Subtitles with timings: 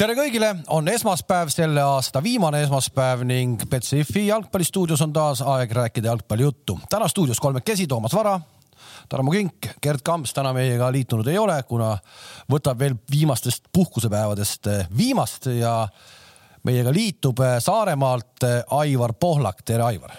[0.00, 6.08] tere kõigile, on esmaspäev, selle aasta viimane esmaspäev ning Betsafe jalgpallistuudios on taas aeg rääkida
[6.08, 6.78] jalgpallijuttu.
[6.88, 8.38] täna stuudios kolmekesi Toomas Vara,
[9.08, 11.90] Tarmo Kink, Gerd Kamps täna meiega liitunud ei ole, kuna
[12.52, 15.74] võtab veel viimastest puhkusepäevadest viimast ja
[16.64, 18.46] meiega liitub Saaremaalt
[18.80, 20.16] Aivar Pohlak, tere Aivar.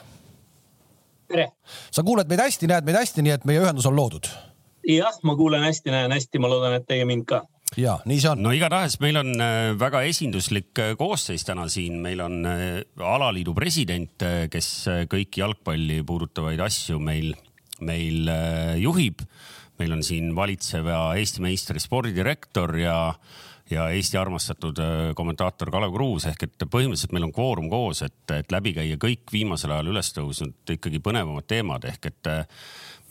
[1.27, 1.47] tere.
[1.91, 4.29] sa kuuled meid hästi, näed meid hästi, nii et meie ühendus on loodud.
[4.87, 7.41] jah, ma kuulen hästi, näen hästi, ma loodan, et teie mind ka
[7.79, 8.41] ja nii see on.
[8.43, 13.53] no igatahes meil on äh, väga esinduslik äh, koosseis täna siin, meil on äh, alaliidu
[13.55, 14.71] president, kes
[15.11, 17.31] kõiki jalgpalli puudutavaid asju meil,
[17.87, 18.27] meil
[18.81, 19.23] juhib.
[19.79, 22.97] meil on siin valitseva Eesti meistri spordidirektor ja,
[23.71, 24.77] ja Eesti armastatud
[25.17, 29.31] kommentaator Kalev Kruus ehk et põhimõtteliselt meil on kvoorum koos, et, et läbi käia kõik
[29.31, 32.31] viimasel ajal üles tõusnud ikkagi põnevamad teemad ehk et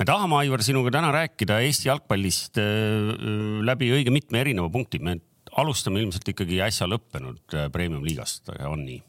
[0.01, 4.99] me tahame, Aivar, sinuga täna rääkida Eesti jalgpallist äh, äh, läbi õige mitme erineva punkti.
[4.99, 5.19] me
[5.61, 9.01] alustame ilmselt ikkagi äsja lõppenud äh, premium-liigast, on nii?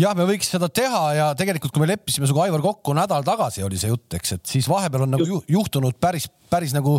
[0.00, 3.62] jah, me võiks seda teha ja tegelikult, kui me leppisime sinuga, Aivar, kokku nädal tagasi
[3.62, 6.96] oli see jutt, eks, et siis vahepeal on nagu juhtunud päris, päris nagu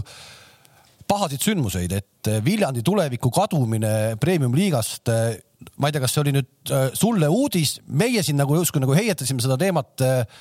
[1.11, 7.27] pahasid sündmuseid, et Viljandi tuleviku kadumine premium-liigast ma ei tea, kas see oli nüüd sulle
[7.27, 10.39] uudis, meie siin nagu justkui nagu heietasime seda teemat äh,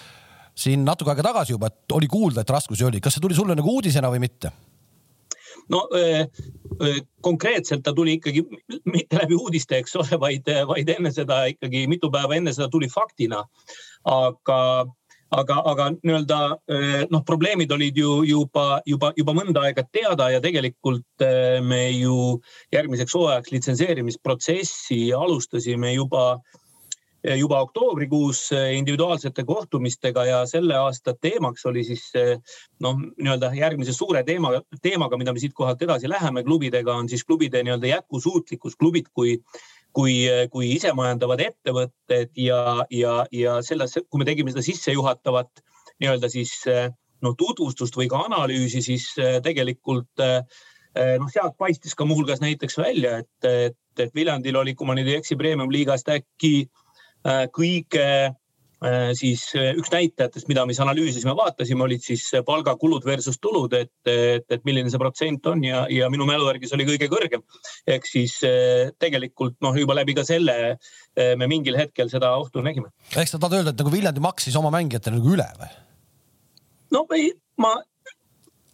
[0.61, 3.57] siin natuke aega tagasi juba, et oli kuulda, et raskusi oli, kas see tuli sulle
[3.59, 4.53] nagu uudisena või mitte?
[5.71, 6.25] no öö,
[7.21, 8.43] konkreetselt ta tuli ikkagi
[8.85, 12.89] mitte läbi uudiste, eks ole, vaid, vaid enne seda ikkagi mitu päeva enne seda tuli
[12.91, 13.45] faktina.
[14.05, 14.59] aga,
[15.31, 16.39] aga, aga nii-öelda
[17.13, 21.27] noh, probleemid olid ju juba, juba, juba mõnda aega teada ja tegelikult
[21.63, 22.41] me ju
[22.73, 26.41] järgmiseks hooajaks litsenseerimisprotsessi alustasime juba
[27.25, 32.39] juba oktoobrikuus eh, individuaalsete kohtumistega ja selle aasta teemaks oli siis eh,
[32.81, 37.25] noh, nii-öelda järgmise suure teema, teemaga, mida me siit kohalt edasi läheme klubidega, on siis
[37.25, 39.39] klubide nii-öelda jätkusuutlikkus, klubid kui
[39.93, 40.23] kui,
[40.55, 45.65] kui isemajandavad ettevõtted ja, ja, ja selles, kui me tegime seda sissejuhatavat
[45.99, 49.09] nii-öelda siis noh, tutvustust või ka analüüsi, siis
[49.43, 54.95] tegelikult noh, sealt paistis ka muuhulgas näiteks välja, et, et, et Viljandil oli, kui ma
[54.95, 56.80] nüüd ei eksi, premium-liigast äkki Äh,
[57.53, 63.37] kõige äh, siis äh, üks näitajatest, mida me siis analüüsisime, vaatasime, olid siis palgakulud versus
[63.43, 66.89] tulud, et, et, et milline see protsent on ja, ja minu mälu järgi see oli
[66.89, 67.45] kõige kõrgem.
[67.87, 68.39] ehk siis
[68.99, 70.57] tegelikult noh, juba läbi ka selle
[71.37, 72.93] me mingil hetkel seda ohtu nägime.
[73.17, 75.71] ehk sa tahad öelda, et nagu Viljandi maksis oma mängijatele nagu üle või?
[76.97, 77.77] no ei, ma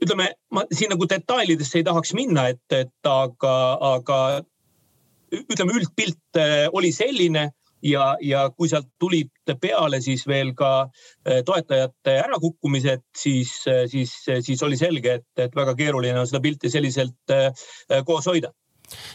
[0.02, 3.54] ütleme, ma siin nagu detailidesse ei tahaks minna, et, et aga,
[3.96, 4.18] aga
[5.34, 6.44] ütleme, üldpilt
[6.76, 7.48] oli selline
[7.82, 14.14] ja, ja kui sealt tulid peale siis veel ka äh, toetajate ärakukkumised, siis, äh, siis,
[14.40, 17.50] siis oli selge, et, et väga keeruline on seda pilti selliselt äh,
[18.06, 18.52] koos hoida.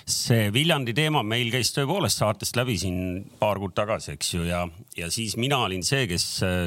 [0.03, 2.97] See Viljandi teema meil käis tõepoolest saatest läbi siin
[3.39, 4.65] paar kuud tagasi, eks ju, ja,
[4.97, 6.25] ja siis mina olin see, kes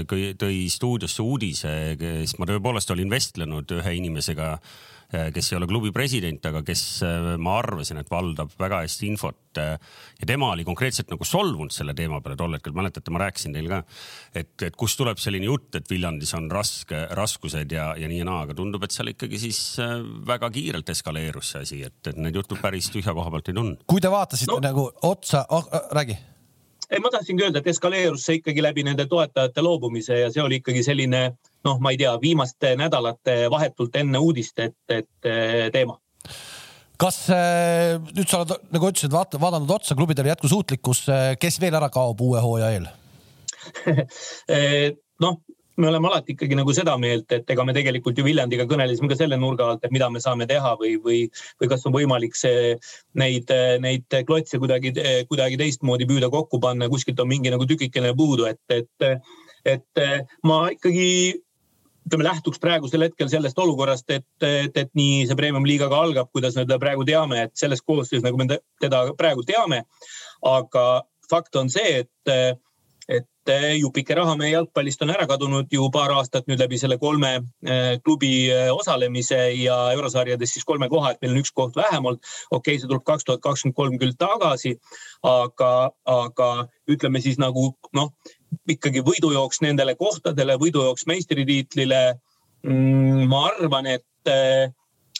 [0.08, 4.93] tõi stuudiosse uudise, kes ma tõepoolest olin vestlenud ühe inimesega Äh,
[5.34, 9.40] kes ei ole klubi president, aga kes äh, ma arvasin, et valdab väga hästi infot.
[9.60, 9.78] Äh,
[10.20, 13.70] ja tema oli konkreetselt nagu solvunud selle teema peale tol hetkel, mäletate, ma rääkisin teile
[13.70, 13.80] ka,
[14.34, 18.28] et, et kust tuleb selline jutt, et Viljandis on raske, raskused ja, ja nii ja
[18.28, 19.62] naa, aga tundub, et seal ikkagi siis
[20.26, 23.82] väga kiirelt eskaleerus see asi, et, et need jutud päris tühja koha pealt ei tulnud.
[23.90, 24.62] kui te vaatasite no.
[24.64, 26.16] nagu otsa oh,, räägi
[26.90, 30.60] ei, ma tahtsingi öelda, et eskaleerus see ikkagi läbi nende toetajate loobumise ja see oli
[30.60, 31.22] ikkagi selline
[31.64, 35.32] noh, ma ei tea, viimaste nädalate vahetult enne uudist, et, et
[35.74, 35.98] teema.
[37.00, 41.06] Kas äh, nüüd sa oled, nagu ütlesid, vaata, vaadanud otsa klubidele jätkusuutlikkus,
[41.42, 42.86] kes veel ära kaob uue hooaja eel?
[45.24, 45.38] Noh,
[45.76, 49.18] me oleme alati ikkagi nagu seda meelt, et ega me tegelikult ju Viljandiga kõnelesime ka
[49.18, 51.20] selle nurga alt, et mida me saame teha või, või,
[51.60, 52.74] või kas on võimalik see,
[53.18, 53.50] neid,
[53.82, 54.94] neid klotse kuidagi,
[55.30, 59.26] kuidagi teistmoodi püüda kokku panna, kuskilt on mingi nagu tükikene puudu, et, et,
[59.74, 60.04] et
[60.46, 61.08] ma ikkagi
[62.04, 66.58] ütleme, lähtuks praegusel hetkel sellest olukorrast, et, et, et nii see premium-liiga ka algab, kuidas
[66.58, 69.84] me teda praegu teame, et selles koosseisus, nagu me teda praegu teame.
[70.44, 70.84] aga
[71.30, 72.60] fakt on see, et
[73.08, 77.32] et jupike raha meie jalgpallist on ära kadunud ju paar aastat nüüd läbi selle kolme
[77.36, 82.22] eh, klubi eh, osalemise ja eurosarjades siis kolme koha, et meil on üks koht vähemalt.
[82.50, 84.78] okei okay,, see tuleb kaks tuhat kakskümmend kolm küll tagasi,
[85.28, 86.48] aga, aga
[86.88, 88.12] ütleme siis nagu noh,
[88.70, 92.02] ikkagi võidujooks nendele kohtadele, võidujooks meistritiitlile.
[92.64, 94.34] Mm, ma arvan, et,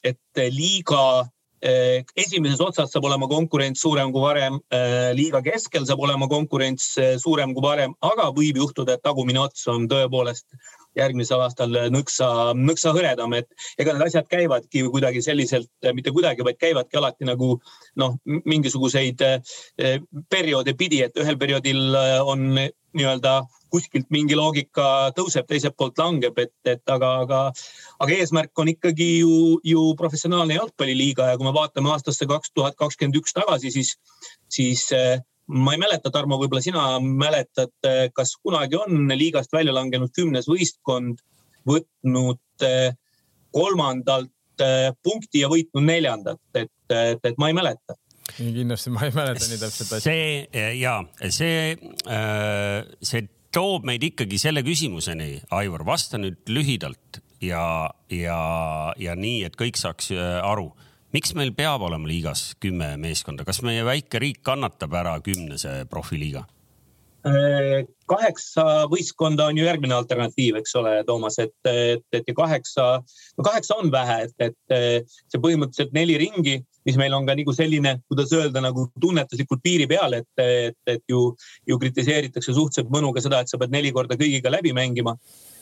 [0.04, 1.24] et liiga
[1.64, 6.90] Eh, esimeses otsas saab olema konkurents suurem kui varem, eh, liiga keskel saab olema konkurents
[7.00, 10.44] eh, suurem kui varem, aga võib juhtuda, et tagumine ots on tõepoolest
[10.96, 16.60] järgmisel aastal nõksa, nõksa hõredam, et ega need asjad käivadki kuidagi selliselt, mitte kuidagi, vaid
[16.60, 17.56] käivadki alati nagu
[18.00, 19.98] noh, mingisuguseid eh,
[20.30, 22.54] perioode pidi, et ühel perioodil on
[22.94, 23.42] nii-öelda
[23.74, 27.40] kuskilt mingi loogika tõuseb, teiselt poolt langeb, et, et aga, aga,
[28.04, 32.78] aga eesmärk on ikkagi ju, ju professionaalne jalgpalliliiga ja kui me vaatame aastasse kaks tuhat
[32.78, 33.96] kakskümmend üks tagasi, siis,
[34.58, 37.74] siis eh, ma ei mäleta, Tarmo, võib-olla sina mäletad,
[38.16, 41.20] kas kunagi on liigast välja langenud kümnes võistkond
[41.68, 42.94] võtnud eh,
[43.54, 47.98] kolmandalt eh, punkti ja võitnud neljandat, et, et, et ma ei mäleta.
[48.34, 50.04] Kindlasti ma ei mäleta nii täpselt asja.
[50.06, 50.96] see eh, ja
[51.28, 51.74] see,
[53.04, 58.40] see toob meid ikkagi selle küsimuseni, Aivar, vasta nüüd lühidalt ja, ja,
[58.98, 60.10] ja nii, et kõik saaks
[60.42, 60.72] aru
[61.14, 66.44] miks meil peab olema liigas kümme meeskonda, kas meie väike riik kannatab ära kümnese profiliiga?
[67.24, 72.88] Äh, kaheksa võistkonda on ju järgmine alternatiiv, eks ole, Toomas, et, et, et ja kaheksa,
[73.38, 77.54] no kaheksa on vähe, et, et see põhimõtteliselt neli ringi, mis meil on ka nagu
[77.56, 81.30] selline, kuidas öelda, nagu tunnetuslikult piiri peal, et, et, et ju,
[81.64, 85.16] ju kritiseeritakse suhteliselt mõnuga seda, et sa pead neli korda kõigiga läbi mängima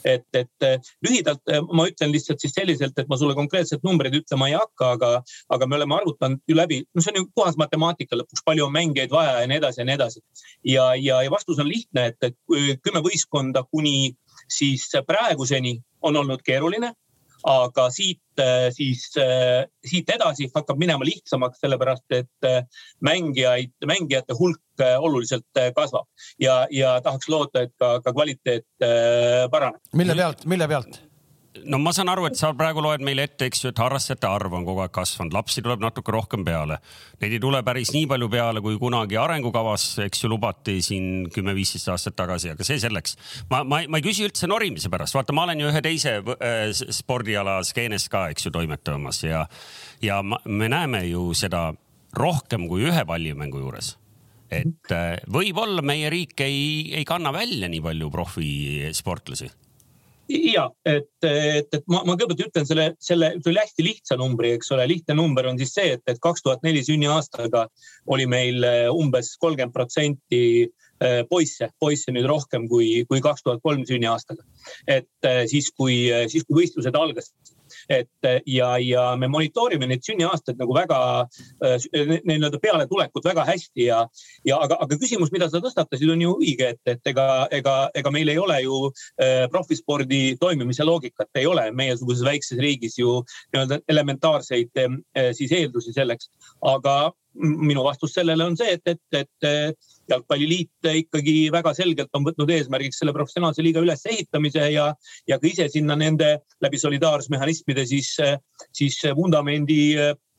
[0.09, 0.67] et, et
[1.05, 4.93] lühidalt eh, ma ütlen lihtsalt siis selliselt, et ma sulle konkreetselt numbreid ütlema ei hakka,
[4.97, 5.13] aga,
[5.55, 8.75] aga me oleme arvutanud ju läbi, no see on ju puhas matemaatika lõpuks, palju on
[8.75, 10.25] mängijaid vaja ja nii edasi ja nii edasi.
[10.75, 14.15] ja, ja, ja vastus on lihtne, et, et kümme võistkonda kuni
[14.51, 16.93] siis praeguseni on olnud keeruline
[17.49, 22.63] aga siit äh, siis, äh, siit edasi hakkab minema lihtsamaks, sellepärast et äh,
[23.05, 26.09] mängijaid, mängijate hulk oluliselt kasvab
[26.41, 28.67] ja, ja tahaks loota, et ka, ka kvaliteet
[29.53, 29.79] paraneb.
[29.95, 31.12] mille pealt, mille pealt?
[31.71, 34.55] No ma saan aru, et sa praegu loed meile ette, eks ju, et harrastajate arv
[34.57, 36.79] on kogu aeg kasvanud, lapsi tuleb natuke rohkem peale.
[37.23, 41.93] Neid ei tule päris nii palju peale, kui kunagi arengukavas, eks ju, lubati siin kümme-viisteist
[41.93, 43.17] aastat tagasi, aga see selleks.
[43.51, 46.67] ma, ma, ma ei küsi üldse norimise pärast, vaata, ma olen ju ühe teise äh,
[46.73, 49.47] spordiala skeenes ka, eks ju, toimetamas ja,
[50.03, 51.71] ja ma, me näeme ju seda
[52.19, 53.97] rohkem kui ühe pallimängu juures
[54.53, 59.49] et äh, võib-olla meie riik ei, ei kanna välja nii palju profisportlasi
[60.29, 64.73] ja et, et, et ma, ma kõigepealt ütlen selle, selle, selle hästi lihtsa numbri, eks
[64.75, 67.67] ole, lihtne number on siis see, et, et kaks tuhat neli sünniaastaga
[68.15, 73.63] oli meil äh, umbes kolmkümmend protsenti äh, poisse, poisse nüüd rohkem kui, kui kaks tuhat
[73.65, 74.45] kolm sünniaastaga.
[74.87, 77.57] et äh, siis, kui, siis kui võistlused algasid
[77.89, 80.99] et ja, ja me monitoorime neid sünniaastaid nagu väga,
[81.65, 81.87] äh,
[82.29, 84.03] nii-öelda pealetulekut väga hästi ja,
[84.49, 88.13] ja aga, aga küsimus, mida sa tõstatasid, on ju õige, et, et ega, ega, ega
[88.15, 88.83] meil ei ole ju
[89.53, 93.21] profispordi toimimise loogikat, ei ole meiesuguses väikses riigis ju
[93.53, 94.83] nii-öelda elementaarseid
[95.37, 96.31] siis eeldusi selleks,
[96.67, 102.51] aga minu vastus sellele on see, et, et, et jalgpalliliit ikkagi väga selgelt on võtnud
[102.55, 104.91] eesmärgiks selle professionaalse liiga ülesehitamise ja,
[105.29, 108.15] ja ka ise sinna nende läbi solidaarsusmehhanismide siis,
[108.77, 109.81] siis vundamendi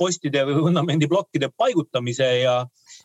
[0.03, 2.55] postide või vundamendi plokkide paigutamise ja,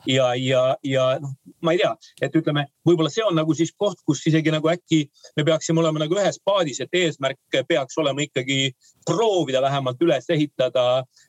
[0.07, 1.93] ja, ja, ja noh, ma ei tea,
[2.23, 5.05] et ütleme, võib-olla see on nagu siis koht, kus isegi nagu äkki
[5.39, 8.73] me peaksime olema nagu ühes paadis, et eesmärk peaks olema ikkagi
[9.07, 10.87] proovida vähemalt üles ehitada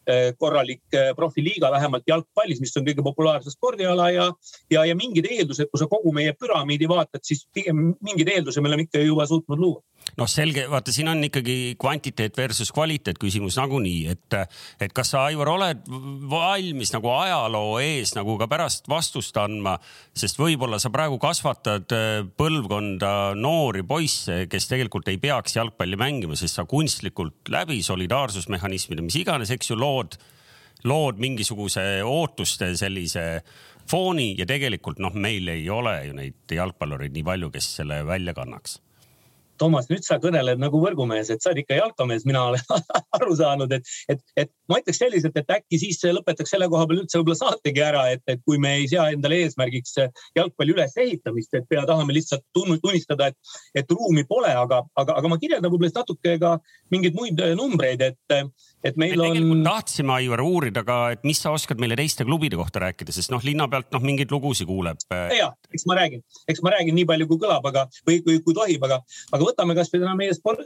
[0.08, 4.30] eh, korralik eh, profiliiga, vähemalt jalgpallis, mis on kõige populaarsem spordiala ja,
[4.72, 8.72] ja, ja mingid eeldused, kui sa kogu meie püramiidi vaatad, siis pigem mingeid eeldusi me
[8.72, 9.84] oleme ikka juba suutnud luua
[10.18, 14.38] noh, selge, vaata, siin on ikkagi kvantiteet versus kvaliteet küsimus nagunii, et,
[14.82, 15.84] et kas sa, Aivar, oled
[16.32, 19.76] valmis nagu ajaloo ees nagu ka pärast vastust andma,
[20.18, 26.38] sest võib-olla sa praegu kasvatad äh, põlvkonda noori poisse, kes tegelikult ei peaks jalgpalli mängima,
[26.40, 30.18] sest sa kunstlikult läbi solidaarsusmehhanismide, mis iganes, eks ju, lood,
[30.88, 33.26] lood mingisuguse ootuste sellise
[33.90, 38.36] fooni ja tegelikult noh, meil ei ole ju neid jalgpallureid nii palju, kes selle välja
[38.38, 38.78] kannaks
[39.60, 42.64] Toomas, nüüd sa kõneled nagu võrgumees, et sa oled ikka jalkamees, mina olen
[43.18, 47.04] aru saanud, et, et, et ma ütleks selliselt, et äkki siis lõpetaks selle koha peal
[47.04, 49.98] üldse võib-olla saategi ära, et, et kui me ei sea endale eesmärgiks
[50.38, 55.40] jalgpalli ülesehitamist, et pea tahame lihtsalt tunnistada, et, et ruumi pole, aga, aga, aga ma
[55.42, 56.56] kirjeldan võib-olla natuke ka
[56.94, 58.40] mingeid muid numbreid, et
[58.84, 59.64] et meil on.
[59.66, 63.44] tahtsime, Aivar, uurida ka, et mis sa oskad meile teiste klubide kohta rääkida, sest noh,
[63.44, 65.02] linna pealt noh, mingeid lugusid kuuleb.
[65.36, 68.56] ja, eks ma räägin, eks ma räägin nii palju, kui kõlab, aga või kui, kui
[68.58, 70.64] tohib, aga, aga võtame kasvõi täna meie sport,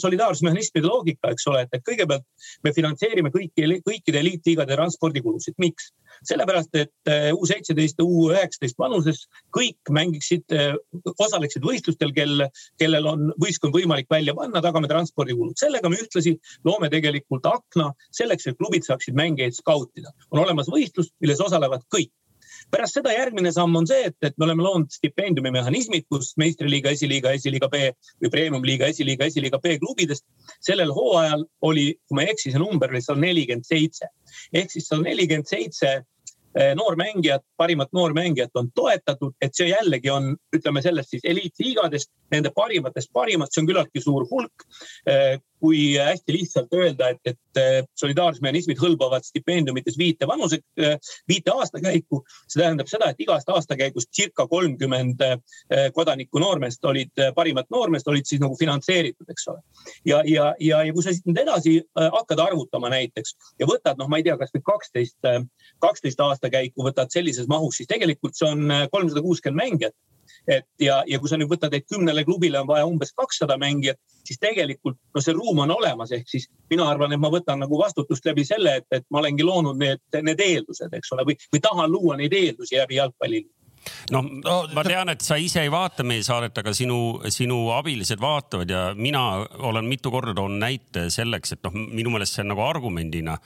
[0.00, 2.24] solidaarsusmehhanismide loogika, eks ole, et kõigepealt
[2.64, 5.92] me finantseerime kõiki, kõikide eliitliigade transpordikulusid, miks?
[6.24, 9.24] sellepärast, et U seitseteist ja U üheksateist vanuses
[9.54, 10.54] kõik mängiksid,
[11.10, 12.46] osaleksid võistlustel, kel,
[12.80, 15.56] kellel on võistkond võimalik välja panna, tagame transpordikulud.
[15.58, 20.12] sellega me ühtlasi loome tegelikult akna selleks, et klubid saaksid mängijaid skautida.
[20.30, 22.12] on olemas võistlus, milles osalevad kõik
[22.70, 27.32] pärast seda järgmine samm on see, et, et me oleme loonud stipendiumimehhanismid, kus meistriliiga, esiliiga,
[27.36, 27.90] esiliiga B
[28.22, 30.24] või premium-liiga, esiliiga, esiliiga B klubidest.
[30.64, 34.10] sellel hooajal oli, kui ma ei eksi, see number oli sada nelikümmend seitse
[34.52, 35.94] ehk siis sada nelikümmend seitse
[36.54, 42.52] Eh, noormängijat, parimat noormängijat on toetatud, et see jällegi on, ütleme sellest siis eliitliigadest, nende
[42.54, 44.66] parimatest parimad, see on küllaltki suur hulk.
[45.64, 50.58] Eh, kui hästi lihtsalt öelda, et, et eh, solidaarsusmehhanismid hõlbavad stipendiumites viite vanuse,
[51.28, 52.22] viite aastakäiku.
[52.48, 55.20] see tähendab seda, et igast aastakäigust circa kolmkümmend
[55.94, 59.60] kodanikku noormeest olid, parimat noormeest olid siis nagu finantseeritud, eks ole.
[60.04, 64.08] ja, ja, ja, ja kui sa siit nüüd edasi hakkad arvutama näiteks ja võtad, noh,
[64.08, 65.30] ma ei tea, kasvõi kaksteist,
[65.80, 69.96] kaksteist aastakäiku võtad sellises mahus, siis tegelikult see on kolmsada kuuskümmend mängijat.
[70.48, 73.98] Et ja, ja kui sa nüüd võtad, et kümnele klubile on vaja umbes kakssada mängijat,
[74.24, 77.78] siis tegelikult no see ruum on olemas, ehk siis mina arvan, et ma võtan nagu
[77.80, 81.62] vastutust läbi selle, et, et ma olengi loonud need, need eeldused, eks ole, või, või
[81.64, 83.52] tahan luua neid eeldusi läbi jalgpalliliidu
[84.14, 88.20] noh no,, ma tean, et sa ise ei vaata meie saadet, aga sinu, sinu abilised
[88.20, 92.54] vaatavad ja mina olen mitu korda toonud näite selleks, et noh, minu meelest see on
[92.54, 93.36] nagu argumendina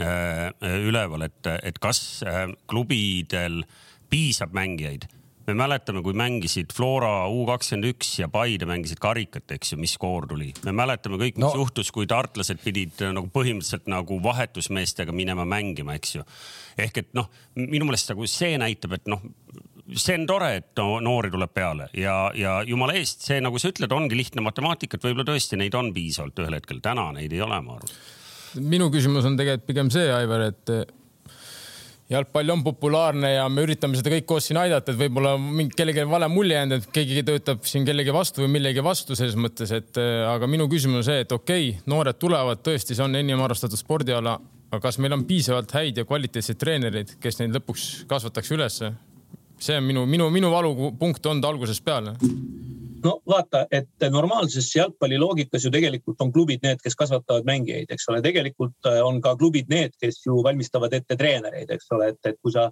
[0.00, 0.52] Äh,
[0.86, 3.64] üleval, et, et kas äh, klubidel
[4.08, 5.08] piisab mängijaid
[5.50, 9.96] me mäletame, kui mängisid Flora U kakskümmend üks ja Paide mängisid karikat, eks ju, mis
[9.98, 10.52] skoor tuli.
[10.66, 11.52] me mäletame kõik, mis no.
[11.62, 16.26] juhtus, kui tartlased pidid äh, nagu põhimõtteliselt nagu vahetusmeestega minema mängima, eks ju.
[16.78, 19.24] ehk et noh, minu meelest nagu see näitab, et noh,
[19.90, 23.72] see on tore, et no, noori tuleb peale ja, ja jumala eest, see nagu sa
[23.72, 26.82] ütled, ongi lihtne matemaatika, et võib-olla tõesti neid on piisavalt ühel hetkel.
[26.84, 28.00] täna neid ei ole, ma arvan
[28.58, 30.72] minu küsimus on tegelikult pigem see, Aivar, et
[32.10, 36.06] jalgpall on populaarne ja me üritame seda kõik koos siin aidata, et võib-olla mingi kellelegi
[36.10, 40.00] vale mulje jäänud, et keegi töötab siin kellegi vastu või millegi vastu selles mõttes, et
[40.00, 43.42] eh, aga minu küsimus on see, et okei okay,, noored tulevad, tõesti, see on enim
[43.44, 44.38] armastatud spordiala,
[44.70, 48.92] aga kas meil on piisavalt häid ja kvaliteetseid treenereid, kes neid lõpuks kasvataks ülesse?
[49.60, 52.14] see on minu, minu, minu valupunkt olnud algusest peale
[53.04, 58.08] no vaata, et normaalses jalgpalli loogikas ju tegelikult on klubid need, kes kasvatavad mängijaid, eks
[58.12, 62.20] ole, tegelikult äh, on ka klubid need, kes ju valmistavad ette treenereid, eks ole, et,
[62.32, 62.70] et kui sa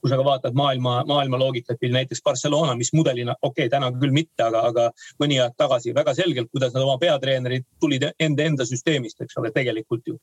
[0.00, 4.14] kui sa ka vaatad maailma, maailma loogikat, näiteks Barcelona, mis mudelina, okei okay,, täna küll
[4.14, 4.88] mitte, aga, aga
[5.22, 9.50] mõni aeg tagasi väga selgelt, kuidas nad oma peatreenerid tulid enda, enda süsteemist, eks ole,
[9.54, 10.16] tegelikult ju.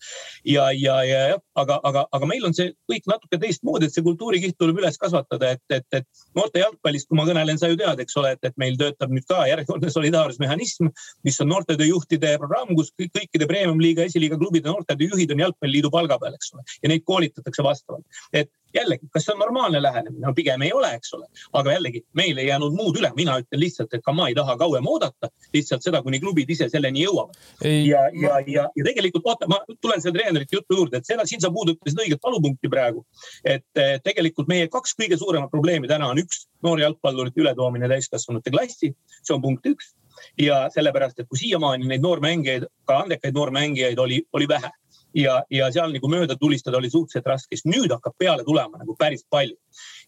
[0.48, 4.06] ja, ja, ja jah, aga, aga, aga meil on see kõik natuke teistmoodi, et see
[4.06, 8.04] kultuurikiht tuleb üles kasvatada, et, et, et noorte jalgpallist, kui ma kõnelen, sa ju tead,
[8.04, 10.92] eks ole, et, et meil töötab nüüd ka järjekordne solidaarsusmehhanism,
[11.28, 16.54] mis on noortetööjuhtide programm, kus kõikide premium-liiga, esiliiga klubide noortetööjuhid on jalgpalliliidu palga peal, eks
[16.56, 18.06] ole, ja neid koolitatakse vastavalt.
[18.34, 20.22] et jällegi, kas see on normaalne lähenemine?
[20.26, 21.28] no pigem ei ole, eks ole.
[21.54, 24.58] aga jällegi, meil ei jäänud muud üle, mina ütlen lihtsalt, et ka ma ei taha
[24.62, 27.36] kauem oodata, lihtsalt seda, kuni klubid ise selleni jõuavad.
[27.64, 31.44] ja, ja, ja, ja tegelikult vaata, ma tulen selle treenerite jutu juurde, et seda, siin
[31.44, 33.06] sa puudutasid õiget valupunkti praegu.
[33.44, 38.94] et tegelikult meie kaks kõige suuremat probleemi täna on üks, noori jalgpallurite ületoomine täiskasvanute klassi,
[39.22, 39.94] see on punkt üks
[40.40, 44.72] ja sellepärast, et kui siiamaani neid noormängijaid, ka andekaid noormängijaid oli, oli vähe
[45.16, 48.96] ja, ja seal nagu mööda tulistada oli suhteliselt raske, sest nüüd hakkab peale tulema nagu
[49.00, 49.56] päris palju.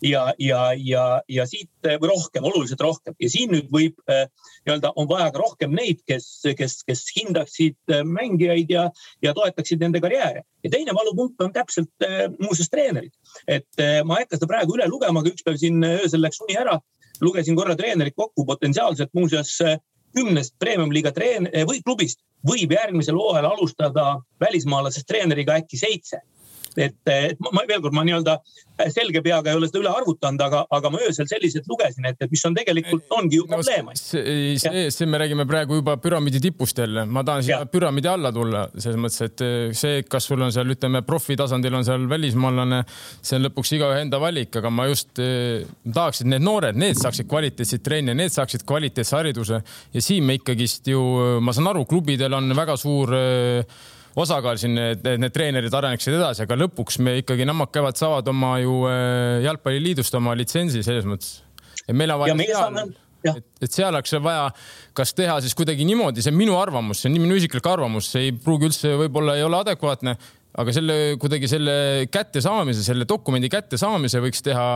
[0.02, 4.28] ja, ja, ja, ja siit või rohkem, oluliselt rohkem ja siin nüüd võib äh,
[4.66, 8.88] nii-öelda on vaja ka rohkem neid, kes, kes, kes hindaksid äh, mängijaid ja,
[9.24, 10.44] ja toetaksid nende karjääre.
[10.64, 12.08] ja teine valupunkt on täpselt
[12.42, 13.14] muuseas treenerid,
[13.48, 16.58] et ma ei hakka seda praegu üle lugema, aga üks päev siin öösel läks uni
[16.60, 16.80] ära
[17.22, 19.56] lugesin korra treenerid kokku, potentsiaalselt muuseas
[20.16, 24.08] kümnest premium-liiga treen- või klubist võib järgmisel hooajal alustada
[24.40, 26.22] välismaalasest treeneriga äkki seitse
[26.82, 28.38] et, et ma, veel kord, ma nii-öelda
[28.94, 32.32] selge peaga ei ole seda üle arvutanud, aga, aga ma öösel selliselt lugesin, et, et
[32.32, 33.96] mis on tegelikult ongi ju probleem no,.
[33.98, 38.32] see, see, see, me räägime praegu juba püramiidi tipust jälle, ma tahan siia püramiidi alla
[38.36, 42.84] tulla selles mõttes, et eh, see, kas sul on seal, ütleme profitasandil on seal välismaalane,
[43.22, 47.00] see on lõpuks igaühe enda valik, aga ma just eh, tahaks, et need noored, need
[47.02, 49.62] saaksid kvaliteetseid treene, need saaksid kvaliteetse hariduse.
[49.94, 51.02] Ja siin me ikkagist ju,
[51.42, 53.80] ma saan aru, klubidel on väga suur äh,
[54.18, 58.56] osakaal siin, et need treenerid areneksid edasi, aga lõpuks me ikkagi Nõmmad käivad, saavad oma
[58.64, 61.42] ju äh, jalgpalliliidust oma litsentsi selles mõttes.
[61.86, 62.80] et meil on vaja seal,
[63.32, 64.50] et, et seal oleks vaja,
[64.98, 68.28] kas teha siis kuidagi niimoodi, see on minu arvamus, see on minu isiklik arvamus, see
[68.30, 70.16] ei pruugi üldse võib-olla ei ole adekvaatne,
[70.58, 71.78] aga selle kuidagi selle
[72.14, 74.68] kättesaamise, selle dokumendi kättesaamise võiks teha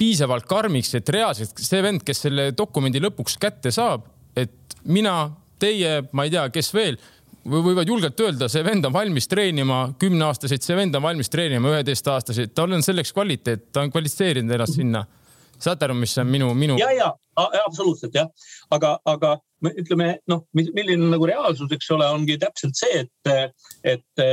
[0.00, 5.28] piisavalt karmiks, et reaalselt see vend, kes selle dokumendi lõpuks kätte saab, et mina,
[5.62, 6.98] teie, ma ei tea, kes veel
[7.44, 12.54] võivad julgelt öelda, see vend on valmis treenima kümneaastaseid, see vend on valmis treenima üheteistaastaseid,
[12.56, 15.04] tal on selleks kvaliteet, ta on kvalifitseerinud ennast sinna.
[15.64, 16.76] saate aru, mis on minu, minu?
[16.78, 17.12] ja, ja
[17.64, 18.28] absoluutselt jah,
[18.74, 19.36] aga, aga
[19.70, 24.24] ütleme noh, milline nagu reaalsus, eks ole, ongi täpselt see, et, et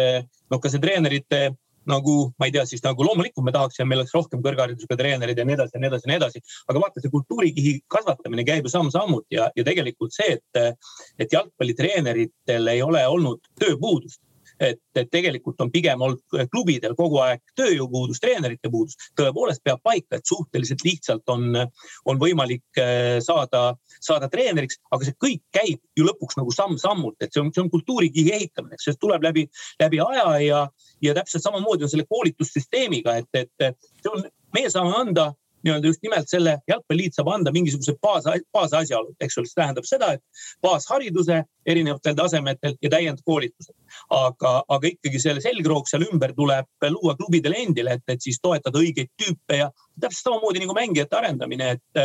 [0.51, 1.51] noh, ka see treenerite
[1.89, 5.45] nagu ma ei tea, siis nagu loomulikult me tahaksime, meil oleks rohkem kõrgharidusega treenereid ja
[5.47, 6.41] nii edasi ja nii edasi ja nii edasi.
[6.69, 10.83] aga vaata, see kultuurikihi kasvatamine käib ju samm-sammult ja, ja tegelikult see, et,
[11.19, 14.21] et jalgpallitreeneritel ei ole olnud tööpuudust
[14.61, 18.97] et, et tegelikult on pigem olnud klubidel kogu aeg tööjõupuudus, treenerite puudus.
[19.19, 21.57] tõepoolest peab paika, et suhteliselt lihtsalt on,
[22.05, 27.33] on võimalik eh, saada, saada treeneriks, aga see kõik käib ju lõpuks nagu samm-sammult, et
[27.33, 29.47] see on, see on kultuurikihi ehitamine, eks see tuleb läbi,
[29.81, 30.61] läbi aja ja,
[31.01, 34.25] ja täpselt samamoodi on selle koolitussüsteemiga, et, et see on,
[34.55, 35.31] meie saame anda
[35.63, 40.13] nii-öelda just nimelt selle jalgpalliliit saab anda mingisuguse baas, baasasjaolud, eks ole, see tähendab seda,
[40.17, 43.75] et baashariduse erinevatel tasemetel ja täiendkoolitused.
[44.09, 48.79] aga, aga ikkagi selle selgroog seal ümber tuleb luua klubidele endile, et, et siis toetada
[48.79, 52.01] õigeid tüüpe ja täpselt samamoodi nagu mängijate arendamine, et,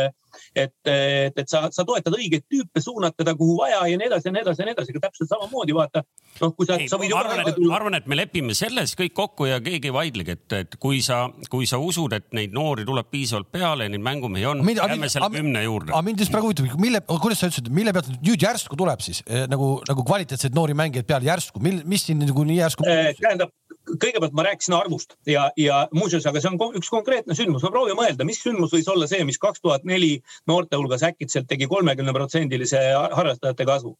[0.55, 4.29] et, et, et sa, sa toetad õigeid tüüpe, suunad teda kuhu vaja ja nii edasi
[4.29, 6.03] ja nii edasi ja nii edasi, aga täpselt samamoodi vaata.
[6.41, 7.13] noh, kui sa, sa võid.
[7.13, 10.37] ma arvan, et, ma arvan, et me lepime selles kõik kokku ja keegi ei vaidlegi,
[10.37, 14.05] et, et kui sa, kui sa usud, et neid noori tuleb piisavalt peale ja neid
[14.05, 15.93] mängumehi on, jääme selle kümne juurde.
[15.93, 19.23] aga mind just praegu huvitab, mille, kuidas sa ütlesid, mille pealt nüüd järsku tuleb siis
[19.49, 23.13] nagu, nagu kvaliteetseid noori mängijaid peale järsku, mil, mis siin nagu nii järsku äh,?
[23.21, 23.53] tähendab,
[23.87, 27.97] kõigepealt ma rääkisin arvust ja, ja muuseas, aga see on üks konkreetne sündmus, ma proovin
[27.99, 30.17] mõelda, mis sündmus võis olla see, mis kaks tuhat neli
[30.49, 32.81] noorte hulgas äkitselt tegi kolmekümne protsendilise
[33.15, 33.97] harrastajate kasvu.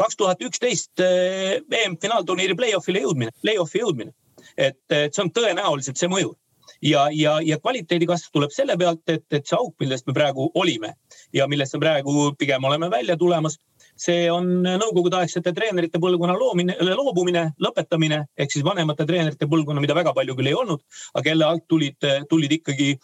[0.00, 4.14] kaks tuhat üksteist EM-finaalturniiri play-off'ile jõudmine, play-off'i jõudmine,
[4.56, 6.36] et, et see on tõenäoliselt see mõjur.
[6.82, 10.46] Ja, ja, ja kvaliteedi kasv tuleb selle pealt, et, et see auk, millest me praegu
[10.54, 10.94] olime
[11.34, 13.58] ja millest me praegu pigem oleme välja tulemas,
[14.00, 20.14] see on nõukogudeaegsete treenerite põlvkonna loomine, loobumine, lõpetamine ehk siis vanemate treenerite põlvkonna, mida väga
[20.16, 20.82] palju küll ei olnud,
[21.14, 22.94] aga kelle alt tulid, tulid ikkagi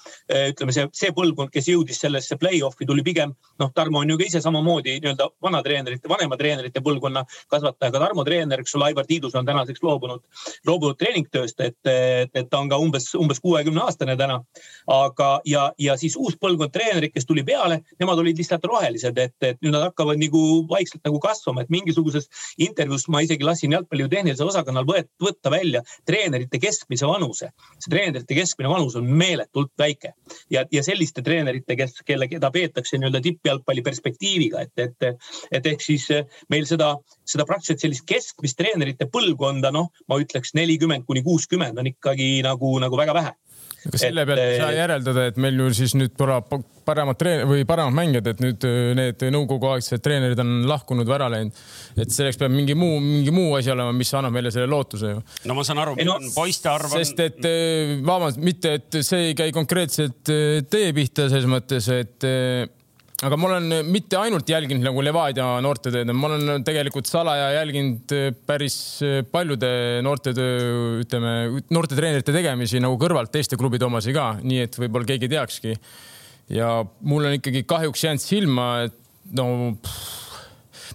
[0.53, 4.27] ütleme, see, see põlvkond, kes jõudis sellesse play-off'i, tuli pigem noh, Tarmo on ju ka
[4.27, 9.07] ise samamoodi nii-öelda vana treenerite, vanema treenerite põlvkonna kasvataja, ka Tarmo treener, eks ole, Aivar
[9.09, 10.23] Tiidus on tänaseks loobunud,
[10.69, 14.41] loobunud treeningtööst, et, et, ta on ka umbes, umbes kuuekümne aastane täna.
[14.87, 19.35] aga, ja, ja siis uus põlvkond treenerid, kes tuli peale, nemad olid lihtsalt rohelised, et,
[19.43, 22.29] et nüüd nad hakkavad nagu vaikselt vaikselt nagu kasvama, et mingisuguses
[22.63, 27.51] intervjuus ma isegi lasin jalgpalli tehnilisel osakonnal võtta välja treenerite keskmise vanuse.
[27.79, 30.13] see treenerite keskmine vanus on meeletult väike
[30.51, 35.83] ja, ja selliste treenerite, kes, kelle, keda peetakse nii-öelda tippjalgpalli perspektiiviga, et, et, et ehk
[35.83, 36.07] siis
[36.51, 36.95] meil seda,
[37.25, 42.77] seda praktiliselt sellist keskmist treenerite põlvkonda, noh, ma ütleks nelikümmend kuni kuuskümmend on ikkagi nagu,
[42.83, 43.35] nagu väga vähe
[43.91, 46.51] kas selle pealt ei saa järeldada, et meil ju siis nüüd tuleb
[46.87, 51.29] paremad treen- või paremad mängijad, et nüüd äh, need nõukoguaegsed treenerid on lahkunud või ära
[51.33, 51.61] läinud.
[51.97, 55.23] et selleks peab mingi muu, mingi muu asi olema, mis annab meile selle lootuse ju.
[55.51, 57.03] no ma saan aru, no, poiste arv on.
[57.03, 60.35] sest et äh, vabandust, mitte, et see ei käi konkreetselt
[60.71, 62.31] teie pihta selles mõttes, et
[63.25, 68.13] aga ma olen mitte ainult jälginud nagu Levadia noortetööd, ma olen tegelikult salaja jälginud
[68.49, 68.77] päris
[69.33, 69.71] paljude
[70.05, 71.33] noortetöö, ütleme,
[71.73, 75.79] noortetreenerite tegemisi nagu kõrvalt teiste klubide omasi ka, nii et võib-olla keegi ei teakski.
[76.53, 76.69] ja
[77.01, 79.49] mul on ikkagi kahjuks jäänud silma, et no
[79.81, 80.26] pff,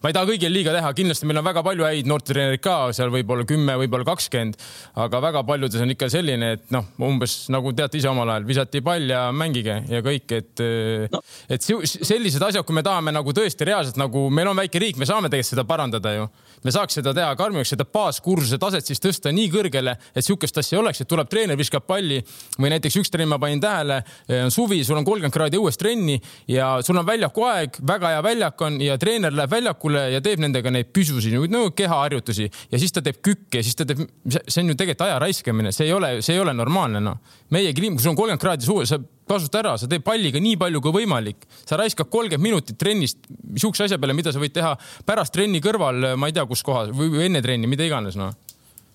[0.01, 3.11] ma ei taha kõigile liiga teha, kindlasti meil on väga palju häid noortetreenereid ka, seal
[3.13, 4.59] võib-olla kümme, võib-olla kakskümmend,
[5.03, 8.83] aga väga paljudes on ikka selline, et noh, umbes nagu teate ise omal ajal, visati
[8.85, 10.65] pall ja mängige ja kõik, et
[11.11, 15.01] no., et sellised asjad, kui me tahame nagu tõesti reaalselt nagu meil on väike riik,
[15.01, 16.29] me saame tegelikult seda parandada ju
[16.63, 20.79] me saaks seda teha karmimaks, seda baaskursuse taset siis tõsta nii kõrgele, et sihukest asja
[20.79, 22.19] oleks, et tuleb treener, viskab palli
[22.57, 24.01] või näiteks üks trenn ma panin tähele,
[24.41, 26.17] on suvi, sul on kolmkümmend kraadi õues trenni
[26.51, 30.43] ja sul on väljaku aeg, väga hea väljak on ja treener läheb väljakule ja teeb
[30.43, 34.73] nendega neid püsusid, no kehaharjutusi ja siis ta teeb kükke siis ta teeb, see on
[34.73, 37.17] ju tegelikult aja raiskamine, see ei ole, see ei ole normaalne noh.
[37.51, 40.57] meie kliim, kui sul on kolmkümmend kraadi suu, sa kasuta ära, sa teed palliga nii
[40.59, 41.47] palju kui võimalik.
[41.65, 43.17] sa raiskad kolmkümmend minutit trennist
[43.55, 46.89] sihukese asja peale, mida sa võid teha pärast trenni kõrval, ma ei tea, kus kohas
[46.95, 48.33] või enne trenni, mida iganes noh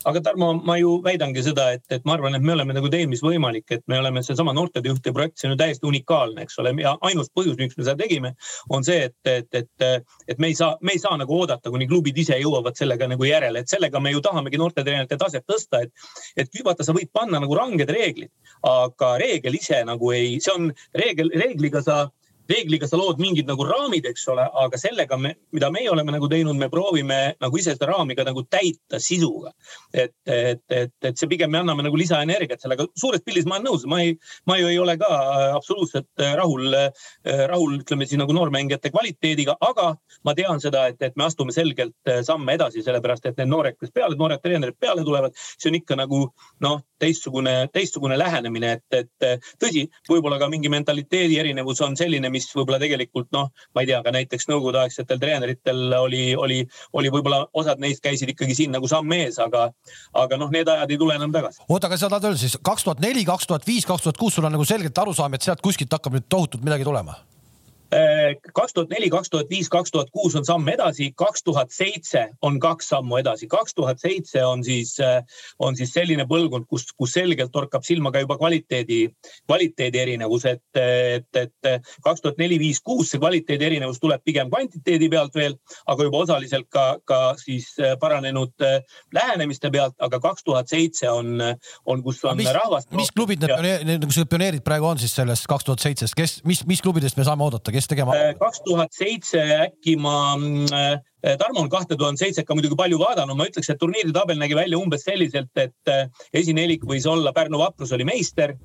[0.05, 3.11] aga Tarmo, ma ju väidangi seda, et, et ma arvan, et me oleme nagu teinud,
[3.15, 6.59] mis võimalik, et me oleme seesama noortetöö juhti projekt, see on ju täiesti unikaalne, eks
[6.63, 8.35] ole, ja ainus põhjus, miks me seda tegime,
[8.71, 11.89] on see, et, et, et, et me ei saa, me ei saa nagu oodata, kuni
[11.91, 16.07] klubid ise jõuavad sellega nagu järele, et sellega me ju tahamegi noortetreenerite taset tõsta, et,
[16.37, 18.33] et vaata, sa võid panna nagu ranged reeglid,
[18.67, 22.07] aga reegel ise nagu ei, see on reegel, reegliga sa
[22.51, 26.29] reegliga sa lood mingid nagu raamid, eks ole, aga sellega me, mida meie oleme nagu
[26.31, 29.53] teinud, me proovime nagu ise seda raami ka nagu täita sisuga.
[29.93, 32.87] et, et, et, et see pigem me anname nagu lisaenergiat sellega.
[32.99, 35.09] suures pildis ma olen nõus, ma ei, ma ju ei ole ka
[35.57, 36.75] absoluutselt rahul,
[37.25, 39.93] rahul ütleme siis nagu noormängijate kvaliteediga, aga
[40.25, 43.95] ma tean seda, et, et me astume selgelt samme edasi, sellepärast et need noored, kes
[43.95, 46.23] peale, noored treenerid peale tulevad, see on ikka nagu
[46.65, 52.49] noh, teistsugune, teistsugune lähenemine, et, et tõsi, võib-olla ka mingi mentaliteedi erinevus on selline mis
[52.53, 56.62] võib-olla tegelikult noh, ma ei tea, ka näiteks nõukogudeaegsetel treeneritel oli, oli,
[56.96, 59.68] oli võib-olla osad neist käisid ikkagi siin nagu samm ees, aga,
[60.25, 61.64] aga noh, need ajad ei tule enam tagasi.
[61.68, 64.37] oota, aga sa tahad öelda siis kaks tuhat neli, kaks tuhat viis, kaks tuhat kuus,
[64.37, 67.18] sul on nagu selgelt arusaam, et sealt kuskilt hakkab nüüd tohutult midagi tulema?
[68.55, 72.27] Kaks tuhat neli, kaks tuhat viis, kaks tuhat kuus on samm edasi, kaks tuhat seitse
[72.43, 74.97] on kaks sammu edasi, kaks tuhat seitse on siis,
[75.59, 79.01] on siis selline põlvkond, kus, kus selgelt torkab silma ka juba kvaliteedi,
[79.47, 81.71] kvaliteedi erinevus, et, et, et
[82.05, 85.57] kaks tuhat neli, viis, kuus see kvaliteedi erinevus tuleb pigem kvantiteedi pealt veel,
[85.87, 88.67] aga juba osaliselt ka, ka siis paranenud
[89.15, 91.39] lähenemiste pealt, aga kaks tuhat seitse on,
[91.87, 92.91] on, kus on mis, rahvast.
[92.97, 96.65] mis klubid need pioneerid, nagu pioneerid praegu on siis sellest kaks tuhat seitsest, kes, mis,
[96.69, 97.75] mis klubidest me saame oodata?
[97.75, 98.14] kes tegema?
[98.16, 100.96] Äh, kaks tuhat seitse äkki ma äh,
[101.40, 104.57] Tarmo on kahte tuhat seitset ka muidugi palju vaadanud, ma ütleks, et turniiri tabel nägi
[104.59, 108.57] välja umbes selliselt, et äh, esinelik võis olla Pärnu Vaprus oli meister,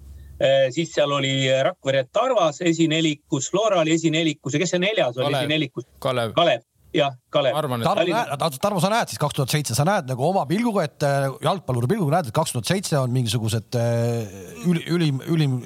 [0.74, 5.86] siis seal oli Rakvere Tarvas esinelikus, Flora oli esinelikus ja kes see neljas oli esinelikus?
[6.02, 6.64] Kalev, Kalev
[6.98, 7.54] jah, Kalev.
[7.54, 7.78] Tarmo,
[8.58, 11.06] Tarmo, sa näed siis kaks tuhat seitse, sa näed nagu oma pilguga, et
[11.46, 13.78] jalgpalluri pilguga näed, et kaks tuhat seitse on mingisugused
[14.66, 15.60] ülim, ülim, ülim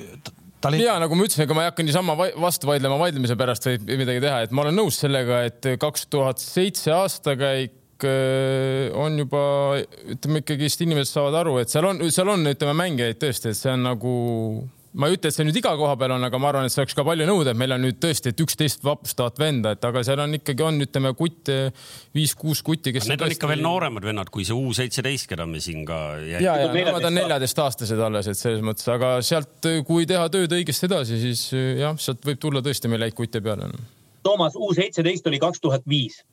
[0.65, 0.85] Tallinn.
[0.85, 4.23] ja nagu ma ütlesin, ega ma ei hakka niisama vastu vaidlema vaidlemise pärast või midagi
[4.23, 9.43] teha, et ma olen nõus sellega, et kaks tuhat seitse aastakäik äh, on juba,
[10.15, 13.73] ütleme ikkagist inimesed saavad aru, et seal on, seal on, ütleme mängijaid tõesti, et see
[13.73, 14.15] on nagu
[14.95, 16.81] ma ei ütle, et see nüüd iga koha peal on, aga ma arvan, et see
[16.81, 20.03] oleks ka palju nõuda, et meil on nüüd tõesti, et üksteist vapustavat venda, et aga
[20.07, 21.57] seal on ikkagi on, ütleme kutte,
[22.15, 23.09] viis-kuus kutti, kes.
[23.09, 23.39] Need on tõesti...
[23.39, 25.99] ikka veel nooremad vennad kui see U seitseteist, keda me siin ka.
[26.31, 30.87] ja, ja nemad on neljateistaastased alles, et selles mõttes, aga sealt, kui teha tööd õigesti
[30.89, 31.49] edasi, siis
[31.81, 33.67] jah, sealt võib tulla tõesti meil häid kutte peale.
[34.25, 36.23] Toomas, U seitseteist oli kaks tuhat viis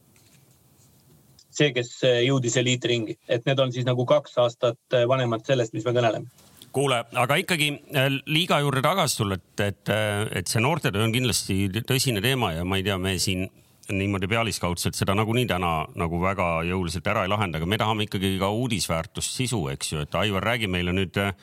[1.53, 5.92] see, kes jõudis eliitringi, et need on siis nagu kaks aastat vanemad sellest, mis me
[5.98, 11.04] kõneleme kuule, aga ikkagi äh, liiga juurde tagasi tulla, et, et, äh, et see noortetöö
[11.06, 13.46] on kindlasti tõsine teema ja ma ei tea, me siin
[13.92, 18.37] niimoodi pealiskaudselt seda nagunii täna nagu väga jõuliselt ära ei lahenda, aga me tahame ikkagi
[18.40, 21.35] ka uudisväärtust sisu, eks ju, et Aivar, räägi meile nüüd äh,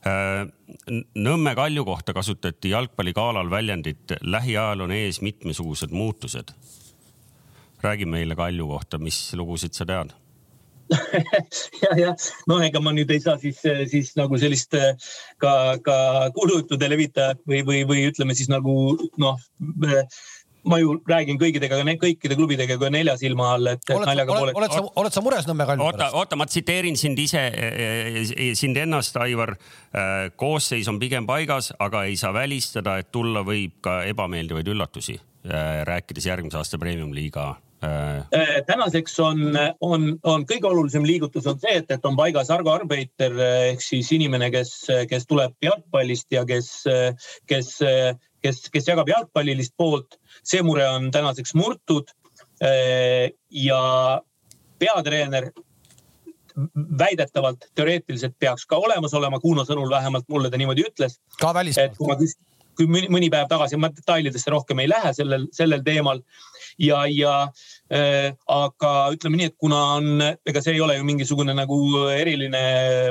[0.00, 6.54] Nõmme Kalju kohta kasutati jalgpalligalal väljendit lähiajal on ees mitmesugused muutused.
[7.82, 10.14] räägi meile Kalju kohta, mis lugusid sa tead
[11.82, 13.60] ja, jah, no ega ma nüüd ei saa siis,
[13.92, 14.74] siis nagu sellist
[15.40, 15.52] ka,
[15.84, 15.96] ka
[16.36, 18.74] kuulujuttude levitajat või, või, või ütleme siis nagu
[19.20, 19.38] noh
[20.68, 24.54] ma ju räägin kõigidega, kõikide klubidega ka nelja silma all, et oled, naljaga poole.
[24.60, 26.16] oled sa, oled sa mures Nõmme Kalju pärast?
[26.20, 27.46] oota, ma tsiteerin sind ise,
[28.58, 29.54] sind ennast, Aivar.
[30.36, 35.16] koosseis on pigem paigas, aga ei saa välistada, et tulla võib ka ebameeldivaid üllatusi,
[35.88, 37.54] rääkides järgmise aasta premium-liiga?
[38.66, 39.40] Tänaseks on,
[39.80, 43.36] on, on kõige olulisem liigutus on see, et, et on paigas Argo Arbeiter
[43.70, 44.74] ehk siis inimene, kes,
[45.08, 46.68] kes tuleb jalgpallist ja kes,
[47.48, 47.70] kes,
[48.44, 50.18] kes, kes jagab jalgpallilist poolt.
[50.44, 52.12] see mure on tänaseks murtud.
[53.50, 53.80] ja
[54.78, 55.50] peatreener
[56.98, 61.20] väidetavalt, teoreetiliselt peaks ka olemas olema, Kuno sõnul vähemalt mulle ta niimoodi ütles.
[61.40, 61.96] ka välismaalt?
[62.80, 66.22] kui mõni päev tagasi, ma detailidesse rohkem ei lähe sellel, sellel teemal
[66.80, 67.34] ja, ja
[67.92, 71.78] äh, aga ütleme nii, et kuna on, ega see ei ole ju mingisugune nagu
[72.14, 72.62] eriline,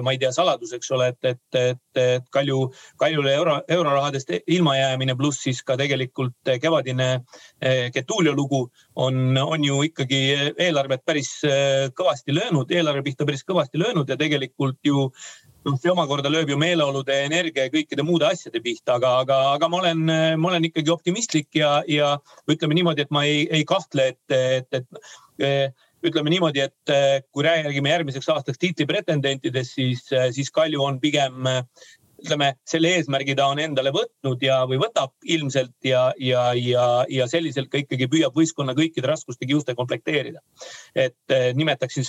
[0.06, 2.62] ma ei tea, saladus, eks ole, et, et, et, et Kalju,
[3.02, 9.84] Kaljule euro, eurorahadest ilmajäämine pluss siis ka tegelikult kevadine äh, Getulio lugu on, on ju
[9.90, 10.22] ikkagi
[10.58, 15.10] eelarvet päris äh, kõvasti löönud, eelarve pihta päris kõvasti löönud ja tegelikult ju
[15.68, 19.70] noh, see omakorda lööb ju meeleolude, energia ja kõikide muude asjade pihta, aga, aga, aga
[19.72, 20.06] ma olen,
[20.40, 22.16] ma olen ikkagi optimistlik ja, ja
[22.52, 24.80] ütleme niimoodi, et ma ei, ei kahtle, et, et,
[25.44, 26.94] et ütleme niimoodi, et
[27.36, 31.50] kui räägime järgmiseks aastaks tiitlipretendentidest, siis, siis Kalju on pigem
[32.20, 37.28] ütleme, selle eesmärgi ta on endale võtnud ja, või võtab ilmselt ja, ja, ja, ja
[37.32, 40.42] selliselt ka ikkagi püüab võistkonna kõikide raskustega juurde komplekteerida.
[40.96, 42.06] et eh, nimetaksin,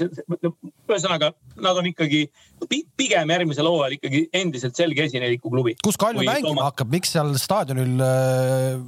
[0.89, 2.27] ühesõnaga nad on ikkagi
[2.69, 5.77] pigem järgmisel hooajal ikkagi endiselt selge esineliku klubi.
[5.85, 6.69] kus Kalju mängima Tooma...
[6.71, 8.79] hakkab, miks seal staadionil äh,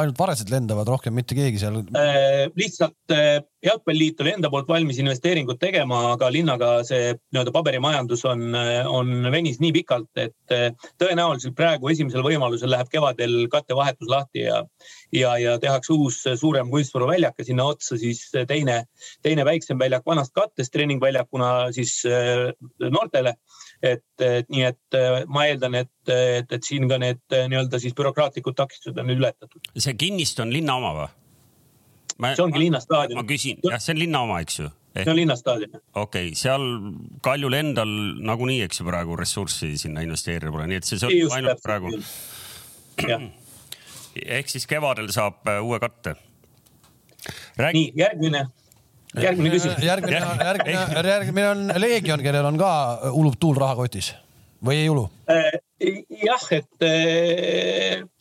[0.00, 2.48] ainult varesed lendavad, rohkem mitte keegi seal äh,?
[2.58, 3.18] lihtsalt
[3.64, 8.46] jalgpalliliit oli enda poolt valmis investeeringut tegema, aga linnaga see nii-öelda paberimajandus on,
[8.88, 10.69] on venis nii pikalt, et eh,
[11.00, 14.62] tõenäoliselt praegu esimesel võimalusel läheb kevadel kattevahetus lahti ja,
[15.14, 18.84] ja, ja tehakse uus suurem kunstvaruväljak ja sinna otsa siis teine,
[19.22, 22.50] teine väiksem väljak vanast kattest treeningväljakuna siis eh,
[22.90, 23.34] noortele.
[23.82, 27.96] et, et nii, et eh, ma eeldan, et, et, et siin ka need nii-öelda siis
[27.96, 29.72] bürokraatlikud takistused on ületatud.
[29.76, 31.08] see kinnistu on linna oma või?
[32.34, 33.20] see ongi linnastaadion.
[33.20, 34.68] ma küsin, jah, see on linna oma, eks ju?
[34.96, 35.80] See on linnastaadion.
[35.94, 36.64] okei okay,, seal
[37.22, 37.92] Kaljul endal
[38.26, 41.92] nagunii, eks ju, praegu ressurssi sinna investeerida pole, nii et see sõltub ainult praegu.
[44.38, 46.16] ehk siis kevadel saab äh, uue katte.
[47.58, 48.46] nii, järgmine
[49.18, 49.84] järgmine küsimus.
[49.90, 52.72] järgmine, järgmine, järgmine on Leegion, kellel on ka
[53.10, 54.14] ulub tuul rahakotis
[54.64, 55.08] või ei ulu?
[56.20, 56.86] jah, et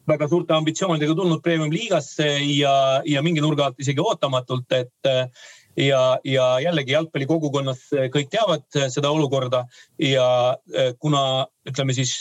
[0.09, 2.73] väga suurte ambitsioonidega tulnud premium liigasse ja,
[3.05, 5.09] ja mingi nurga alt isegi ootamatult, et
[5.77, 9.63] ja, ja jällegi jalgpallikogukonnas kõik teavad seda olukorda
[10.01, 10.55] ja
[10.99, 12.15] kuna ütleme siis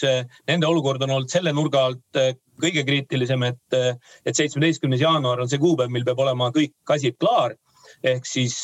[0.49, 2.21] nende olukord on olnud selle nurga alt
[2.59, 3.79] kõige kriitilisem, et,
[4.27, 7.57] et seitsmeteistkümnes jaanuar on see kuupäev, mil peab olema kõik asi klaar.
[8.05, 8.57] ehk siis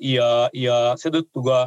[0.00, 1.58] ja, ja seetõttu ka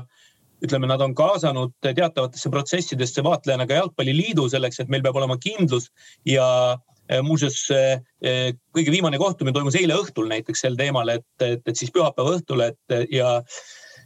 [0.63, 5.89] ütleme, nad on kaasanud teatavatesse protsessidesse vaatlejana ka Jalgpalliliidu selleks, et meil peab olema kindlus
[6.25, 6.92] ja Äh,
[7.25, 11.79] muuseas, äh, äh, kõige viimane kohtumine toimus eile õhtul näiteks sel teemal, et, et, et
[11.79, 13.39] siis pühapäeva õhtul, et ja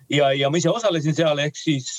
[0.07, 1.89] ja, ja ma ise osalesin seal, ehk siis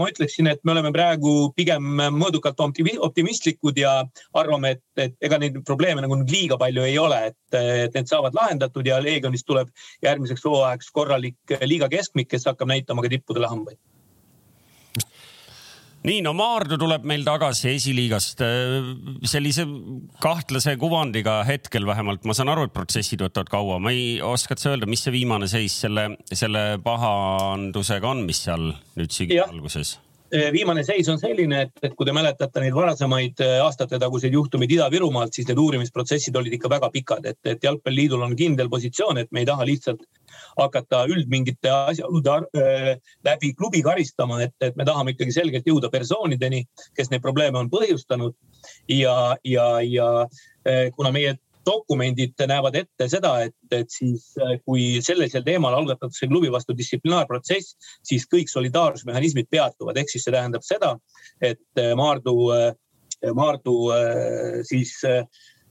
[0.00, 3.92] ma ütleksin, et me oleme praegu pigem mõõdukalt optimistlikud ja
[4.40, 8.08] arvame, et, et ega neid probleeme nagu nüüd liiga palju ei ole, et, et need
[8.08, 9.68] saavad lahendatud ja Leegionist tuleb
[10.00, 13.76] järgmiseks hooajaks korralik liiga keskmik, kes hakkab näitama ka tippudele hambaid
[16.06, 18.90] nii, no Maardu tuleb meil tagasi esiliigast äh,
[19.26, 19.66] sellise
[20.22, 22.24] kahtlase kuvandiga hetkel vähemalt.
[22.28, 23.78] ma saan aru, et protsessid võtavad kaua.
[23.82, 28.70] ma ei, oskad sa öelda, mis see viimane seis selle, selle pahandusega on, mis seal
[28.98, 29.96] nüüd sügise alguses?
[30.30, 34.74] Eh, viimane seis on selline, et, et kui te mäletate neid varasemaid eh, aastatetaguseid juhtumeid
[34.76, 39.32] Ida-Virumaalt, siis need uurimisprotsessid olid ikka väga pikad, et, et jalgpalliliidul on kindel positsioon, et
[39.32, 40.04] me ei taha lihtsalt
[40.58, 42.90] hakata üld mingite asjaolude äh,
[43.24, 46.60] läbi klubi karistama, et, et me tahame ikkagi selgelt jõuda persoonideni,
[46.98, 48.36] kes neid probleeme on põhjustanud.
[48.92, 50.08] ja, ja, ja
[50.92, 51.38] kuna meie
[51.68, 57.76] dokumendid näevad ette seda, et, et siis äh, kui sellisel teemal algatatakse klubi vastu distsiplinaarprotsess,
[58.06, 60.94] siis kõik solidaarsusmehhanismid peatuvad, ehk siis see tähendab seda,
[61.44, 62.72] et äh, Maardu, äh,
[63.34, 63.74] Maardu
[64.62, 64.92] siis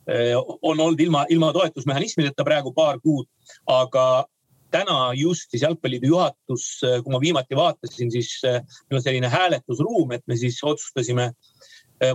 [0.07, 3.27] on olnud ilma, ilma toetusmehhanismideta praegu paar kuud,
[3.71, 4.25] aga
[4.71, 6.65] täna just siis Jalgpalliliidu juhatus,
[7.03, 11.29] kui ma viimati vaatasin, siis meil on selline hääletusruum, et me siis otsustasime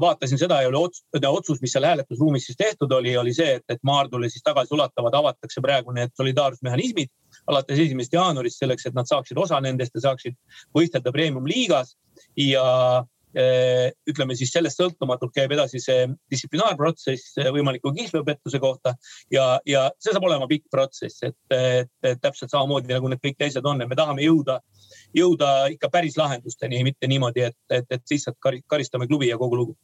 [0.00, 3.64] vaatasin seda ja oli otsus, otsus, mis seal hääletusruumis siis tehtud oli, oli see, et,
[3.68, 7.10] et Maardule siis tagasiulatavalt avatakse praegu need solidaarsusmehhanismid
[7.46, 10.38] alates esimesest jaanuarist selleks, et nad saaksid osa nendest ja saaksid
[10.76, 11.96] võistelda premium liigas.
[12.38, 18.92] Ja äh, ütleme siis sellest sõltumatult käib edasi see distsiplinaarprotsess võimaliku kihlveopettuse kohta
[19.32, 23.38] ja, ja see saab olema pikk protsess, et, et, et täpselt samamoodi nagu need kõik
[23.40, 24.60] teised on, et me tahame jõuda
[25.16, 29.76] jõuda ikka päris lahendusteni, mitte niimoodi, et, et, et lihtsalt karistame klubi ja kogu lugu.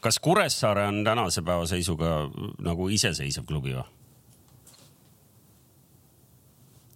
[0.00, 4.01] kas Kuressaare on tänase päeva seisuga nagu iseseisev klubi või?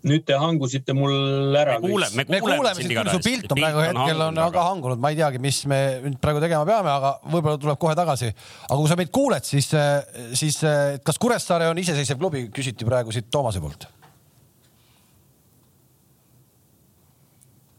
[0.06, 1.78] Nüüd te hangusite mul ära.
[1.80, 5.12] me kuuleme, me kuuleme sind küll, su pilt on praegu hetkel on väga hangunud, ma
[5.12, 8.30] ei teagi, mis me nüüd praegu tegema peame, aga võib-olla tuleb kohe tagasi.
[8.68, 9.68] aga kui sa meid kuuled, siis,
[10.38, 10.62] siis
[11.06, 13.88] kas Kuressaare on iseseisev klubi, küsiti praegu siit Toomase poolt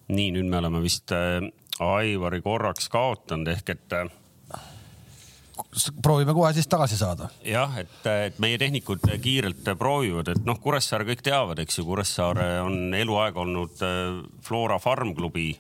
[0.08, 1.44] nii, nüüd me oleme vist äh,
[1.84, 3.98] Aivari korraks kaotanud ehk et
[6.04, 7.30] proovime kohe siis tagasi saada.
[7.46, 12.50] jah, et, et meie tehnikud kiirelt proovivad, et noh, Kuressaare kõik teavad, eks ju, Kuressaare
[12.66, 15.54] on eluaeg olnud äh, Flora Farm klubi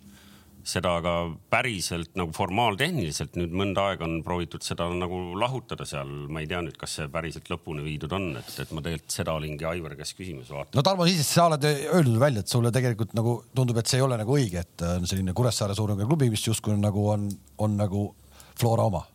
[0.67, 1.13] seda aga
[1.51, 6.09] päriselt nagu formaaltehniliselt nüüd mõnda aega on proovitud seda nagu lahutada seal.
[6.27, 9.35] ma ei tea nüüd, kas see päriselt lõpuni viidud on, et, et ma tegelikult seda
[9.39, 10.75] olingi Aivari käest küsimas vaatamas.
[10.75, 14.07] no Tarmo, siis sa oled öelnud välja, et sulle tegelikult nagu tundub, et see ei
[14.07, 17.29] ole nagu õige, et on selline Kuressaare suurune klubi, mis justkui nagu on,
[17.63, 18.09] on nagu
[18.57, 19.05] Flora oma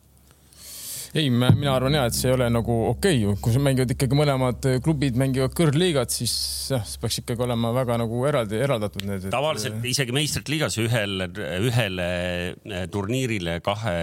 [1.13, 4.67] ei, mina arvan ja, et see ei ole nagu okei okay., kui mängivad ikkagi mõlemad
[4.85, 6.33] klubid mängivad kõrgliigat, siis
[6.73, 9.27] jah, see peaks ikkagi olema väga nagu eraldi, eraldatud need.
[9.33, 9.89] tavaliselt et...
[9.91, 11.27] isegi meistrite liigas ühel,
[11.69, 12.07] ühele
[12.49, 13.95] eh, turniirile kahe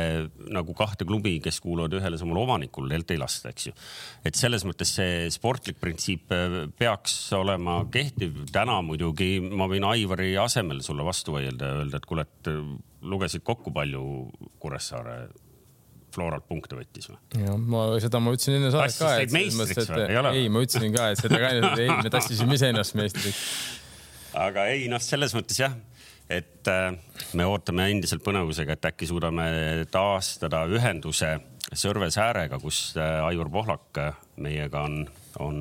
[0.54, 3.74] nagu kahte klubi, kes kuuluvad ühele samale omanikule, ei lasta, eks ju.
[4.30, 8.46] et selles mõttes see sportlik printsiip eh, peaks olema kehtiv.
[8.54, 12.54] täna muidugi ma võin Aivari asemel sulle vastu vaielda ja öelda, et kuule, et
[13.02, 14.02] lugesid kokku palju
[14.62, 15.24] Kuressaare
[16.14, 17.18] Floralt punkte võttis või?
[17.44, 19.12] jah, ma seda ma ütlesin enne saadet ka.
[19.36, 20.08] meistriks või?
[20.32, 23.44] ei, ma ütlesin ka, et seda ka, ei, me tassisime iseennast meistriks.
[24.38, 25.76] aga ei noh, selles mõttes jah,
[26.30, 26.92] et äh,
[27.38, 29.50] me ootame endiselt põnevusega, et äkki suudame
[29.92, 31.38] taastada ühenduse
[31.70, 35.04] Sõrve säärega, kus äh, Aivar Pohlak äh, meiega on,
[35.38, 35.60] on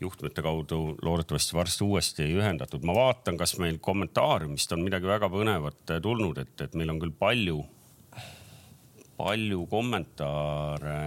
[0.00, 2.84] juhtmete kaudu loodetavasti varsti uuesti ühendatud.
[2.86, 7.12] ma vaatan, kas meil kommentaariumist on midagi väga põnevat tulnud, et, et meil on küll
[7.18, 7.58] palju
[9.18, 11.00] palju kommentaare.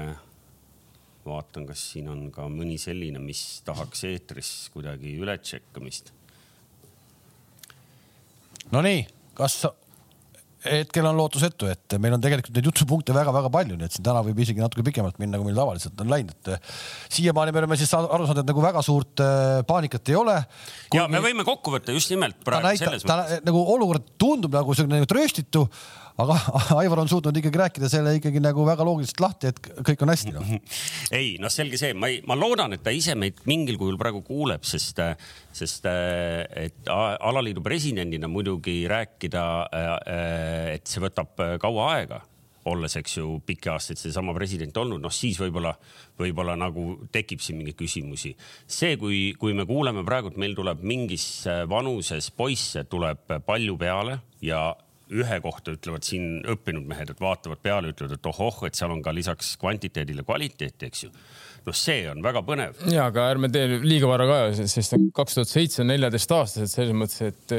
[1.21, 6.10] vaatan, kas siin on ka mõni selline, mis tahaks eetris kuidagi üle tšekkamist.
[8.74, 9.04] Nonii,
[9.38, 9.60] kas
[10.65, 14.21] hetkel on lootusetu, et meil on tegelikult neid jutupunkte väga-väga palju, nii et siin täna
[14.26, 16.76] võib isegi natuke pikemalt minna, kui meil tavaliselt on läinud, et äh,
[17.17, 20.38] siiamaani me oleme siis aru saanud, et nagu väga suurt äh, paanikat ei ole.
[20.97, 23.41] ja me võime kokku võtta just nimelt praegu näita, selles mõttes.
[23.47, 25.65] nagu olukord tundub nagu selline nagu trööstitu
[26.19, 26.38] aga
[26.82, 30.34] Aivar on suutnud ikkagi rääkida selle ikkagi nagu väga loogiliselt lahti, et kõik on hästi
[30.36, 30.45] no..
[31.19, 34.24] ei noh, selge see, ma ei, ma loodan, et ta ise meid mingil kujul praegu
[34.26, 35.00] kuuleb, sest,
[35.56, 39.45] sest et alaliidu presidendina muidugi rääkida,
[40.76, 42.21] et see võtab kaua aega
[42.69, 45.71] olles, eks ju, pikki aastaid seesama president olnud, noh siis võib-olla,
[46.19, 48.36] võib-olla nagu tekib siin mingeid küsimusi.
[48.67, 51.26] see, kui, kui me kuuleme praegu, et meil tuleb mingis
[51.69, 54.69] vanuses poisse tuleb palju peale ja
[55.12, 59.02] ühe kohta ütlevad siin õppinud mehed, et vaatavad peale, ütlevad, et ohoh, et seal on
[59.04, 61.13] ka lisaks kvantiteedile kvaliteeti, eks ju.
[61.65, 62.78] noh, see on väga põnev.
[62.91, 67.34] ja, aga ärme tee liiga vara ka, sest kaks tuhat seitse on neljateistaastased selles mõttes,
[67.34, 67.58] et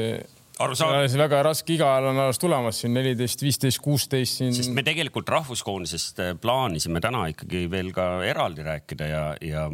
[0.61, 1.07] arusaadav.
[1.23, 4.53] väga raske iga ajal on alles tulemas siin neliteist, viisteist, kuusteist siin.
[4.55, 9.65] sest me tegelikult rahvuskoondisest eh, plaanisime täna ikkagi veel ka eraldi rääkida ja, ja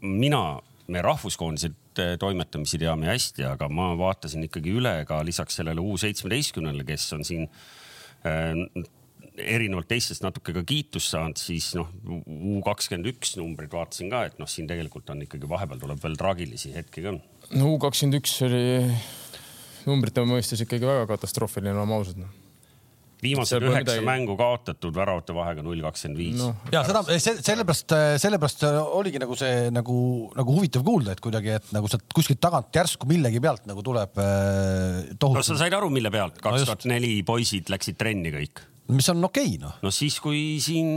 [0.00, 0.44] mina
[0.90, 1.72] me rahvuskoondise
[2.20, 7.26] toimetamisi teame hästi, aga ma vaatasin ikkagi üle ka lisaks sellele U seitsmeteistkümnele, kes on
[7.26, 7.46] siin
[8.26, 8.88] äh,
[9.40, 14.42] erinevalt teistest natuke ka kiitust saanud, siis noh, U kakskümmend üks numbrid vaatasin ka, et
[14.42, 17.16] noh, siin tegelikult on ikkagi vahepeal tuleb veel traagilisi hetki ka.
[17.54, 18.64] no U kakskümmend üks oli
[19.86, 22.39] numbrite mõistes ikkagi väga katastroofiline, oleme ausad noh
[23.24, 24.06] viimased üheksa midagi...
[24.06, 26.42] mängu kaotatud väravate vahega null kakskümmend viis.
[26.72, 28.66] ja seda, sellepärast, sellepärast
[29.00, 29.98] oligi nagu see nagu,
[30.38, 34.20] nagu huvitav kuulda, et kuidagi, et nagu sealt kuskilt tagant järsku millegi pealt nagu tuleb
[34.20, 35.38] äh, tohutu.
[35.38, 38.64] no sa said aru, mille pealt kaks tuhat neli poisid läksid trenni kõik?
[38.90, 39.76] mis on okei okay, noh.
[39.84, 40.88] no siis, kui siin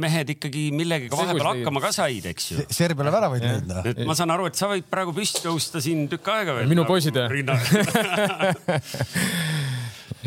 [0.00, 2.66] mehed ikkagi millegagi vahepeal hakkama ka said, eks ju.
[2.74, 3.88] Serbiale väravaid lõid noh.
[3.92, 6.70] et ma saan aru, et sa võid praegu püsti tõusta siin tükk aega veel.
[6.70, 7.32] minu poisid jah?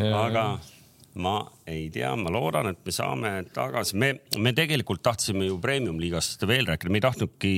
[0.26, 0.46] aga
[1.20, 6.46] ma ei tea, ma loodan, et me saame tagasi, me, me tegelikult tahtsime ju premium-liigast
[6.48, 7.52] veel rääkida, me ei tahtnudki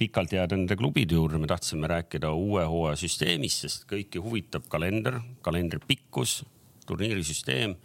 [0.00, 5.20] pikalt jääda nende klubide juurde, me tahtsime rääkida uue hooaja süsteemist, sest kõiki huvitab kalender,
[5.44, 6.42] kalendri pikkus,
[6.88, 7.78] turniirisüsteem.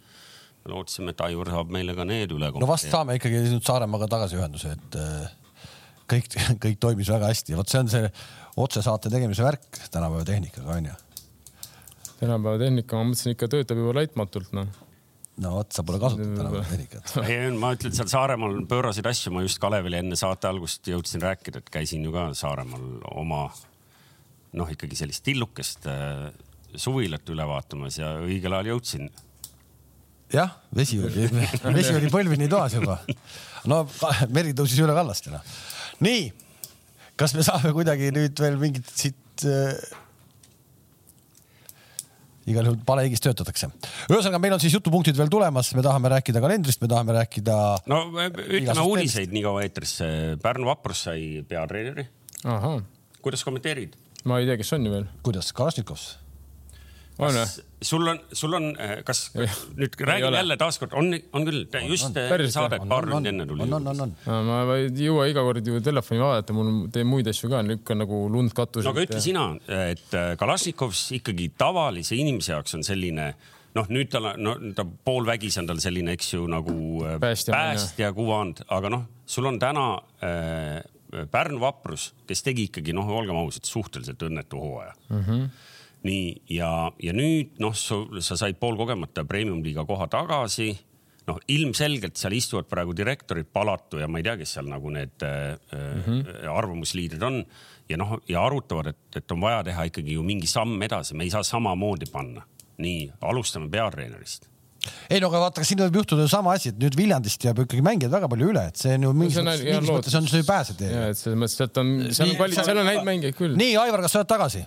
[0.64, 2.52] me lootsime, et Aivar saab meile ka need üle.
[2.60, 5.34] no vast saame ikkagi nüüd Saaremaaga tagasiühenduse, et äh,
[6.08, 6.28] kõik,
[6.68, 8.12] kõik toimis väga hästi, vot see on see
[8.60, 11.00] otsesaate tegemise värk tänapäeva tehnikaga onju
[12.20, 14.83] tänapäeva tehnika, ma mõtlesin ikka töötab juba laitmatult noh
[15.42, 17.12] no vot, sa pole kasutanud tänapäeva tehnikat.
[17.26, 21.62] ei, ma ütlen, seal Saaremaal pööraseid asju, ma just Kalevile enne saate algust jõudsin rääkida,
[21.62, 23.46] et käisin ju ka Saaremaal oma
[24.54, 26.28] noh, ikkagi sellist tillukest äh,
[26.78, 29.10] suvilat üle vaatamas ja õigel ajal jõudsin.
[30.34, 31.28] jah, vesi oli,
[31.78, 33.00] vesi oli põlvini toas juba.
[33.70, 33.84] no
[34.30, 35.52] meri tõusis üle kallast ja noh.
[36.04, 36.30] nii,
[37.18, 39.74] kas me saame kuidagi nüüd veel mingit siit äh,
[42.50, 43.70] igal juhul palehigis töötatakse.
[44.08, 47.58] ühesõnaga, meil on siis jutupunktid veel tulemas, me tahame rääkida kalendrist, me tahame rääkida.
[47.90, 48.00] no
[48.44, 50.08] ütleme uudiseid nii kaua eetrisse.
[50.42, 52.08] Pärnu Vaprus sai peatreeneri.
[53.22, 53.96] kuidas kommenteerid?
[54.24, 55.08] ma ei tea, kes on ju veel.
[55.22, 56.23] kuidas, Kalašnikovs?
[57.18, 57.44] On või?
[57.84, 62.32] sul on, sul on, eh, kas nüüd räägin jälle taaskord, on, on küll, just eh,
[62.50, 63.66] saadet paar tundi enne tuli.
[63.66, 64.46] on, on, on, on.
[64.48, 68.24] ma ei jõua iga kord ju telefoni vaadata, mul teen muid asju ka, lükkan nagu
[68.32, 68.88] lund katusele.
[68.88, 69.48] no aga ütle sina,
[69.90, 73.34] et Kalašnikovs ikkagi tavalise inimese jaoks on selline
[73.74, 76.74] noh, nüüd tal on, no ta poolvägis on tal selline, eks ju, nagu
[77.22, 79.92] päästja, päästja kuvand, aga noh, sul on täna
[80.24, 80.82] äh,
[81.30, 85.22] Pärnu vaprus, kes tegi ikkagi noh, olgem ausad, suhteliselt õnnetu hooaja mm.
[85.22, 85.70] -hmm
[86.04, 90.74] nii ja, ja nüüd noh, sa said poolkogemata premium-liiga koha tagasi.
[91.24, 95.24] noh, ilmselgelt seal istuvad praegu direktorid, Palatu ja ma ei tea, kes seal nagu need
[95.24, 96.48] mm -hmm.
[96.52, 97.44] arvamusliidrid on
[97.88, 101.24] ja noh, ja arutavad, et, et on vaja teha ikkagi ju mingi samm edasi, me
[101.24, 102.42] ei saa samamoodi panna.
[102.78, 104.48] nii, alustame peatreenerist
[105.10, 108.12] ei no aga vaata, siin võib juhtuda sama asi, et nüüd Viljandist jääb ikkagi mängijaid
[108.12, 110.90] väga palju üle, et see on ju mingis mõttes, mingis mõttes on see ju pääsetee.
[110.92, 113.56] ja, et selles mõttes sealt on, seal on, seal on häid mängijaid küll.
[113.60, 114.64] nii, Aivar, kas sa oled tagasi?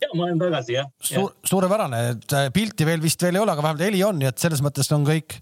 [0.04, 1.34] ja ma olen tagasi jah Suur,.
[1.46, 4.42] suurepärane, et äh, pilti veel vist veel ei ole, aga vähemalt heli on, nii et
[4.42, 5.40] selles mõttes on kõik,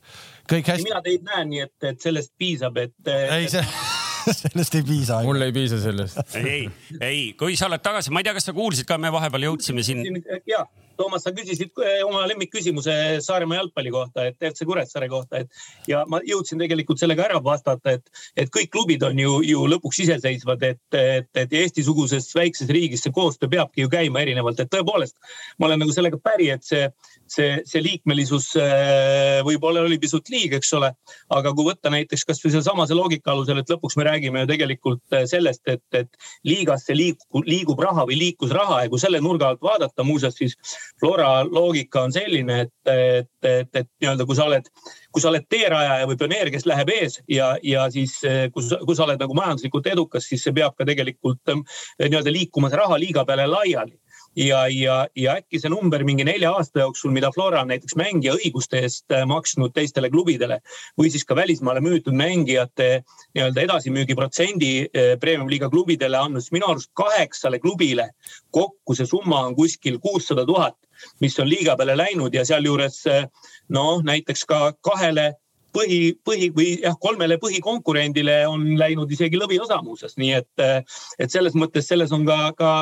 [0.50, 0.88] kõik hästi.
[0.88, 3.14] mina teid näen, nii et, et sellest piisab, et.
[3.38, 3.64] ei, see
[4.42, 5.22] sellest ei piisa.
[5.26, 6.20] mul ei piisa sellest.
[6.40, 6.66] ei,
[7.00, 9.86] ei, kui sa oled tagasi, ma ei tea, kas sa kuulsid ka, me vahepeal jõudsime
[9.86, 10.22] siin.
[10.48, 10.66] ja
[10.98, 16.02] Toomas, sa küsisid eh, oma lemmikküsimuse Saaremaa jalgpalli kohta, et FC Kuressaare kohta, et ja
[16.10, 20.64] ma jõudsin tegelikult sellega ära vastata, et, et kõik klubid on ju, ju lõpuks iseseisvad,
[20.66, 25.16] et, et, et Eesti-suguses väikses riigis see koostöö peabki ju käima erinevalt, et tõepoolest
[25.58, 26.88] ma olen nagu sellega päri, et see
[27.32, 30.90] see, see liikmelisus äh, võib-olla oli pisut liig, eks ole.
[31.34, 35.24] aga kui võtta näiteks kasvõi sealsamase loogika alusel, et lõpuks me räägime ju tegelikult äh,
[35.30, 36.08] sellest, et, et
[36.48, 40.56] liigasse liigub, liigub raha või liikus raha ja kui selle nurga alt vaadata, muuseas siis
[41.00, 44.68] Flora loogika on selline, et, et, et, et nii-öelda, kui sa oled,
[45.12, 48.18] kui sa oled teerajaja või pioneer, kes läheb ees ja, ja siis
[48.54, 52.80] kui, kui sa oled nagu majanduslikult edukas, siis see peab ka tegelikult nii-öelda liikuma see
[52.80, 53.96] raha liiga peale laiali
[54.36, 58.34] ja, ja, ja äkki see number mingi nelja aasta jooksul, mida Flora on näiteks mängija
[58.38, 60.60] õiguste eest äh, maksnud teistele klubidele
[60.98, 62.88] või siis ka välismaale müütud mängijate
[63.34, 68.10] nii-öelda edasimüügiprotsendi äh, premium-liiga klubidele andnud, siis minu arust kaheksale klubile
[68.54, 70.78] kokku see summa on kuskil kuussada tuhat,
[71.20, 73.28] mis on liiga peale läinud ja sealjuures äh,
[73.74, 75.32] noh, näiteks ka kahele
[75.74, 80.84] põhi, põhi või jah, kolmele põhikonkurendile on läinud isegi lõviosa muuseas, nii et,
[81.18, 82.72] et selles mõttes selles on ka, ka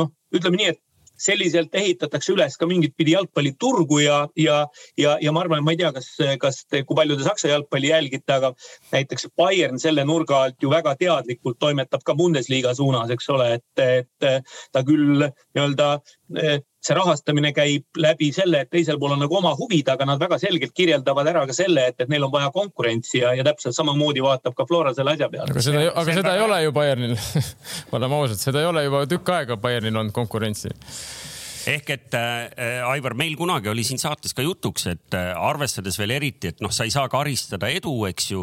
[0.00, 0.82] noh, ütleme nii, et
[1.22, 4.62] selliselt ehitatakse üles ka mingit pidi jalgpalliturgu ja, ja,
[4.98, 6.08] ja, ja ma arvan, ma ei tea, kas,
[6.42, 8.52] kas te, kui palju te Saksa jalgpalli jälgite, aga
[8.94, 13.86] näiteks Bayern selle nurga alt ju väga teadlikult toimetab ka Bundesliga suunas, eks ole, et,
[13.86, 15.92] et ta küll nii-öelda
[16.82, 20.38] see rahastamine käib läbi selle, et teisel pool on nagu oma huvid, aga nad väga
[20.42, 24.24] selgelt kirjeldavad ära ka selle, et, et neil on vaja konkurentsi ja, ja täpselt samamoodi
[24.24, 25.50] vaatab ka Flora selle asja peale.
[25.54, 27.16] aga seda, aga seda ei ole ju Bayernil
[27.98, 30.74] oleme ausad, seda ei ole juba tükk aega Bayernil olnud konkurentsi
[31.70, 36.16] ehk et äh, Aivar, meil kunagi oli siin saates ka jutuks, et äh, arvestades veel
[36.18, 38.42] eriti, et noh, sa ei saa karistada edu, eks ju,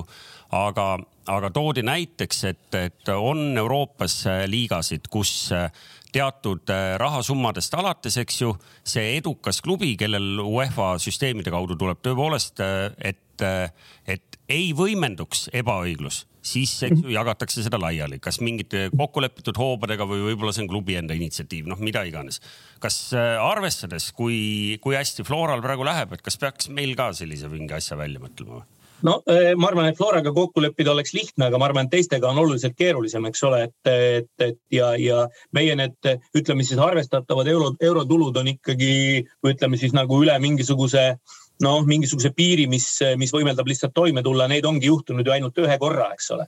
[0.56, 0.94] aga,
[1.30, 5.68] aga toodi näiteks, et, et on Euroopas äh, liigasid, kus äh,
[6.14, 8.54] teatud äh, rahasummadest alates, eks ju,
[8.88, 13.70] see edukas klubi, kellel UEFA süsteemide kaudu tuleb tõepoolest, äh, et, äh,
[14.10, 20.24] et ei võimenduks ebaõiglus, siis eks ju jagatakse seda laiali, kas mingite kokkulepitud hoobadega või
[20.32, 22.42] võib-olla see on klubi enda initsiatiiv, noh, mida iganes.
[22.82, 27.78] kas arvestades, kui, kui hästi Floral praegu läheb, et kas peaks meil ka sellise mingi
[27.78, 28.79] asja välja mõtlema või?
[29.08, 32.30] No eh, ma arvan, et Floraga kokku leppida oleks lihtne, aga ma arvan, et teistega
[32.30, 35.26] on oluliselt keerulisem, eks ole, et, et, et ja, ja
[35.56, 38.94] meie need ütleme siis arvestatavad euro, eurotulud on ikkagi
[39.48, 41.12] ütleme siis nagu üle mingisuguse
[41.64, 42.88] noh, mingisuguse piiri, mis,
[43.20, 46.48] mis võimaldab lihtsalt toime tulla, neid ongi juhtunud ju ainult ühe korra, eks ole.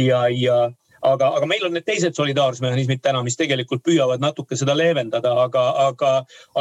[0.00, 0.66] ja, ja
[1.06, 5.64] aga, aga meil on need teised solidaarsusmehhanismid täna, mis tegelikult püüavad natuke seda leevendada, aga,
[5.88, 6.12] aga,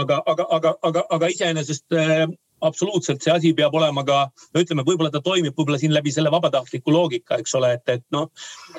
[0.01, 2.25] aga, aga, aga, aga, aga iseenesest eh,
[2.67, 6.31] absoluutselt see asi peab olema ka, no ütleme, võib-olla ta toimib võib-olla siin läbi selle
[6.33, 8.29] vabatahtliku loogika, eks ole, et, et noh,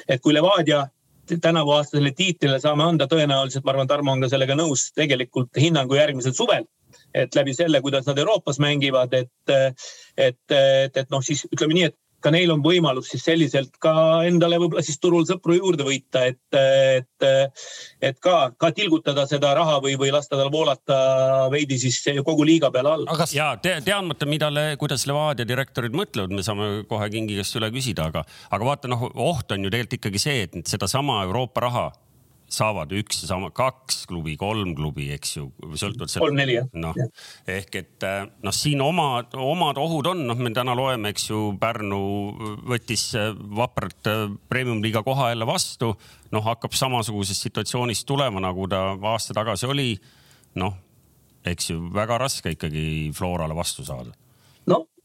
[0.08, 0.84] et kui Levadia
[1.26, 6.34] tänavuaastasele tiitlile saame anda tõenäoliselt, ma arvan, Tarmo on ka sellega nõus, tegelikult hinnangu järgmisel
[6.36, 6.66] suvel.
[7.14, 11.88] et läbi selle, kuidas nad Euroopas mängivad, et, et, et, et noh, siis ütleme nii,
[11.88, 11.96] et
[12.26, 13.92] ka neil on võimalus siis selliselt ka
[14.26, 17.26] endale võib-olla siis turul sõpru juurde võita, et, et,
[18.10, 20.98] et ka, ka tilgutada seda raha või, või lasta tal voolata
[21.52, 23.10] veidi siis kogu liiga peale alla.
[23.14, 23.28] Aga...
[23.36, 24.50] ja te, teadmata, mida,
[24.80, 29.06] kuidas Levadia direktorid mõtlevad, me saame kohe kingi käest üle küsida, aga, aga vaata noh,
[29.14, 31.86] oht on ju tegelikult ikkagi see, et sedasama Euroopa raha
[32.52, 36.22] saavad üks ja sama, kaks klubi, kolm klubi, eks ju, sõltuvalt sellest.
[36.22, 36.68] kolm-neli jah.
[36.78, 36.98] noh,
[37.50, 41.40] ehk et äh, noh, siin omad, omad ohud on, noh, me täna loeme, eks ju,
[41.60, 42.00] Pärnu
[42.70, 45.94] võttis äh, vapralt äh, premium-liiga koha jälle vastu.
[46.34, 49.90] noh, hakkab samasugusest situatsioonist tulema, nagu ta aasta tagasi oli.
[50.62, 50.78] noh,
[51.46, 54.14] eks ju, väga raske ikkagi Florale vastu saada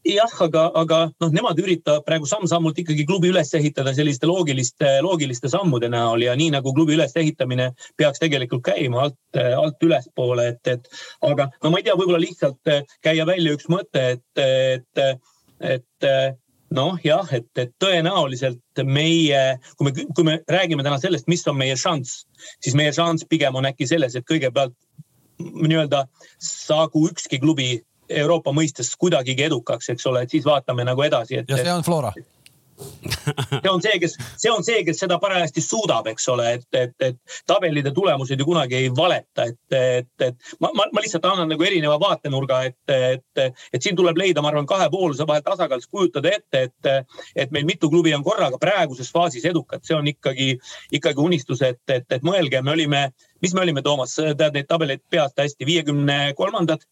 [0.06, 5.50] jah, aga, aga noh, nemad üritavad praegu samm-sammult ikkagi klubi üles ehitada selliste loogiliste, loogiliste
[5.52, 10.88] sammude näol ja nii nagu klubi ülesehitamine peaks tegelikult käima alt, alt ülespoole, et, et
[11.28, 12.72] aga no ma ei tea, võib-olla lihtsalt
[13.04, 15.04] käia välja üks mõte, et, et,
[15.62, 16.10] et
[16.72, 19.42] noh, jah, et, et tõenäoliselt meie,
[19.76, 22.24] kui me, kui me räägime täna sellest, mis on meie šanss,
[22.64, 24.74] siis meie šanss pigem on äkki selles, et kõigepealt
[25.42, 26.06] nii-öelda
[26.42, 27.80] saagu ükski klubi
[28.20, 31.50] Euroopa mõistes kuidagigi edukaks, eks ole, et siis vaatame nagu edasi, et.
[31.50, 32.12] ja see on Flora
[33.62, 36.94] see on see, kes, see on see, kes seda parajasti suudab, eks ole, et, et,
[37.04, 41.50] et tabelide tulemused ju kunagi ei valeta, et, et, et ma, ma, ma lihtsalt annan
[41.52, 45.92] nagu erineva vaatenurga, et, et, et siin tuleb leida, ma arvan, kahepooluse vahel tasakaal, siis
[45.92, 50.56] kujutada ette, et, et meil mitu klubi on korraga praeguses faasis edukad, see on ikkagi,
[50.98, 53.04] ikkagi unistus, et, et, et mõelge, me olime,
[53.44, 56.84] mis me olime, Toomas, tead neid tabeleid peast hästi, viiekümne kolmandad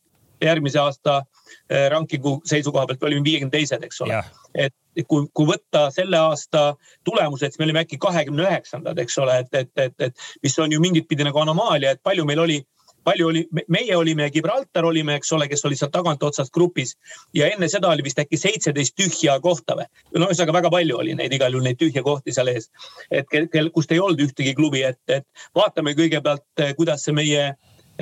[0.44, 1.22] järgmise aasta
[1.70, 4.22] eh, rankingu seisukoha pealt olime viiekümne teised, eks ole.
[4.54, 4.74] et
[5.06, 6.74] kui, kui võtta selle aasta
[7.04, 10.72] tulemused, siis me olime äkki kahekümne üheksandad, eks ole, et, et, et, et mis on
[10.72, 12.60] ju mingit pidi nagu anomaalia, et palju meil oli
[13.04, 16.96] palju oli, meie olime, Gibraltar olime, eks ole, kes oli sealt tagantotsast grupis
[17.36, 19.86] ja enne seda oli vist äkki seitseteist tühja kohta või?
[20.18, 22.70] no ühesõnaga väga palju oli neid igal juhul neid tühje kohti seal ees.
[23.10, 25.26] et kel, kust ei olnud ühtegi klubi, et, et
[25.56, 27.50] vaatame kõigepealt, kuidas see meie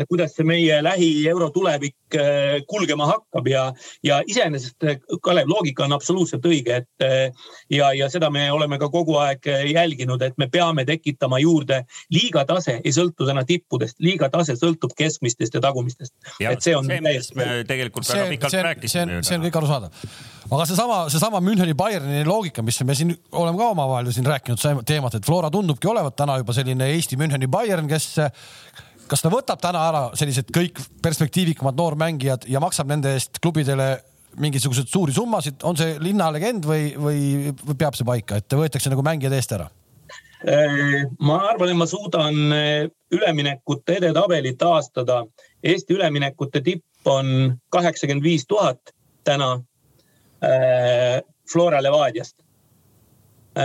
[0.09, 3.65] kuidas see meie lähi-euro tulevik äh, kulgema hakkab ja,
[4.05, 8.79] ja iseenesest äh, Kalev loogika on absoluutselt õige, et äh, ja, ja seda me oleme
[8.79, 11.83] ka kogu aeg jälginud, et me peame tekitama juurde
[12.15, 16.15] liiga tase ei sõltu täna tippudest, liiga tase sõltub keskmistest ja tagumistest.
[16.41, 17.39] et see on see, täiesti.
[17.39, 19.23] me tegelikult väga pikalt rääkisime.
[19.23, 20.05] see on kõik arusaadav,
[20.51, 24.85] aga seesama, seesama Müncheni Bayerni loogika, mis me siin oleme ka omavahel ju siin rääkinud
[24.87, 28.15] teemat, et Flora tundubki olevat täna juba selline Eesti Müncheni Bayern, kes
[29.09, 33.97] kas ta võtab täna ära sellised kõik perspektiivikamad noormängijad ja maksab nende eest klubidele
[34.39, 39.35] mingisuguseid suuri summasid, on see linnalegend või, või, peab see paika, et võetakse nagu mängijad
[39.35, 39.69] eest ära?
[40.47, 45.25] Äh, ma arvan, et ma suudan äh, üleminekute edetabelit taastada.
[45.65, 48.93] Eesti üleminekute tipp on kaheksakümmend viis tuhat
[49.27, 49.57] täna
[50.45, 51.19] äh,
[51.51, 52.37] Flora Levadiast.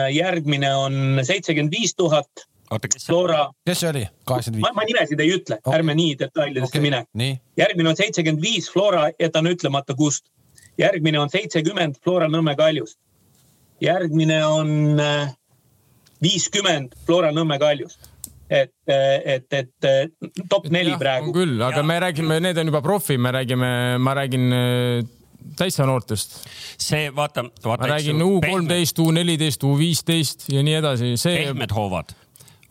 [0.09, 3.39] järgmine on seitsekümmend viis tuhat oota, kes see Flora...
[3.65, 4.03] kes see oli?
[4.29, 4.77] kaheksakümmend viis?
[4.77, 6.83] ma nimesid ei ütle okay., ärme nii detailidesse okay.
[6.83, 7.31] mine.
[7.57, 10.25] järgmine on seitsekümmend viis, Flora jätan ütlemata kust.
[10.77, 12.99] järgmine on seitsekümmend, Flora Nõmme kaljust.
[13.81, 15.35] järgmine on äh,
[16.21, 18.13] viiskümmend, Flora Nõmme kaljust
[18.53, 18.73] et,
[19.25, 21.33] et, et top neli praegu.
[21.35, 21.87] küll, aga ja.
[21.87, 23.69] me räägime, need on juba profi, me räägime,
[24.03, 25.05] ma räägin äh,
[25.57, 26.41] täitsa noortest.
[26.77, 27.87] see vaata, vaata.
[27.87, 31.45] ma räägin U kolmteist, U neliteist, U viisteist ja nii edasi, see.
[31.45, 32.13] pehmed hoovad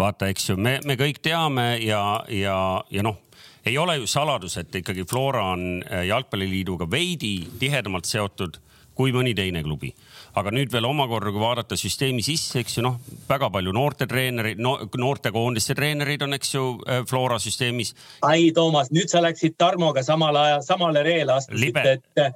[0.03, 2.59] vaata, eks ju, me, me kõik teame ja, ja,
[2.90, 3.22] ja noh,
[3.66, 8.59] ei ole ju saladus, et ikkagi Flora on äh, jalgpalliliiduga veidi tihedamalt seotud
[8.92, 9.94] kui mõni teine klubi
[10.38, 12.98] aga nüüd veel omakorda, kui vaadata süsteemi sisse, eks ju noh,
[13.28, 17.92] väga palju noorte treenereid no,, noortekoondiste treenereid on, eks ju, äh, Flora süsteemis.
[18.28, 22.32] ai, Toomas, nüüd sa läksid Tarmoga samal ajal, samale reele astusid, et äh,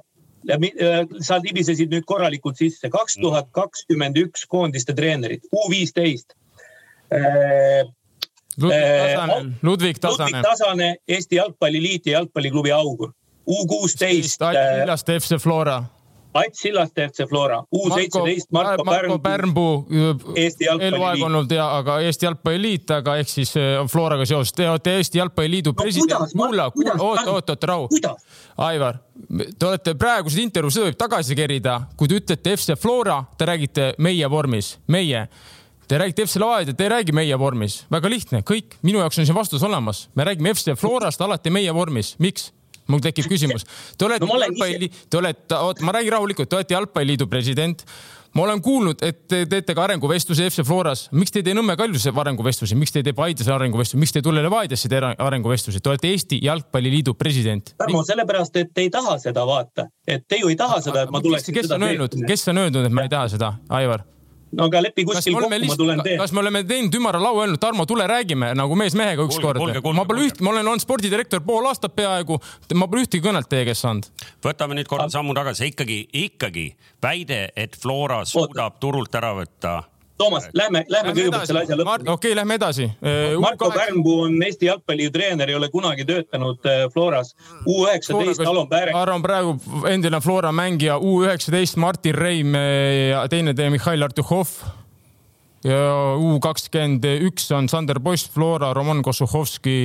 [1.25, 2.91] sa libisesid nüüd korralikult sisse.
[2.93, 6.37] kaks tuhat kakskümmend üks koondiste treenerid, U viisteist
[8.57, 8.79] Ludvig
[9.13, 9.99] Tasane, Ludvig
[10.41, 10.95] Tasane.
[11.07, 13.13] Eesti Jalgpalliliit ja Jalgpalliklubi augur.
[13.47, 14.41] U kuusteist.
[14.41, 15.83] Äh, Sillaste FC Flora.
[16.33, 19.87] Ait Sillaste FC Flora, U seitseteist Marko, Marko Pärnpuu.
[20.35, 21.23] Eesti Jalgpalliliit.
[21.25, 24.53] olnud ja, aga Eesti Jalgpalliliit, aga ehk siis on äh, Floraga seoses.
[24.53, 26.35] Te olete Eesti Jalgpalliliidu no, president.
[26.37, 27.89] kulla, oot, oot, oot, rahu.
[28.67, 28.99] Aivar,
[29.59, 33.93] te olete praeguses intervjuus, seda võib tagasi kerida, kui te ütlete FC Flora, te räägite
[33.97, 35.27] meie vormis, meie
[35.87, 39.27] Te räägite FC Levadia, te ei räägi meie vormis, väga lihtne, kõik, minu jaoks on
[39.27, 42.51] siin vastus olemas, me räägime FC Florast alati meie vormis, miks?
[42.87, 43.65] mul tekib küsimus.
[43.99, 47.83] Te olete no, jalgpalli, te olete, oot, ma räägin rahulikult, te olete jalgpalliliidu president.
[48.35, 51.07] ma olen kuulnud, et te teete ka arenguvestlusi FC Floras.
[51.11, 54.19] miks te ei tee Nõmme Kaljuse arenguvestlusi, miks te ei tee Paides arenguvestlusi, miks te
[54.19, 55.79] ei tule Levadiasse teha arenguvestlusi?
[55.79, 57.73] Te olete Eesti Jalgpalliliidu president.
[57.77, 61.15] Tarmo, sellepärast, et te ei taha seda vaata, et te ju ei taha seda, et
[61.15, 61.55] ma tuleksin.
[61.55, 64.05] kes on öelnud, kes on öelnud, et ma ei taha seda, Aivar?
[64.51, 66.19] No aga lepi kuskil kokku, ma tulen teen.
[66.21, 69.59] kas me oleme teinud ümara laua öelnud, Tarmo, tule räägime nagu mees mehega ükskord.
[69.59, 72.39] ma pole üht, ma olen olnud spordidirektor pool aastat peaaegu,
[72.75, 74.07] ma pole ühtegi kõnet teie käest saanud.
[74.45, 76.69] võtame nüüd korra sammu tagasi, ikkagi, ikkagi
[77.03, 79.81] väide, et Flora suudab turult ära võtta
[80.17, 82.07] Toomas, lähme, lähme kõigepealt selle asja lõpuni.
[82.07, 82.87] okei okay,, lähme edasi.
[83.05, 87.35] Äh, Marko Pärnpuu on Eesti jalgpallitreener, ei ole kunagi töötanud äh, Floras.
[87.65, 88.95] U üheksateist, Alon Päärek.
[88.97, 89.55] arvan praegu
[89.89, 94.86] endine Flora mängija, U üheksateist, Martin Reim äh, ja teine teie Mihhail Artuhhov ja
[95.67, 99.77] U kakskümmend üks on Sander Post, Flora, Roman Kossuhovski.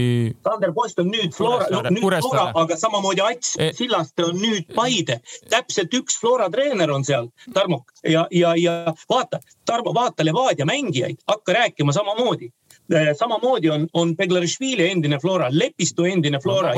[0.45, 5.21] Sander Post on nüüd Flora, nüüd Flora, aga samamoodi Ats e Sillaste on nüüd Paide.
[5.51, 11.23] täpselt üks Flora treener on seal, Tarmo ja, ja, ja vaata, Tarmo, vaata Levadia mängijaid,
[11.29, 12.51] hakka rääkima samamoodi
[12.95, 16.75] äh, samamoodi on, on Beglarišvili endine Flora, Lepistu endine Flora.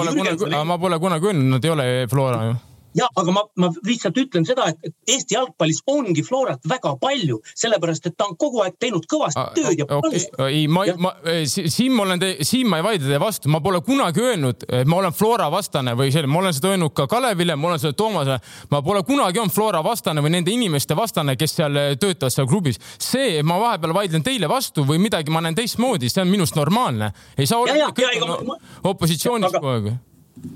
[0.64, 2.54] ma pole kunagi öelnud, nad ei ole Flora ju
[2.94, 8.06] ja aga ma, ma lihtsalt ütlen seda, et Eesti jalgpallis ongi Florat väga palju, sellepärast
[8.08, 10.22] et ta on kogu aeg teinud kõvasti tööd ja okay.
[10.46, 11.12] ei, ma, ma,
[11.50, 15.00] siin ma olen, siin ma ei vaidle teie vastu, ma pole kunagi öelnud, et ma
[15.02, 18.38] olen Flora vastane või selline, ma olen seda öelnud ka Kalevile, ma olen seda Toomasele.
[18.70, 22.80] ma pole kunagi olnud Flora vastane või nende inimeste vastane, kes seal töötavad seal klubis.
[22.98, 27.12] see, ma vahepeal vaidlen teile vastu või midagi, ma näen teistmoodi, see on minust normaalne.
[27.38, 28.58] ei saa olla kõik on
[28.94, 29.94] opositsioonis kogu aeg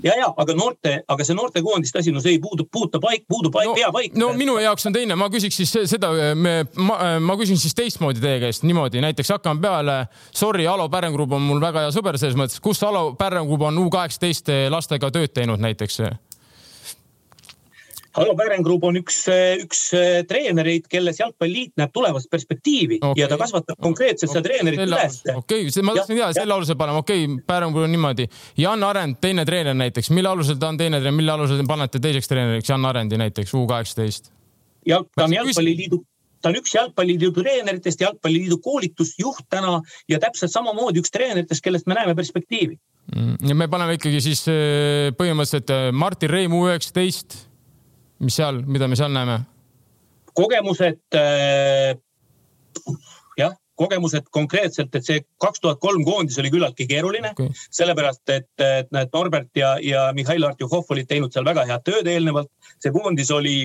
[0.03, 3.53] ja, ja aga noorte, aga see noortekoondiste asi, no see ei puudu, puuta paik, puudub
[3.53, 4.15] paik, no, pea paik.
[4.19, 8.23] no minu jaoks on teine, ma küsiks siis seda, me, ma, ma küsin siis teistmoodi
[8.23, 9.99] teie käest niimoodi, näiteks hakkame peale.
[10.35, 13.89] Sorry, Alo Pärengrupp on mul väga hea sõber selles mõttes, kus Alo Pärengrupp on U
[13.93, 16.01] kaheksateist lastega tööd teinud näiteks?
[18.19, 19.21] Alo Pärengrub on üks,
[19.63, 23.15] üks äh, treenereid, kelles Jalgpalliliit näeb tulevast perspektiivi okay.
[23.21, 25.21] ja ta kasvatab konkreetselt seda treenerit üles.
[25.35, 28.27] okei okay., ma tahtsin teada, selle alusel paneme, okei okay,, Pärengrub on niimoodi.
[28.59, 32.03] Jan Arend, teine treener näiteks, mille alusel ta on teine treener, mille alusel te panete
[32.03, 34.33] teiseks treeneriks Jan Arendi näiteks U kaheksateist?
[34.87, 36.03] jalg, ta on Jalgpalliliidu
[36.41, 41.97] ta on üks jalgpalliliidu treeneritest, jalgpalliliidu koolitusjuht täna ja täpselt samamoodi üks treeneritest, kellest me
[41.97, 42.77] näeme perspektiivi.
[43.15, 47.35] Mm, ja me paneme ikkagi siis äh, põhimõtteliselt äh, Martin Reimu üheksateist,
[48.19, 49.39] mis seal, mida me seal näeme?
[50.39, 51.97] kogemused äh,
[53.37, 58.51] jah, kogemused konkreetselt, et see kaks tuhat kolm koondis oli küllaltki keeruline okay., sellepärast et,
[58.63, 62.51] et näed, Norbert ja, ja Mihhail Artjuhov olid teinud seal väga head tööd eelnevalt.
[62.79, 63.57] see koondis oli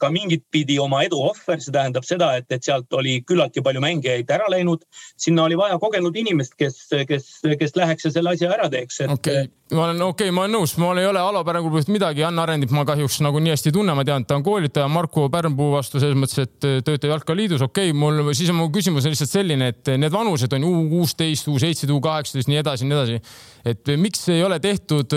[0.00, 3.82] ka mingit pidi oma edu ohver, see tähendab seda, et, et sealt oli küllaltki palju
[3.84, 4.84] mängijaid ära läinud.
[5.16, 9.12] sinna oli vaja kogenud inimest, kes, kes, kes läheks ja selle asja ära teeks et....
[9.12, 11.90] okei okay., ma olen okei okay,, ma olen nõus, mul ei ole Alo Pärnpuu pealt
[11.92, 14.46] midagi, Jan Arendit ma kahjuks nagu nii hästi ei tunne, ma tean, et ta on
[14.46, 18.70] koolitaja Marko Pärnpuu vastu selles mõttes, et töötab Jalkaliidus, okei okay,, mul siis on mu
[18.74, 22.62] küsimus on lihtsalt selline, et need vanused on U kuusteist, U seitseteist, U kaheksateist, nii
[22.62, 23.20] edasi, nii edasi.
[23.68, 25.12] et miks ei ole tehtud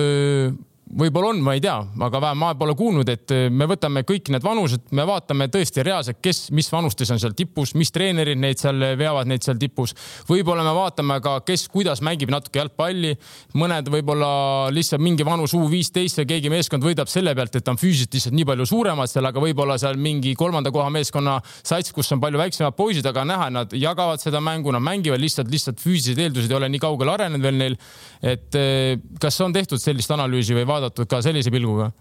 [0.98, 1.76] võib-olla on, ma ei tea,
[2.06, 5.84] aga vähemalt ma pole kuulnud, et eh, me võtame kõik need vanused, me vaatame tõesti
[5.86, 9.96] reaalselt, kes, mis vanustes on seal tipus, mis treenerid neid seal veavad, neid seal tipus.
[10.28, 13.14] võib-olla me vaatame ka, kes, kuidas mängib natuke jalgpalli.
[13.56, 14.32] mõned võib-olla
[14.74, 18.18] lihtsalt mingi vanus U viisteist või keegi meeskond võidab selle pealt, et ta on füüsiliselt
[18.18, 22.22] lihtsalt nii palju suuremad seal, aga võib-olla seal mingi kolmanda koha meeskonna sats, kus on
[22.24, 26.52] palju väiksemad poisid, aga näha, nad jagavad seda mängu, nad mängivad lihtsalt, lihtsalt füüsilised eeldused
[26.52, 27.78] ei ole nii kaugele arenenud veel neil.
[28.22, 30.80] et eh, kas on tehtud sellist analüüsi või vaadatud?
[30.82, 31.91] Vaadatud ka sellise pilguga?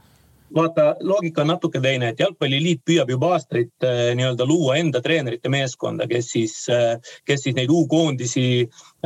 [0.54, 5.52] vaata, loogika on natuke teine, et jalgpalliliit püüab juba aastaid äh, nii-öelda luua enda treenerite
[5.52, 6.96] meeskonda, kes siis äh,,
[7.28, 8.46] kes siis neid U-koondisi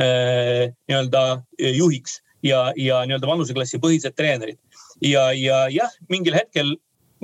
[0.01, 1.25] äh, nii-öelda
[1.77, 4.57] juhiks ja, ja nii-öelda vanuseklassi põhised treenerid.
[5.03, 6.75] ja, ja jah, mingil hetkel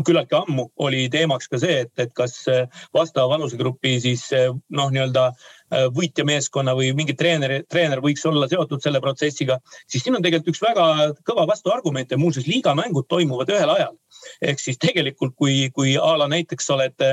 [0.06, 4.92] küllaltki ammu oli teemaks ka see, et, et kas äh, vastava vanusegrupi siis äh, noh,
[4.94, 9.60] nii-öelda äh, võitjameeskonna või mingi treener, treener võiks olla seotud selle protsessiga,
[9.92, 10.88] siis siin on tegelikult üks väga
[11.28, 13.96] kõva vastuargument ja muuseas liigamängud toimuvad ühel ajal.
[14.42, 17.08] ehk siis tegelikult, kui, kui a la näiteks oled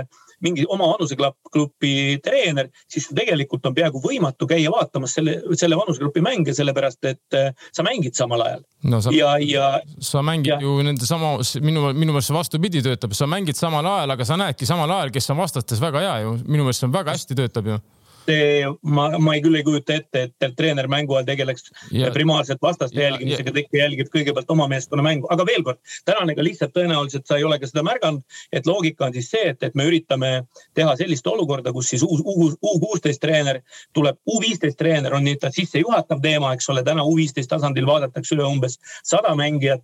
[0.45, 1.93] mingi oma vanusegrupi
[2.25, 7.51] treener, siis tegelikult on peaaegu võimatu käia vaatamas selle, selle vanusegrupi mänge, sellepärast et äh,
[7.73, 8.65] sa mängid samal ajal.
[8.91, 9.69] no sa, ja, ja.
[10.01, 10.61] sa mängid ja.
[10.63, 14.69] ju nende sama, minu, minu meelest vastupidi töötab, sa mängid samal ajal, aga sa näedki
[14.69, 17.73] samal ajal, kes on vastastes väga hea ju, minu meelest see on väga hästi töötab
[17.75, 17.81] ju
[18.83, 23.03] ma, ma ei küll ei kujuta ette, et treener mängu ajal tegeleks ja, primaarselt vastaste
[23.03, 27.27] jälgimisega, ta ikka jälgib kõigepealt oma meeskonna mängu, aga veel kord, tänane ka lihtsalt tõenäoliselt
[27.29, 30.33] sa ei ole ka seda märganud, et loogika on siis see, et, et me üritame
[30.79, 33.61] teha sellist olukorda, kus siis uus U kuusteist treener
[33.97, 38.35] tuleb, U viisteist treener on nii-öelda sissejuhatav teema, eks ole, täna U viisteist tasandil vaadatakse
[38.37, 39.83] üle umbes sada mängijat.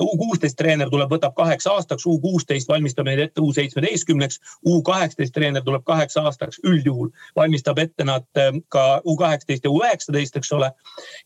[0.00, 4.82] U kuusteist treener tuleb, võtab kaheks aastaks, U kuusteist valmistab neid ette U seitsmeteistkümneks, U
[4.86, 9.80] kaheksateist treener tuleb kaheks aastaks, üldjuhul valmistab ette nad ähm, ka U kaheksateist ja U
[9.82, 10.70] üheksateist, eks ole.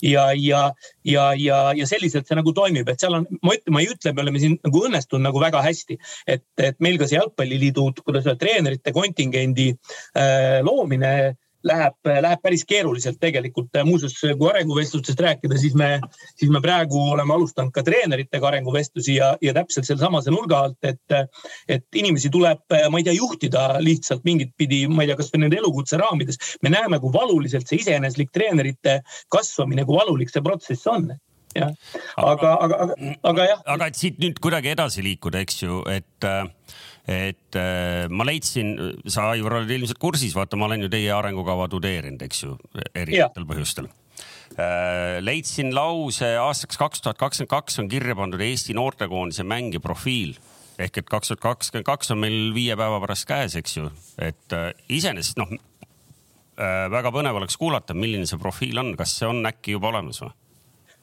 [0.03, 0.63] ja, ja,
[1.05, 4.15] ja, ja, ja selliselt see nagu toimib, et seal on, ma ütlen, ma ei ütle,
[4.15, 8.27] me oleme siin nagu õnnestunud nagu väga hästi, et, et meil ka see jalgpalliliidu, kuidas
[8.27, 11.37] öelda, treenerite kontingendi äh, loomine
[11.67, 13.69] läheb, läheb päris keeruliselt tegelikult.
[13.85, 16.01] muuseas, kui arenguvestlustest rääkida, siis me,
[16.37, 21.17] siis me praegu oleme alustanud ka treeneritega arenguvestlusi ja, ja täpselt sealsamase nurga alt, et,
[21.69, 25.61] et inimesi tuleb, ma ei tea, juhtida lihtsalt mingit pidi, ma ei tea, kasvõi nende
[25.61, 26.41] elukutse raamides.
[26.63, 29.01] me näeme, kui valuliselt see iseeneslik treenerite
[29.33, 31.11] kasvamine, kui valulik see protsess on
[31.57, 31.73] jah,
[32.17, 32.95] aga, aga, aga,
[33.33, 33.63] aga jah.
[33.75, 36.45] aga et siit nüüd kuidagi edasi liikuda, eks ju, et äh,
[37.11, 38.75] et äh, ma leidsin,
[39.11, 42.55] sa Aivar oled ilmselt kursis, vaata, ma olen ju teie arengukava tudeerinud, eks ju,
[42.95, 45.19] erinevatel põhjustel äh,.
[45.25, 50.37] leidsin lause aastaks kaks tuhat kakskümmend kaks on kirja pandud Eesti noortekoondise mängija profiil
[50.81, 54.57] ehk et kaks tuhat kakskümmend kaks on meil viie päeva pärast käes, eks ju, et
[54.57, 55.59] äh, iseenesest noh
[56.61, 60.35] väga põnev oleks kuulata, milline see profiil on, kas see on äkki juba olemas või?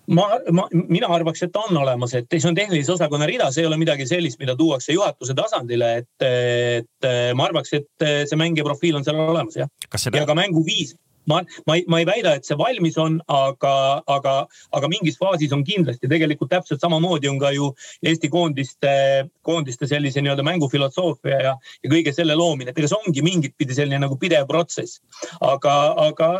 [0.08, 3.66] Ma, ma, mina arvaks, et ta on olemas, et see on tehnilise osakonna rida, see
[3.66, 8.68] ei ole midagi sellist, mida tuuakse juhatuse tasandile, et, et ma arvaks, et see mängija
[8.68, 9.70] profiil on seal olemas jah.
[10.14, 10.96] ja ka mänguviis
[11.28, 13.74] ma, ma ei, ma ei väida, et see valmis on, aga,
[14.10, 14.36] aga,
[14.78, 17.70] aga mingis faasis on kindlasti tegelikult täpselt samamoodi on ka ju
[18.08, 18.94] Eesti koondiste,
[19.46, 21.54] koondiste sellise nii-öelda mängufilosoofia ja,
[21.84, 25.02] ja kõige selle loomine, et ega see ongi mingit pidi selline nagu pidev protsess.
[25.44, 25.76] aga,
[26.08, 26.32] aga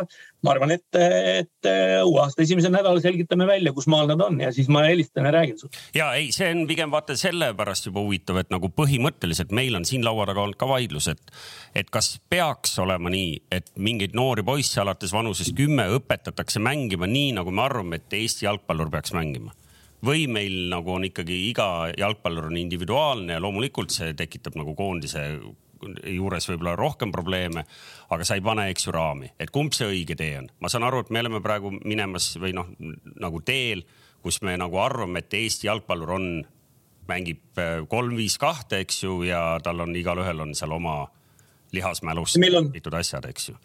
[0.44, 1.68] ma arvan, et, et
[2.06, 5.32] uue aasta esimesel nädalal selgitame välja, kus maal nad on ja siis ma helistan ja
[5.34, 5.82] räägin sulle.
[5.94, 10.06] ja ei, see on pigem vaata sellepärast juba huvitav, et nagu põhimõtteliselt meil on siin
[10.06, 11.32] laua taga olnud ka vaidlus, et,
[11.74, 17.32] et kas peaks olema nii, et mingeid noori poisse alates vanusest kümme õpetatakse mängima nii,
[17.40, 19.54] nagu me arvame, et Eesti jalgpallur peaks mängima
[20.04, 25.24] või meil nagu on ikkagi iga jalgpallur on individuaalne ja loomulikult see tekitab nagu koondise
[26.14, 27.64] juures võib-olla rohkem probleeme,
[28.14, 30.50] aga sa ei pane, eks ju, raami, et kumb see õige tee on.
[30.60, 32.70] ma saan aru, et me oleme praegu minemas või noh,
[33.20, 33.84] nagu teel,
[34.22, 36.28] kus me nagu arvame, et Eesti jalgpallur on,
[37.08, 41.00] mängib äh, kolm-viis kahte, eks ju, ja tal on igalühel on seal oma
[41.72, 43.56] lihasmälust õpitud asjad, eks ju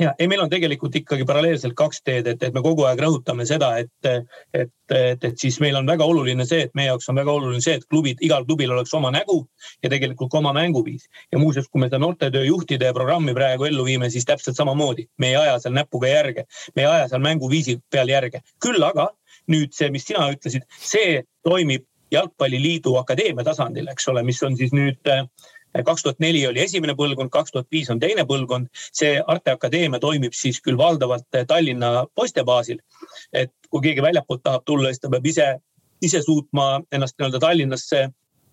[0.00, 3.44] ja ei, meil on tegelikult ikkagi paralleelselt kaks teed, et, et me kogu aeg rõhutame
[3.48, 7.20] seda, et, et, et, et siis meil on väga oluline see, et meie jaoks on
[7.20, 9.42] väga oluline see, et klubid, igal klubil oleks oma nägu
[9.84, 11.06] ja tegelikult ka oma mänguviis.
[11.32, 15.34] ja muuseas, kui me seda noortetöö juhtide programmi praegu ellu viime, siis täpselt samamoodi, me
[15.34, 16.46] ei aja seal näpuga järge,
[16.76, 18.42] me ei aja seal mänguviisi peal järge.
[18.62, 19.10] küll aga
[19.50, 24.72] nüüd see, mis sina ütlesid, see toimib jalgpalliliidu akadeemia tasandil, eks ole, mis on siis
[24.74, 25.12] nüüd
[25.86, 28.68] kaks tuhat neli oli esimene põlvkond, kaks tuhat viis on teine põlvkond.
[28.92, 32.80] see Arte Akadeemia toimib siis küll valdavalt Tallinna poiste baasil.
[33.32, 35.46] et kui keegi väljapoolt tahab tulla, siis ta peab ise,
[36.02, 38.08] ise suutma ennast nii-öelda Tallinnasse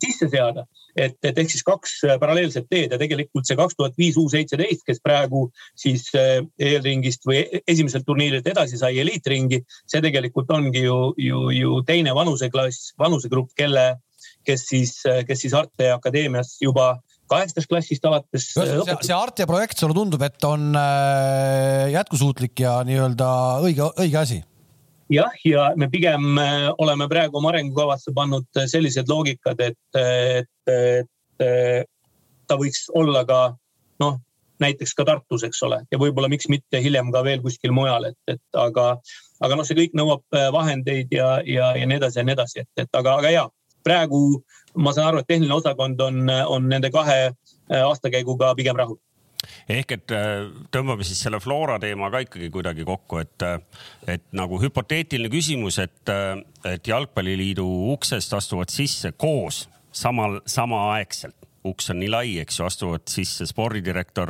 [0.06, 0.66] sisse seada.
[0.98, 1.92] et, et ehk siis kaks
[2.22, 5.44] paralleelset teed ja tegelikult see kaks tuhat viis U seitseteist, kes praegu
[5.78, 11.82] siis eh, eelringist või esimeselt turniirilt edasi sai eliitringi, see tegelikult ongi ju, ju, ju
[11.86, 13.92] teine vanuseklass, vanusegrupp, kelle
[14.48, 14.96] kes siis,
[15.28, 16.96] kes siis Arte Akadeemias juba
[17.32, 18.52] kaheksandast klassist alates.
[18.54, 23.32] see, see Arte projekt sulle tundub, et on äh, jätkusuutlik ja nii-öelda
[23.66, 24.40] õige, õige asi?
[25.14, 31.92] jah, ja me pigem äh, oleme praegu oma arengukavasse pannud sellised loogikad, et, et, et
[32.48, 33.42] ta võiks olla ka
[34.04, 34.20] noh,
[34.64, 38.18] näiteks ka Tartus, eks ole, ja võib-olla miks mitte hiljem ka veel kuskil mujal, et,
[38.32, 38.90] et aga,
[39.44, 42.86] aga noh, see kõik nõuab vahendeid ja, ja, ja nii edasi ja nii edasi, et,
[42.88, 43.46] et aga, aga ja
[43.88, 44.22] praegu
[44.78, 49.00] ma saan aru, et tehniline osakond on, on nende kahe äh, aastakäiguga pigem rahul
[49.72, 53.84] ehk et äh, tõmbame siis selle Flora teema ka ikkagi kuidagi kokku, et, äh,
[54.16, 56.14] et nagu hüpoteetiline küsimus, et,
[56.68, 61.36] et jalgpalliliidu uksest astuvad sisse koos samal, samaaegselt.
[61.68, 64.30] uks on nii lai, eks ju, astuvad sisse spordidirektor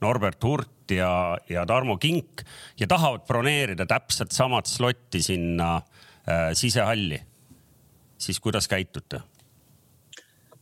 [0.00, 1.10] Norbert Hurt ja,
[1.50, 2.44] ja Tarmo Kink
[2.78, 5.80] ja tahavad broneerida täpselt samat slotti sinna
[6.54, 7.18] sisehalli
[8.18, 9.20] siis kuidas käitute?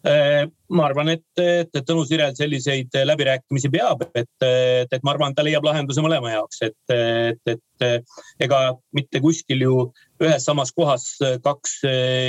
[0.07, 5.11] Äh, ma arvan, et, et, et Tõnu Sirel selliseid läbirääkimisi peab, et, et, et ma
[5.16, 8.61] arvan, ta leiab lahenduse mõlema jaoks, et, et, et ega
[8.94, 9.80] mitte kuskil ju
[10.22, 11.09] ühes samas kohas
[11.42, 11.80] kaks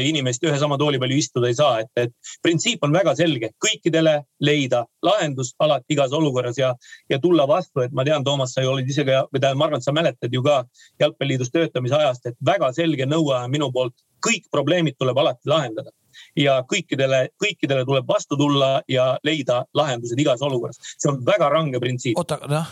[0.10, 3.52] inimest ühe sama tooli peal ju istuda ei saa, et, et printsiip on väga selge,
[3.62, 6.72] kõikidele leida lahendus alati igas olukorras ja,
[7.14, 9.70] ja tulla vastu, et ma tean, Toomas, sa ju olid ise ka, või tähendab, ma
[9.70, 10.64] arvan, et sa mäletad ju ka
[11.04, 13.94] jalgpalliliidus töötamise ajast, et väga selge nõue on minu poolt
[14.26, 15.94] kõik probleemid tuleb alati lahendada
[16.36, 20.80] ja kõikidele, kõikidele tuleb vastu tulla ja leida lahendused igas olukorras.
[20.98, 22.18] see on väga range printsiip.
[22.18, 22.72] oota, noh.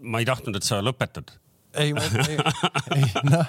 [0.00, 1.36] ma ei tahtnud, et sa lõpetad
[1.74, 1.94] ei,
[2.28, 2.36] ei,
[2.96, 3.46] ei, noh.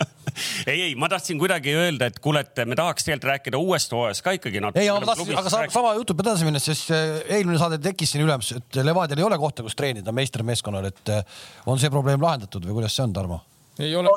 [0.66, 4.24] ei, ei, ma tahtsin kuidagi öelda, et kuule, et me tahaks tegelikult rääkida uuest hooajast
[4.26, 4.84] ka ikkagi natuke.
[4.84, 8.14] ei, ma tahtsin, aga sa, sama jutu pead edasi minnes, siis eh, eelmine saade tekkis
[8.14, 12.22] siin ülemus, et Levadial ei ole kohta, kus treenida meistermeeskonnal, et eh, on see probleem
[12.22, 13.42] lahendatud või kuidas see on, Tarmo?
[13.82, 14.14] ei ole,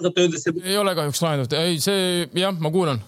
[0.61, 3.01] ei ole kahjuks lahendatud, ei see jah, ma kuulan.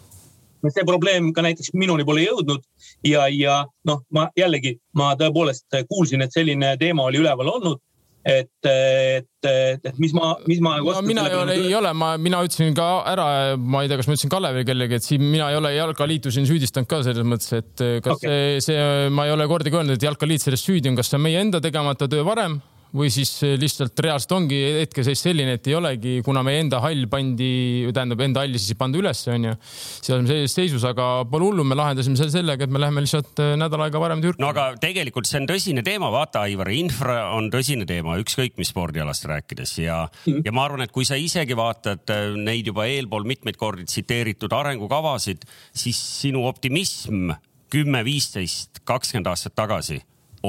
[0.74, 2.62] See probleem ka näiteks minuni pole jõudnud
[3.06, 7.82] ja, ja noh, ma jällegi, ma tõepoolest kuulsin, et selline teema oli üleval olnud
[8.26, 10.94] et, et, et, et mis ma, mis ma no,.
[11.06, 14.16] mina ei ole, ei ole, ma, mina ütlesin ka ära, ma ei tea, kas ma
[14.16, 17.84] ütlesin Kalevile kellegi, et siin mina ei ole Jalkaliitu siin süüdistanud ka selles mõttes, et
[18.02, 18.58] kas okay.
[18.58, 21.26] see, see, ma ei ole kordagi öelnud, et Jalkaliit selles süüdi on, kas see on
[21.28, 22.58] meie enda tegemata töö varem
[22.96, 27.50] või siis lihtsalt reaalselt ongi hetkeseis selline, et ei olegi, kuna meie enda hall pandi,
[27.94, 29.54] tähendab enda halli siis ei panda ülesse, onju.
[29.66, 33.42] siis oleme sellises seisus, aga pole hullu, me lahendasime selle sellega, et me läheme lihtsalt
[33.42, 34.42] äh, nädal aega varem Türki.
[34.42, 38.72] no aga tegelikult see on tõsine teema, vaata, Aivar, infra on tõsine teema, ükskõik mis
[38.72, 42.88] spordialast rääkides ja mm., ja ma arvan, et kui sa isegi vaatad äh, neid juba
[42.90, 47.32] eelpool mitmeid kordi tsiteeritud arengukavasid, siis sinu optimism
[47.72, 50.00] kümme, viisteist, kakskümmend aastat tagasi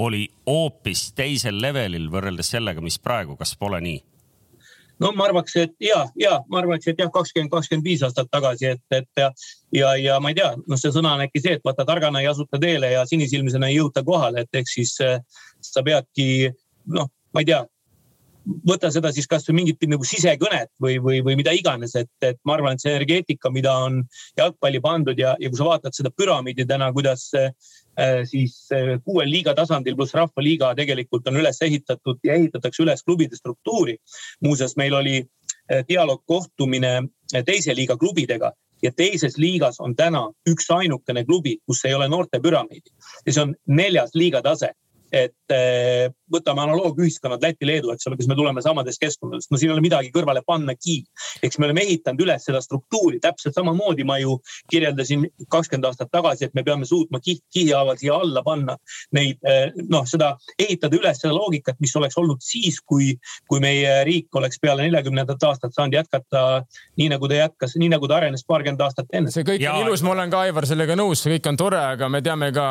[0.04, 4.04] oli hoopis teisel levelil võrreldes sellega, mis praegu, kas pole nii?
[5.00, 8.72] no ma arvaks, et ja, ja ma arvaks, et jah, kakskümmend, kakskümmend viis aastat tagasi,
[8.74, 9.30] et, et ja,
[9.76, 12.30] ja, ja ma ei tea, noh, see sõna on äkki see, et vaata targana ei
[12.32, 15.20] asuta teele ja sinisilmsena ei jõuta kohale, et eks siis äh,
[15.62, 16.50] sa peadki
[16.94, 17.62] noh, ma ei tea,
[18.68, 22.56] võta seda siis kasvõi mingit nagu sisekõnet või, või, või mida iganes, et, et ma
[22.56, 24.02] arvan, et see energeetika, mida on
[24.38, 27.52] jalgpalli pandud ja, ja kui sa vaatad seda püramiidi täna, kuidas äh,
[28.30, 33.36] siis äh, kuuel liiga tasandil pluss rahvaliiga tegelikult on üles ehitatud ja ehitatakse üles klubide
[33.36, 33.98] struktuuri.
[34.42, 37.02] muuseas, meil oli äh, dialoogkohtumine
[37.46, 42.94] teise liiga klubidega ja teises liigas on täna üksainukene klubi, kus ei ole noorte püramiidi
[43.26, 44.72] ja see on neljas liiga tase
[45.12, 49.72] et eh, võtame analoogiühiskonnad Läti, Leedu, eks ole, kas me tuleme samadest keskkondadest, no siin
[49.72, 50.98] ei ole midagi kõrvale pannagi.
[51.44, 53.22] eks me oleme ehitanud üles seda struktuuri.
[53.24, 54.38] Täpselt samamoodi, ma ju
[54.72, 58.78] kirjeldasin kakskümmend aastat tagasi, et me peame suutma kiht kihihaaval siia alla panna.
[59.16, 63.14] Neid eh, noh, seda ehitada üles seda loogikat, mis oleks olnud siis, kui,
[63.48, 66.64] kui meie riik oleks peale neljakümnendat aastat saanud jätkata
[66.98, 69.32] nii nagu ta jätkas, nii nagu ta arenes paarkümmend aastat enne.
[69.32, 69.76] see kõik ja...
[69.78, 72.52] on ilus, ma olen ka Aivar sellega nõus, see kõik on tore, aga me teame
[72.56, 72.68] ka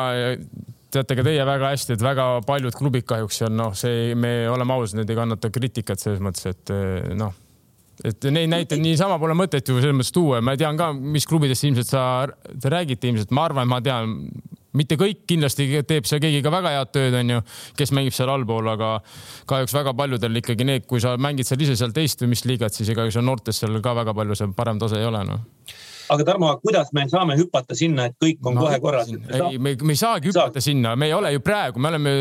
[0.93, 4.77] teate ka teie väga hästi, et väga paljud klubid kahjuks on noh, see, me oleme
[4.77, 6.73] ausad, need ei kannata kriitikat selles mõttes, et
[7.17, 7.35] noh
[8.05, 11.65] et neid näiteid niisama pole mõtet ju selles mõttes tuua, ma tean ka, mis klubidest
[11.65, 12.03] ilmselt sa,
[12.61, 14.13] te räägite ilmselt, ma arvan, ma tean,
[14.77, 17.41] mitte kõik kindlasti teeb seal keegi ka väga head tööd, onju,
[17.79, 18.93] kes mängib seal allpool, aga
[19.49, 22.77] kahjuks väga paljudel ikkagi need, kui sa mängid seal ise seal teist või mis liigat,
[22.77, 25.45] siis ega seal noortes seal ka väga palju see parem tase ei ole, noh
[26.13, 29.11] aga Tarmo, kuidas me saame hüpata sinna, et kõik on no, kohe korras?
[29.11, 30.65] ei, me, me ei saagi hüpata Saab.
[30.69, 32.15] sinna, me ei ole ju praegu, me oleme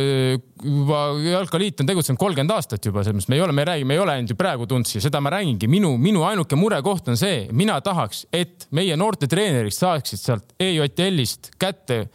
[0.62, 3.98] juba, jalkaliit on tegutsenud kolmkümmend aastat juba, selles mõttes me ei ole, me räägime, me
[3.98, 7.46] ei ole ainult ju praegu Tuntsi, seda ma räägingi, minu, minu ainuke murekoht on see,
[7.56, 12.06] mina tahaks, et meie noortetreenerid saaksid sealt EJL-ist kätte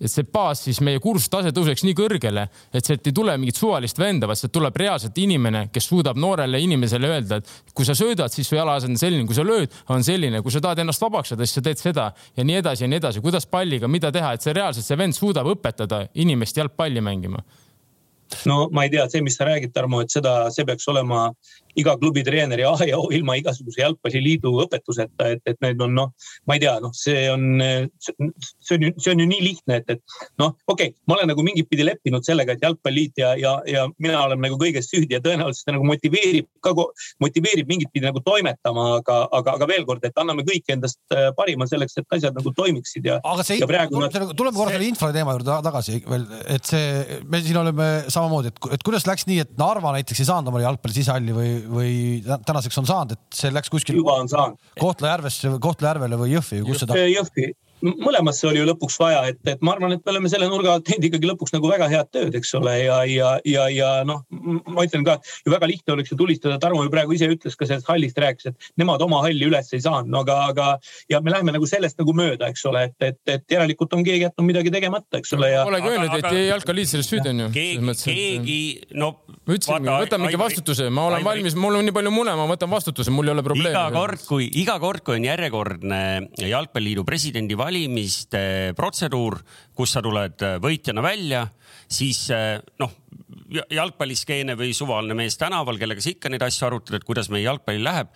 [0.00, 3.98] et see baas siis meie kurstase tõuseks nii kõrgele, et sealt ei tule mingit suvalist
[3.98, 8.32] venda, vaid sealt tuleb reaalselt inimene, kes suudab noorele inimesele öelda, et kui sa söödad,
[8.34, 11.34] siis su jalaasend on selline, kui sa lööd, on selline, kui sa tahad ennast vabaks
[11.34, 14.34] saada, siis sa teed seda ja nii edasi ja nii edasi, kuidas palliga, mida teha,
[14.34, 17.42] et see reaalselt see vend suudab õpetada inimest jalgpalli mängima?
[18.44, 21.30] No ma ei tea, see, mis sa räägid, Tarmo, et seda, see peaks olema
[21.78, 26.12] iga klubi treeneri A ja O ilma igasuguse jalgpalliliidu õpetuseta, et, et need on noh,
[26.48, 27.60] ma ei tea, noh, see on,
[28.00, 31.30] see on ju, see on ju nii lihtne, et, et noh, okei okay,, ma olen
[31.32, 35.16] nagu mingit pidi leppinud sellega, et jalgpalliliit ja, ja, ja mina olen nagu kõiges süüdi
[35.16, 36.74] ja tõenäoliselt see nagu motiveerib ka,
[37.24, 41.30] motiveerib mingit pidi nagu toimetama, aga, aga, aga veel kord, et anname kõik endast äh,
[41.38, 43.18] parima selleks, et asjad nagu toimiksid ja.
[43.22, 47.60] aga see, tuleme, tuleme korra selle infra teema juurde tagasi veel, et see, me siin
[47.62, 51.34] oleme samamoodi, et, et kuidas läks nii, et Narva näiteks ei saanud omale jalgpalli sisehalli
[51.34, 51.92] või või
[52.24, 54.02] tänaseks on saanud, et see läks kuskile
[54.78, 56.98] Kohtla-Järvesse, Kohtla-Järvele või Jõhvi või kus seda?
[57.08, 57.50] Jõhvi
[57.82, 60.86] mõlemasse oli ju lõpuks vaja, et, et ma arvan, et me oleme selle nurga alt
[60.88, 64.24] teinud ikkagi lõpuks nagu väga head tööd, eks ole, ja, ja, ja, ja noh,
[64.66, 67.68] ma ütlen ka ju väga lihtne oleks ju tulistada, Tarmo ju praegu ise ütles ka
[67.68, 70.68] sellest hallist rääkis, et nemad oma halli üles ei saanud, no aga, aga
[71.12, 74.26] ja me läheme nagu sellest nagu mööda, eks ole, et, et, et järelikult on keegi
[74.26, 75.64] jätnud midagi tegemata, eks ole ja.
[75.68, 77.50] Polegi öelnud, et jalkaliit selles süüdi on ju.
[77.54, 78.60] keegi, keegi,
[78.98, 79.12] no.
[79.46, 82.72] ma ütlesin, võta mingi vastutuse, ma olen valmis, mul on nii palju mune, ma võtan
[82.72, 83.74] vastutuse, mul ei ole probleemi.
[83.74, 86.02] iga kord, kui, iga kord, kui on järjekordne
[86.48, 88.40] jalgpalliliidu presidendi valimiste
[88.76, 89.38] protseduur,
[89.76, 91.44] kus sa tuled äh, võitjana välja,
[91.90, 92.94] siis äh, noh,
[93.48, 97.84] jalgpalliskeene või suvaline mees tänaval, kellega sa ikka neid asju arutad, et kuidas meie jalgpallil
[97.86, 98.12] läheb.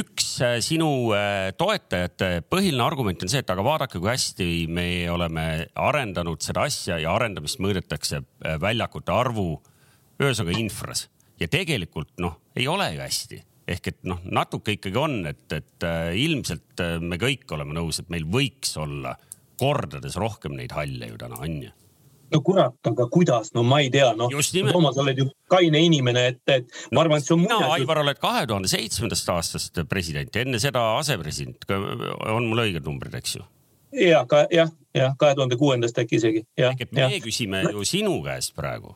[0.00, 1.12] üks äh, sinu
[1.60, 7.00] toetajate põhiline argument on see, et aga vaadake, kui hästi me oleme arendanud seda asja
[7.00, 8.22] ja arendamist mõõdetakse
[8.60, 9.52] väljakute arvu,
[10.20, 11.08] ühesõnaga infras
[11.40, 15.88] ja tegelikult noh, ei ole ju hästi ehk et noh, natuke ikkagi on, et, et
[16.18, 19.14] ilmselt me kõik oleme nõus, et meil võiks olla
[19.60, 21.76] kordades rohkem neid halle ju täna on ju
[22.30, 24.30] no kurat, aga kuidas, no ma ei tea, noh.
[24.30, 27.46] Toomas, oled ju kaine inimene, et, et ma arvan, et see on.
[27.46, 33.16] sina, Aivar, oled kahe tuhande seitsmendast aastast president, enne seda asepresident, on mul õiged numbrid,
[33.18, 33.46] eks ju?
[33.98, 36.44] ja, ka jah, jah, kahe tuhande kuuendast äkki isegi.
[36.58, 37.22] ehk et me ja.
[37.24, 38.94] küsime ju sinu käest praegu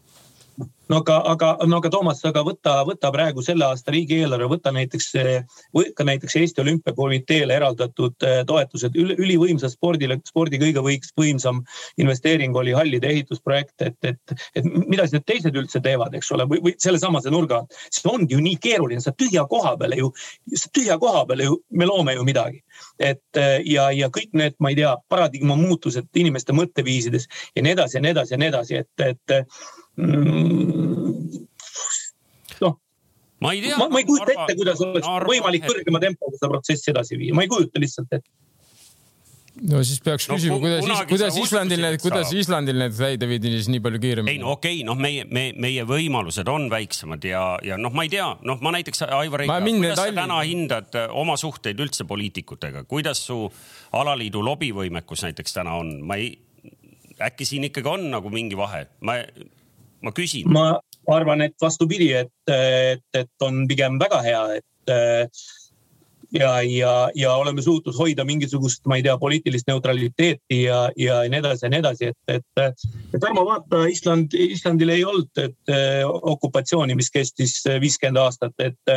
[0.89, 5.11] no aga, aga, no aga Toomas, aga võta, võta praegu selle aasta riigieelarve, võta näiteks,
[5.97, 11.63] ka näiteks Eesti Olümpiakomiteele eraldatud eh, toetused üli, ülivõimsa spordile, spordi kõige võiks, võimsam
[12.01, 16.49] investeering oli hallide ehitusprojekt, et, et, et mida siis need teised üldse teevad, eks ole,
[16.51, 17.79] või, või sellesamase nurga alt.
[17.91, 20.11] see ongi ju nii keeruline, sa tühja koha peale ju,
[20.75, 22.63] tühja koha peale ju me loome ju midagi.
[22.99, 27.73] et eh, ja, ja kõik need, ma ei tea, paradigma muutused inimeste mõtteviisides ja nii
[27.77, 29.41] edasi ja nii edasi ja nii edasi, et, et.
[32.61, 32.75] Noh.
[33.41, 33.77] ma ei tea.
[33.79, 37.33] ma ei kujuta arva, ette, kuidas oleks arva, võimalik kõrgema tempoga seda protsessi edasi viia,
[37.37, 38.31] ma ei kujuta lihtsalt ette.
[39.55, 43.69] No siis peaks no, küsima, kuidas, kuidas Islandil need, kuidas Islandil need täide viidi siis
[43.71, 44.33] nii palju kiiremini?
[44.35, 48.03] ei no okei okay,, noh, meie, me, meie võimalused on väiksemad ja, ja noh, ma
[48.03, 52.83] ei tea, noh, ma näiteks Aivar, kuidas sa täna hindad äh, oma suhteid üldse poliitikutega,
[52.91, 53.45] kuidas su
[53.95, 56.35] alaliidu lobivõimekus näiteks täna on, ma ei,
[57.23, 59.21] äkki siin ikkagi on nagu mingi vahe, ma
[60.05, 60.49] ma küsin.
[60.53, 60.69] ma
[61.11, 64.95] arvan, et vastupidi, et, et, et on pigem väga hea, et
[66.35, 71.41] ja, ja, ja oleme suutnud hoida mingisugust, ma ei tea, poliitilist neutraliteeti ja, ja nii
[71.41, 72.19] edasi ja nii edasi, et,
[72.57, 72.87] et.
[73.15, 75.75] et ärme vaata, Island, Islandil ei olnud et,
[76.35, 78.97] okupatsiooni, mis kestis viiskümmend aastat, et,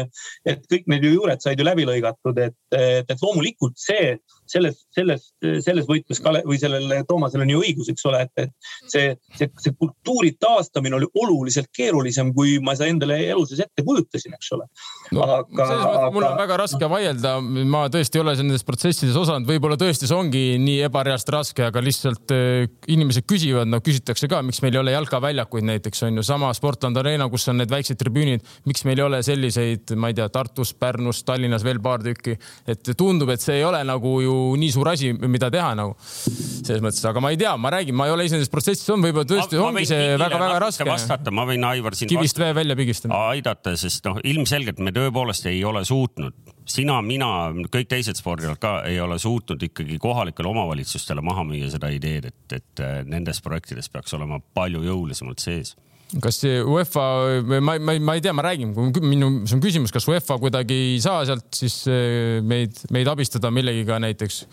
[0.49, 4.15] et kõik need ju juured said ju läbi lõigatud, et, et, et loomulikult see
[4.51, 5.31] selles, selles,
[5.65, 9.49] selles võtmes Kale või sellel Toomasel on ju õigus, eks ole, et, et see, see,
[9.61, 14.51] see kultuuri taastamine oli oluliselt keerulisem, kui ma seda endale elu sees ette kujutasin, eks
[14.57, 14.67] ole
[15.15, 15.23] no,.
[15.23, 15.67] aga.
[15.67, 19.77] selles mõttes mul on väga raske vaielda ma tõesti ei ole nendes protsessides osalenud, võib-olla
[19.79, 24.61] tõesti see ongi nii ebareaalselt raske, aga lihtsalt äh, inimesed küsivad, no küsitakse ka, miks
[24.63, 28.45] meil ei ole jalkaväljakuid näiteks on ju, sama Sportland Arena, kus on need väiksed tribüünid,
[28.69, 32.37] miks meil ei ole selliseid, ma ei tea, Tartus, Pärnus, Tallinnas veel paar tükki.
[32.67, 36.83] et tundub, et see ei ole nagu ju nii suur asi, mida teha nagu selles
[36.83, 39.29] mõttes, aga ma ei tea, ma räägin, ma ei ole ise nendes protsessides olnud, võib-olla
[39.29, 40.87] tõesti ma, ongi see väga-väga raske.
[40.87, 43.21] vastata, ma võin Aivar sind kivist vee välja pigistada.
[43.33, 46.35] aidata, sest noh, ilmselgelt me tõepoolest ei ole suutnud,
[46.67, 47.31] sina, mina,
[47.73, 52.59] kõik teised spordialad ka ei ole suutnud ikkagi kohalikele omavalitsustele maha müüa seda ideed, et,
[52.61, 55.75] et äh, nendes projektides peaks olema palju jõulisemalt sees
[56.23, 57.03] kas see UEFA,
[57.43, 58.71] ma, ma, ma ei tea, ma räägin,
[59.03, 63.51] minu, see on küsimus, kas UEFA kuidagi ei saa sealt siis äh, meid, meid abistada
[63.53, 64.45] millegiga näiteks?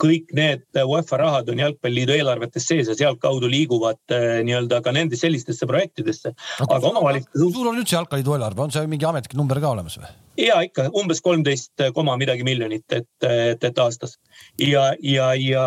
[0.00, 5.18] kõik need UEFA rahad on Jalgpalliliidu eelarvetes sees ja sealtkaudu liiguvad äh, nii-öelda ka nende
[5.20, 6.32] sellistesse projektidesse.
[6.64, 7.34] aga omavalitsus.
[7.34, 10.12] kui suur on üldse Jalgpalliliidu eelarve, on see mingi ametlik number ka olemas või?
[10.40, 14.16] ja ikka umbes kolmteist koma midagi miljonit, et, et, et aastas
[14.62, 15.66] ja, ja, ja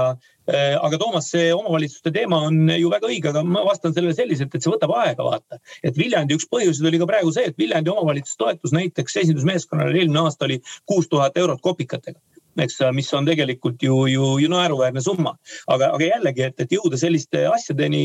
[0.52, 4.66] aga Toomas, see omavalitsuste teema on ju väga õige, aga ma vastan sellele selliselt, et
[4.66, 5.60] see võtab aega, vaata.
[5.84, 10.50] et Viljandi üks põhjuseid oli ka praegu see, et Viljandi omavalitsustoetus näiteks esindusmeeskonnale eelmine aasta
[10.50, 12.20] oli kuus tuhat eurot kopikatega
[12.60, 15.36] eks, mis on tegelikult ju, ju, ju naeruväärne summa.
[15.68, 18.04] aga, aga jällegi, et, et jõuda selliste asjadeni,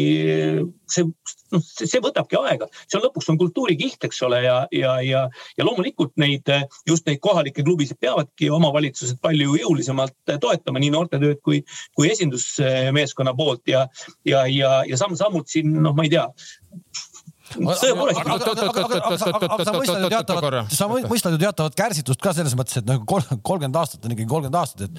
[0.91, 1.07] see,
[1.53, 5.25] noh, see võtabki aega, on lõpuks on kultuurikiht, eks ole, ja, ja, ja,
[5.59, 6.49] ja loomulikult neid,
[6.89, 11.63] just neid kohalikke klubisid peavadki omavalitsused palju jõulisemalt toetama, nii noortetööd kui,
[11.97, 13.87] kui esindusmeeskonna poolt ja,
[14.29, 16.29] ja, ja, ja samm-sammult siin, noh, ma ei tea
[20.75, 24.61] sa mõistad ju teatavat kärsitust ka selles mõttes, et noh, kolmkümmend aastat on ikkagi kolmkümmend
[24.61, 24.93] aastat, et,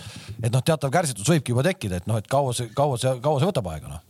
[0.47, 3.41] et noh, teatav kärsitus võibki juba tekkida, et noh, et kaua see, kaua see, kaua
[3.41, 4.01] see võtab aega noh.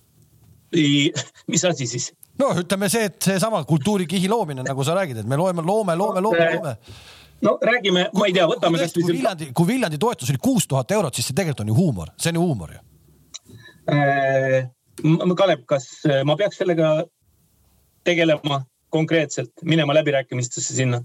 [1.52, 2.12] mis asi siis?
[2.40, 6.22] no ütleme see, et seesama kultuurikihi loomine, nagu sa räägid, et me loeme, loome, loome,
[6.24, 6.76] loome, loome
[7.42, 8.94] no räägime, ma ei tea, võtame kas.
[8.96, 12.12] kui Viljandi, kui Viljandi toetus oli kuus tuhat eurot, siis see tegelikult on ju huumor,
[12.20, 12.82] see on ju huumor ju.
[15.40, 15.88] Kalev, kas
[16.28, 17.00] ma peaks sellega
[18.04, 21.02] tegelema konkreetselt, minema läbirääkimistesse sinna.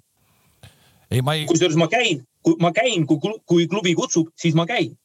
[1.10, 4.96] ei, kusjuures ma käin, kui ma käin, kui, kui klubi kutsub, siis ma käin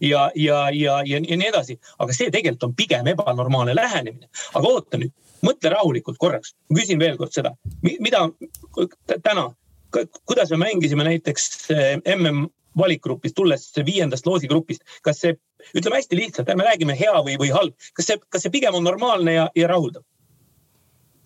[0.00, 4.28] ja, ja, ja, ja, ja nii edasi, aga see tegelikult on pigem ebanormaalne lähenemine.
[4.54, 5.12] aga oota nüüd,
[5.46, 8.24] mõtle rahulikult korraks, ma küsin veel kord seda, mida
[9.12, 9.50] täna,
[10.24, 15.34] kuidas me mängisime näiteks eh, mm valikgrupis, tulles viiendast loosigrupist, kas see,
[15.76, 18.86] ütleme hästi lihtsalt, ärme räägime hea või, või halb, kas see, kas see pigem on
[18.86, 20.06] normaalne ja, ja rahuldav?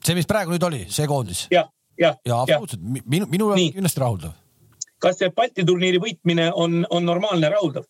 [0.07, 1.47] See, mis praegu nüüd oli, see koondis?
[1.53, 1.67] ja,
[1.99, 4.37] ja, ja absoluutselt, minu, minul on kindlasti rahuldav.
[5.03, 7.89] kas see Balti turniiri võitmine on, on normaalne, rahuldav?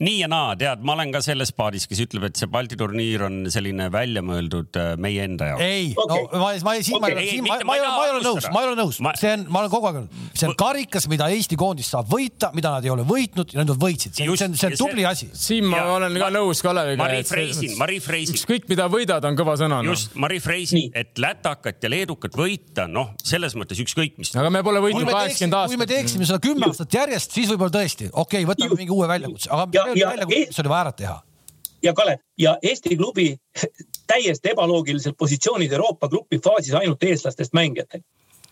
[0.00, 3.26] Nii ja naa, tead, ma olen ka selles paadis, kes ütleb, et see Balti turniir
[3.26, 5.64] on selline väljamõeldud äh, meie enda jaoks.
[5.64, 7.16] ei okay., no ma, ma, siin okay.
[7.18, 9.34] ma, siin, ma, ma, ma, ma ei ole nõus, ma ei ole nõus ma..., see
[9.36, 12.72] on, ma olen kogu aeg öelnud, see on karikas, mida Eesti koondis saab võita, mida
[12.72, 15.28] nad ei ole võitnud ja nad võitsid, see on, see on tubli asi.
[15.36, 17.02] siin ma ja, olen ka nõus Kaleviga.
[17.02, 18.40] ma rephraisin, ma rephraisin.
[18.40, 19.82] ükskõik, mida võidad, on kõva sõna.
[19.84, 24.32] Just, ma rephraisin, et lätakat ja leedukat võita, noh, selles mõttes ükskõik mis.
[24.32, 25.76] aga me pole võitnud kaheksakümmend aastat.
[25.76, 29.08] kui me teeksime seda kümme aastat järjest, siis võib-olla tõesti, okei okay,, võtame mingi uue
[29.10, 31.22] väljakutse, aga väljakutse oli vaja ära teha.
[31.82, 33.36] ja Kalev ja Eesti klubi
[34.12, 38.04] täiesti ebaloogilisel positsioonil Euroopa grupi faasis ainult eestlastest mängijatega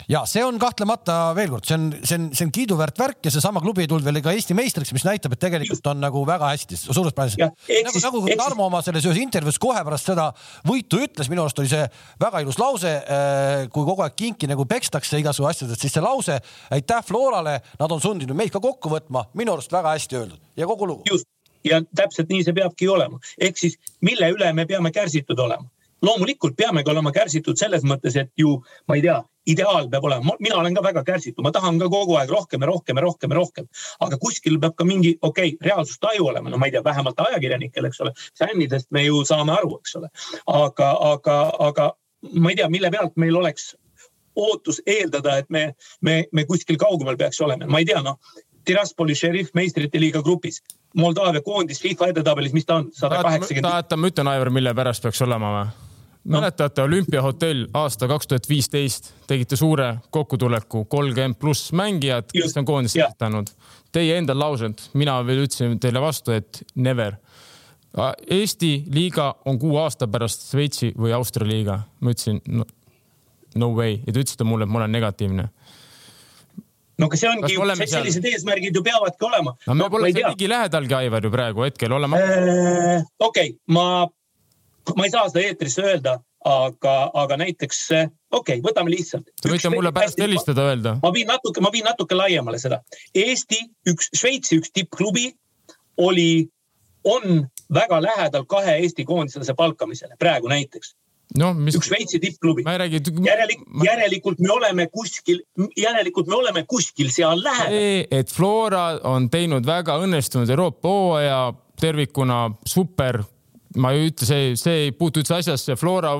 [0.08, 3.32] ja see on kahtlemata veel kord, see on, see on, see on kiiduväärt värk ja
[3.34, 6.52] seesama klubi ei tulnud veel ka Eesti meistriks, mis näitab, et tegelikult on nagu väga
[6.52, 7.38] hästi suures plaanis.
[7.38, 10.28] nagu, nagu Tarmo oma selles ühes intervjuus kohe pärast seda
[10.68, 11.86] võitu ütles, minu arust oli see
[12.20, 12.94] väga ilus lause.
[12.98, 16.38] Äh, kui kogu aeg kinki nagu pekstakse igasugu asjadest, siis see lause
[16.74, 20.68] aitäh Florale, nad on sundinud meid ka kokku võtma, minu arust väga hästi öeldud ja
[20.68, 21.08] kogu lugu.
[21.08, 21.26] just
[21.66, 23.74] ja täpselt nii see peabki olema, ehk siis
[24.04, 25.66] mille üle me peame kärsitud olema
[26.02, 29.16] loomulikult peamegi olema kärsitud selles mõttes, et ju ma ei tea,
[29.48, 32.70] ideaal peab olema, mina olen ka väga kärsitud, ma tahan ka kogu aeg rohkem ja
[32.70, 33.68] rohkem ja rohkem ja rohkem.
[34.04, 37.88] aga kuskil peab ka mingi, okei okay,, reaalsustaju olema, no ma ei tea, vähemalt ajakirjanikel,
[37.88, 38.12] eks ole.
[38.38, 40.10] fännidest me ju saame aru, eks ole.
[40.46, 41.38] aga, aga,
[41.70, 41.92] aga
[42.32, 43.72] ma ei tea, mille pealt meil oleks
[44.38, 48.20] ootus eeldada, et me, me, me kuskil kaugemal peaks olema, ma ei tea, noh.
[48.68, 50.58] Tiraspoli šerif meistrite liiga grupis
[50.96, 53.64] Moldaavia koondis FIFA edetabelis, mis ta on, sada kaheksakümmend.
[53.64, 55.87] tahad, ma ütlen, Aivar, mille pärast peaks olema või?
[56.28, 56.86] Mäletate no.
[56.86, 63.50] olümpiahotell aasta kaks tuhat viisteist, tegite suure kokkutuleku, kolmkümmend pluss mängijat, kes on koondist esitanud.
[63.92, 67.16] Teie enda laused, mina veel ütlesin teile vastu, et never.
[68.30, 71.80] Eesti liiga on kuue aasta pärast Šveitsi või Austria liiga.
[72.00, 72.66] ma ütlesin no,
[73.56, 75.48] no way ja te ütlesite mulle, et ma olen negatiivne
[76.98, 78.32] no aga see ongi sellised seal?
[78.32, 79.54] eesmärgid ju peavadki olema.
[79.66, 83.04] no me no, pole ligilähedalgi, Aivar, ju praegu hetkel olema äh,.
[83.18, 84.06] okei okay,, ma
[84.96, 86.18] ma ei saa seda eetrisse öelda,
[86.48, 89.30] aga, aga näiteks okei okay,, võtame lihtsalt.
[89.42, 90.96] Te võite mulle pärast helistada, öelda.
[91.02, 92.80] ma viin natuke, ma viin natuke laiemale seda.
[93.14, 93.60] Eesti
[93.90, 95.28] üks, Šveitsi üks tippklubi
[96.04, 96.46] oli,
[97.08, 100.94] on väga lähedal kahe Eesti koondislase palkamisele praegu näiteks
[101.36, 101.76] no, mis...
[101.76, 102.64] üks Šveitsi tippklubi.
[102.66, 103.02] Räägi...
[103.24, 103.84] Järjelik, ma...
[103.88, 105.42] järelikult me oleme kuskil,
[105.76, 107.74] järelikult me oleme kuskil seal lähedal.
[107.74, 111.40] see, et Flora on teinud väga õnnestunud Euroopa hooaja
[111.80, 113.22] tervikuna super
[113.78, 116.12] ma ei ütle, see, see ei puutu üldse asjasse, Flora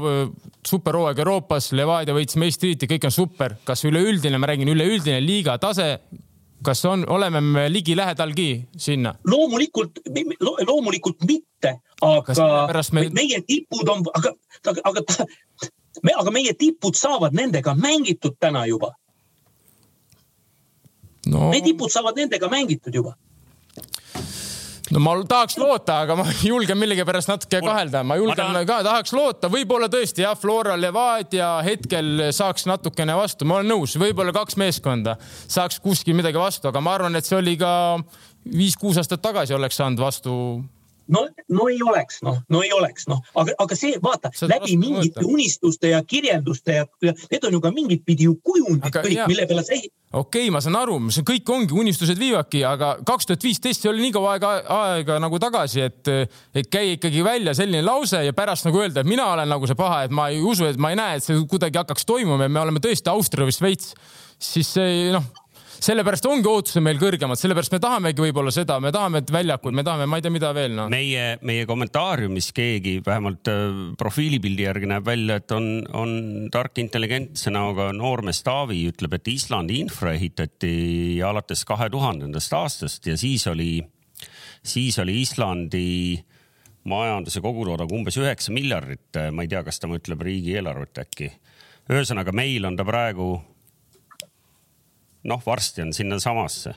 [0.67, 3.59] superhooaeg Euroopas, Levadia võitis meistritiitli, kõik on super.
[3.67, 5.97] kas üleüldine, ma räägin üleüldine liiga tase
[6.63, 9.15] kas on, oleme me ligilähedalgi sinna?
[9.27, 10.01] loomulikult,
[10.67, 13.09] loomulikult mitte, aga me...
[13.15, 14.33] meie tipud on, aga,
[14.67, 15.27] aga, aga,
[16.03, 18.93] me, aga meie tipud saavad nendega mängitud täna juba
[21.27, 21.51] no..
[21.51, 23.15] Meie tipud saavad nendega mängitud juba
[24.95, 29.15] no ma tahaks loota, aga ma julgen millegipärast natuke kahelda, ma julgen ma ka, tahaks
[29.17, 34.59] loota, võib-olla tõesti jah, Flora Levadia hetkel saaks natukene vastu, ma olen nõus, võib-olla kaks
[34.61, 37.73] meeskonda saaks kuskil midagi vastu, aga ma arvan, et see oli ka
[38.49, 40.35] viis-kuus aastat tagasi oleks saanud vastu
[41.13, 44.77] no, no ei oleks, noh, no ei oleks, noh, aga, aga see vaata see läbi
[44.81, 45.33] mingite mõõta.
[45.35, 49.23] unistuste ja kirjelduste ja, ja need on ju ka mingit pidi ju kujundid aga, kõik,
[49.31, 49.95] mille peale sa ehitad.
[50.13, 53.93] okei okay,, ma saan aru, see kõik ongi unistused viivadki, aga kaks tuhat viisteist, see
[53.93, 56.13] oli nii kaua aega, aega nagu tagasi, et,
[56.55, 59.79] et käia ikkagi välja selline lause ja pärast nagu öelda, et mina olen nagu see
[59.79, 62.53] paha, et ma ei usu, et ma ei näe, et see kuidagi hakkaks toimuma ja
[62.53, 63.93] me oleme tõesti Austria või Šveits,
[64.39, 65.29] siis see noh
[65.83, 70.09] sellepärast ongi ootused meil kõrgemad, sellepärast me tahamegi võib-olla seda, me tahame väljakuid, me tahame,
[70.11, 70.87] ma ei tea, mida veel no..
[70.93, 73.67] meie, meie kommentaariumis keegi vähemalt äh,
[74.01, 76.17] profiilipildi järgi näeb välja, et on, on
[76.55, 80.73] tark intelligentse näoga noormees Taavi ütleb, et Islandi infra ehitati
[81.25, 83.79] alates kahe tuhandendast aastast ja siis oli,
[84.67, 85.87] siis oli Islandi
[86.89, 89.19] majanduse kogutoodang umbes üheksa miljardit.
[89.33, 91.31] ma ei tea, kas ta mõtleb riigieelarvet äkki.
[91.93, 93.37] ühesõnaga, meil on ta praegu
[95.29, 96.75] noh, varsti on sinnasamasse.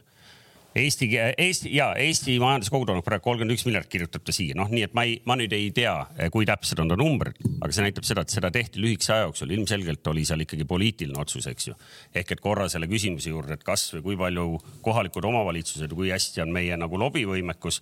[0.75, 4.93] Eesti, Eesti ja Eesti majanduskogutoodang praegu kolmkümmend üks miljardit kirjutab ta siia, noh, nii et
[4.95, 5.97] ma ei, ma nüüd ei tea,
[6.31, 9.51] kui täpsed on ta numbrid, aga see näitab seda, et seda tehti lühikese aja jooksul,
[9.51, 11.75] ilmselgelt oli seal ikkagi poliitiline otsus, eks ju.
[12.15, 14.47] ehk et korra selle küsimuse juurde, et kas või kui palju
[14.85, 17.81] kohalikud omavalitsused, kui hästi on meie nagu lobivõimekus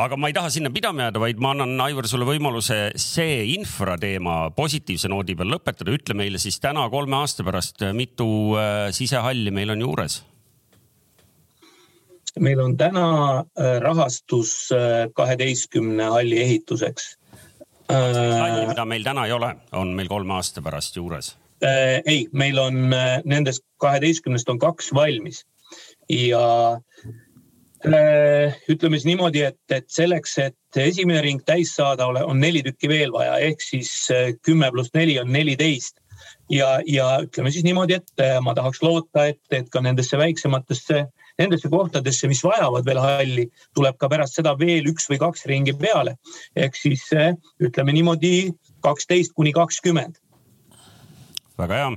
[0.00, 4.50] aga ma ei taha sinna pidama jääda, vaid ma annan, Aivar, sulle võimaluse see infrateema
[4.56, 5.94] positiivse noodi peal lõpetada.
[5.94, 8.26] ütle meile siis täna kolme aasta pärast, mitu
[8.58, 10.22] äh, sisehalli meil on juures?
[12.40, 13.06] meil on täna
[13.38, 17.16] äh, rahastus äh, kaheteistkümne halli ehituseks.
[17.88, 21.36] halli, mida meil täna ei ole, on meil kolme aasta pärast juures?
[21.62, 22.90] ei, meil on
[23.24, 25.44] nendest kaheteistkümnest on kaks valmis
[26.10, 26.42] ja
[27.84, 33.12] ütleme siis niimoodi, et, et selleks, et esimene ring täis saada, on neli tükki veel
[33.12, 36.00] vaja, ehk siis äh, kümme pluss neli on neliteist.
[36.50, 41.04] ja, ja ütleme siis niimoodi, et äh, ma tahaks loota, et, et ka nendesse väiksematesse,
[41.38, 45.74] nendesse kohtadesse, mis vajavad veel halli, tuleb ka pärast seda veel üks või kaks ringi
[45.76, 46.16] peale.
[46.56, 47.08] ehk siis
[47.60, 50.20] ütleme niimoodi kaksteist kuni kakskümmend.
[51.58, 51.90] väga hea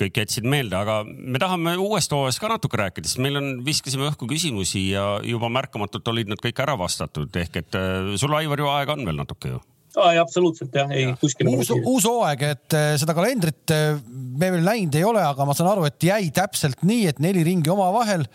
[0.00, 4.08] kõik jätsid meelde, aga me tahame uuest hooajast ka natuke rääkida, sest meil on, viskasime
[4.10, 8.62] õhku küsimusi ja juba märkamatult olid nad kõik ära vastatud, ehk et äh, sul, Aivar,
[8.62, 9.60] ju aega on veel natuke ju
[9.98, 11.50] aa, absoluutselt jah, ei kuskile.
[11.50, 13.98] uus, uus hooaeg, et äh, seda kalendrit äh,
[14.40, 17.44] me veel näinud ei ole, aga ma saan aru, et jäi täpselt nii, et neli
[17.46, 18.26] ringi omavahel.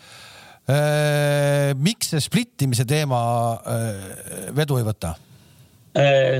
[1.78, 3.18] miks see splittimise teema
[4.50, 5.12] vedu ei võta?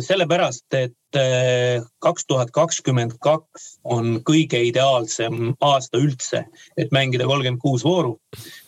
[0.03, 6.45] Sellepärast, et äh, kaks tuhat kakskümmend kaks on kõige ideaalsem aasta üldse,
[6.77, 8.17] et mängida kolmkümmend kuus vooru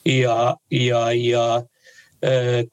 [0.04, 1.46] ja, ja, ja
[2.24, 2.64] äh,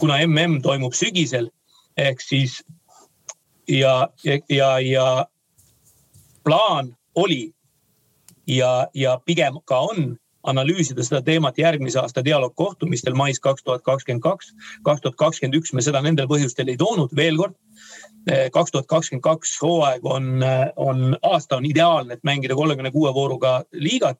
[0.00, 1.50] kuna mm toimub sügisel
[1.96, 2.62] ehk siis
[3.68, 4.08] ja,
[4.48, 5.26] ja, ja
[6.44, 7.52] plaan oli
[8.46, 14.22] ja, ja pigem ka on analüüsida seda teemat järgmise aasta dialoogkohtumistel mais kaks tuhat kakskümmend
[14.22, 14.52] kaks.
[14.82, 17.56] kaks tuhat kakskümmend üks me seda nendel põhjustel ei toonud, veel kord.
[18.30, 22.90] Eh, kaks tuhat kakskümmend kaks hooaeg on, eh, on, aasta on ideaalne, et mängida kolmekümne
[22.90, 24.18] kuue vooruga liigat.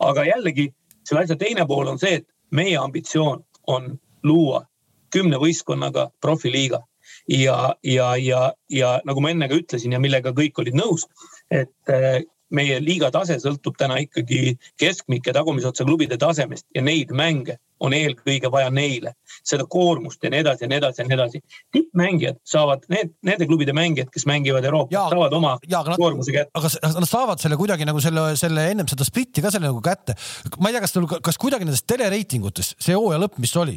[0.00, 0.74] aga jällegi
[1.04, 4.66] selle asja teine pool on see, et meie ambitsioon on luua
[5.14, 6.82] kümne võistkonnaga profiliiga
[7.28, 11.06] ja, ja, ja, ja nagu ma enne ka ütlesin ja millega kõik olid nõus,
[11.50, 12.24] et eh,
[12.54, 17.92] meie liiga tase sõltub täna ikkagi keskmike tagumise otsa klubide tasemest ja neid mänge on
[17.92, 19.12] eelkõige vaja neile,
[19.44, 21.40] seda koormust ja nii edasi ja nii edasi ja nii edasi.
[21.76, 26.50] tippmängijad saavad, need, nende klubide mängijad, kes mängivad Euroopas, saavad oma ja, nad, koormuse kätte.
[26.56, 26.70] aga
[27.02, 30.16] nad saavad selle kuidagi nagu selle, selle ennem seda splitti ka selle nagu kätte.
[30.58, 30.96] ma ei tea, kas,
[31.28, 33.76] kas kuidagi nendes telereitingutes see hooaja lõpp, mis oli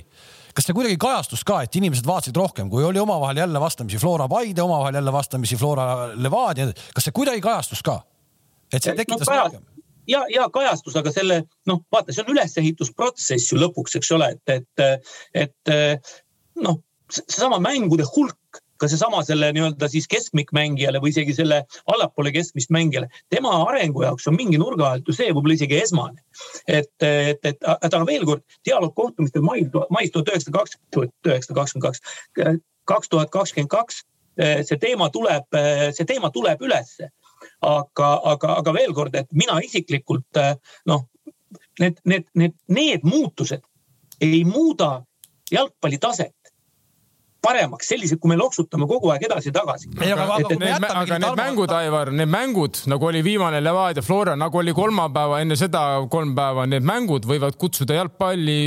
[0.56, 4.28] kas see kuidagi kajastus ka, et inimesed vaatasid rohkem, kui oli omavahel jälle vastamisi Flora
[4.32, 8.00] Paide, omavahel jälle vastamisi Flora Levadia, kas see kuidagi kajastus ka?
[8.74, 9.66] Et see tekitas no, rohkem?
[10.10, 14.56] ja, ja kajastus, aga selle noh, vaata, see on ülesehitusprotsess ju lõpuks, eks ole, et,
[14.56, 15.14] et,
[15.46, 15.76] et
[16.64, 21.58] noh, seesama mängude hulk ka seesama selle nii-öelda siis keskmikmängijale või isegi selle
[21.92, 26.24] allapoole keskmist mängijale, tema arengu jaoks on mingi nurga alt ju see võib-olla isegi esmane.
[26.68, 31.60] et, et, et, aga veel kord, dialoog kohtumistel mais, mais tuhat üheksasada kakskümmend, tuhat üheksasada
[31.60, 32.64] kakskümmend kaks,
[32.94, 34.04] kaks tuhat kakskümmend kaks,
[34.40, 35.60] see teema tuleb,
[35.98, 37.12] see teema tuleb ülesse
[37.66, 40.40] aga, aga, aga veel kord, et mina isiklikult
[40.90, 41.06] noh,
[41.80, 43.64] need, need, need, need muutused
[44.22, 45.00] ei muuda
[45.52, 46.36] jalgpalli taset
[47.40, 49.94] paremaks, sellised, kui me loksutame kogu aeg edasi-tagasi.
[49.96, 54.60] aga, aga, need, aga need mängud, Aivar, need mängud nagu oli viimane Levadia Flora, nagu
[54.60, 58.60] oli kolmapäeva enne seda kolm päeva, need mängud võivad kutsuda jalgpalli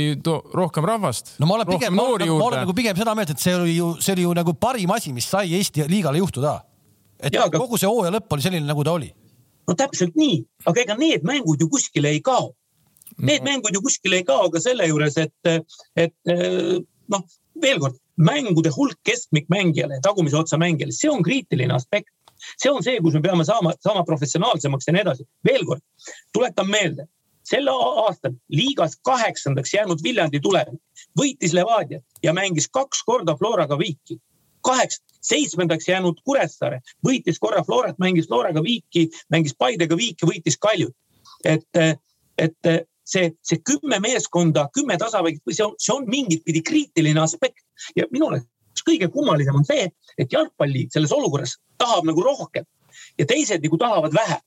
[0.57, 1.35] rohkem rahvast.
[1.37, 4.17] no ma olen pigem, ma olen nagu pigem seda meelt, et see oli ju, see
[4.17, 6.57] oli ju nagu parim asi, mis sai Eesti liigale juhtuda
[7.23, 7.61] et ja, aga...
[7.61, 9.09] kogu see hooaja lõpp oli selline, nagu ta oli.
[9.67, 12.51] no täpselt nii, aga ega need mängud ju kuskile ei kao.
[13.17, 13.51] Need no.
[13.51, 16.33] mängud ju kuskile ei kao ka selle juures, et, et
[17.13, 17.23] noh,
[17.61, 22.11] veel kord, mängude hulk keskmikmängijale, tagumise otsa mängijale, see on kriitiline aspekt.
[22.59, 25.27] see on see, kus me peame saama, saama professionaalsemaks ja nii edasi.
[25.47, 25.83] veel kord,
[26.33, 27.07] tuletan meelde,
[27.47, 30.81] sel aastal liigas kaheksandaks jäänud Viljandi tulevik
[31.19, 34.19] võitis Levadiat ja mängis kaks korda Floraga viiki
[34.63, 40.95] kaheks, seitsmendaks jäänud Kuressaare võitis korra Florat, mängis Floraga viiki, mängis Paidega viiki, võitis Kaljut.
[41.45, 41.67] et,
[42.37, 42.73] et
[43.03, 47.65] see, see kümme meeskonda, kümme tasavägi, see on, see on mingit pidi kriitiline aspekt
[47.97, 48.49] ja minu arust
[48.87, 49.85] kõige kummalisem on see,
[50.19, 52.65] et jalgpalli selles olukorras tahab nagu rohkem
[53.19, 54.39] ja teised nagu tahavad vähe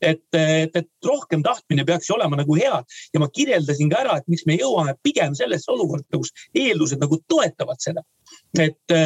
[0.00, 4.16] et, et, et rohkem tahtmine peaks ju olema nagu head ja ma kirjeldasin ka ära,
[4.18, 8.04] et miks me jõuame pigem sellesse olukorda, kus eeldused nagu toetavad seda.
[8.58, 8.96] et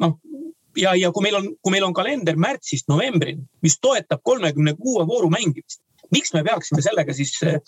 [0.00, 0.18] noh
[0.76, 5.06] ja, ja kui meil on, kui meil on kalender märtsist novembrini, mis toetab kolmekümne kuue
[5.08, 5.82] vooru mängimist,
[6.14, 7.58] miks me peaksime sellega siis äh,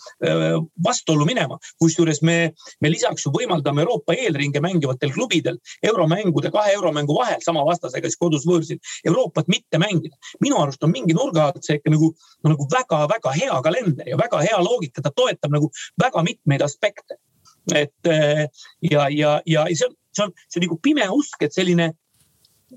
[0.83, 2.37] vastuollu minema, kusjuures me,
[2.81, 8.19] me lisaks ju võimaldame Euroopa eelringe mängivatel klubidel euromängude, kahe euromängu vahel sama vastasega siis
[8.19, 10.17] kodus võõrsil Euroopat mitte mängida.
[10.43, 12.11] minu arust on mingi nurga alt see ikka nagu,
[12.43, 17.19] nagu väga-väga hea kalender ja väga hea loogika, ta toetab nagu väga mitmeid aspekte.
[17.73, 18.47] et äh,
[18.81, 21.93] ja, ja, ja see on, see on, see on nagu pime usk, et selline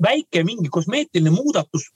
[0.03, 1.89] väike mingi kosmeetiline muudatus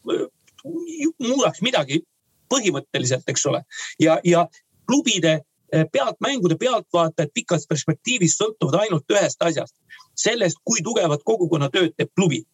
[1.19, 2.03] muudaks midagi
[2.51, 3.63] põhimõtteliselt, eks ole.
[4.01, 4.47] ja, ja
[4.87, 5.33] klubide
[5.73, 9.75] eh, pealt, mängude pealtvaatajad pikas perspektiivis sõltuvad ainult ühest asjast.
[10.15, 12.45] sellest, kui tugevat kogukonnatööd teeb klubi.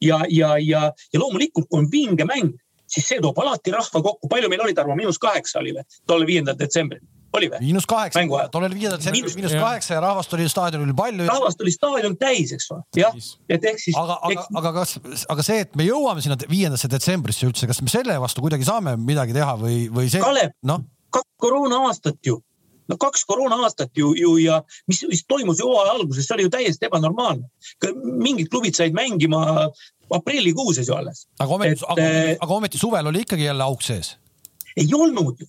[0.00, 2.54] ja, ja, ja, ja loomulikult, kui on vinge mäng,
[2.86, 4.28] siis see toob alati rahva kokku.
[4.28, 5.84] palju meil oli, Tarmo, miinus kaheksa oli või?
[6.06, 7.02] tol viiendal detsembril
[7.36, 7.60] oli või?
[7.62, 11.28] miinus kaheksa, tollel viiendal detsembril miinus kaheksa ja rahvast oli staadionil palju.
[11.30, 13.16] rahvast oli staadion täis, eks ole, jah,
[13.48, 13.96] et ehk siis.
[13.98, 14.96] aga, aga, aga kas,
[15.30, 18.96] aga see, et me jõuame sinna viiendasse detsembrisse üldse, kas me selle vastu kuidagi saame
[19.00, 20.22] midagi teha või, või see?
[20.24, 20.82] Kalev no?,
[21.14, 22.40] kaks koroona aastat ju
[22.90, 26.48] no kaks koroona aastat ju, ju ja mis, mis toimus ju hooaja alguses, see oli
[26.48, 27.46] ju täiesti ebanormaalne.
[28.02, 29.68] mingid klubid said mängima
[30.10, 31.26] aprillikuuses ju alles.
[31.38, 34.16] aga ometi, aga, äh, aga ometi suvel oli ikkagi jälle auk sees.
[34.76, 35.46] ei olnud ju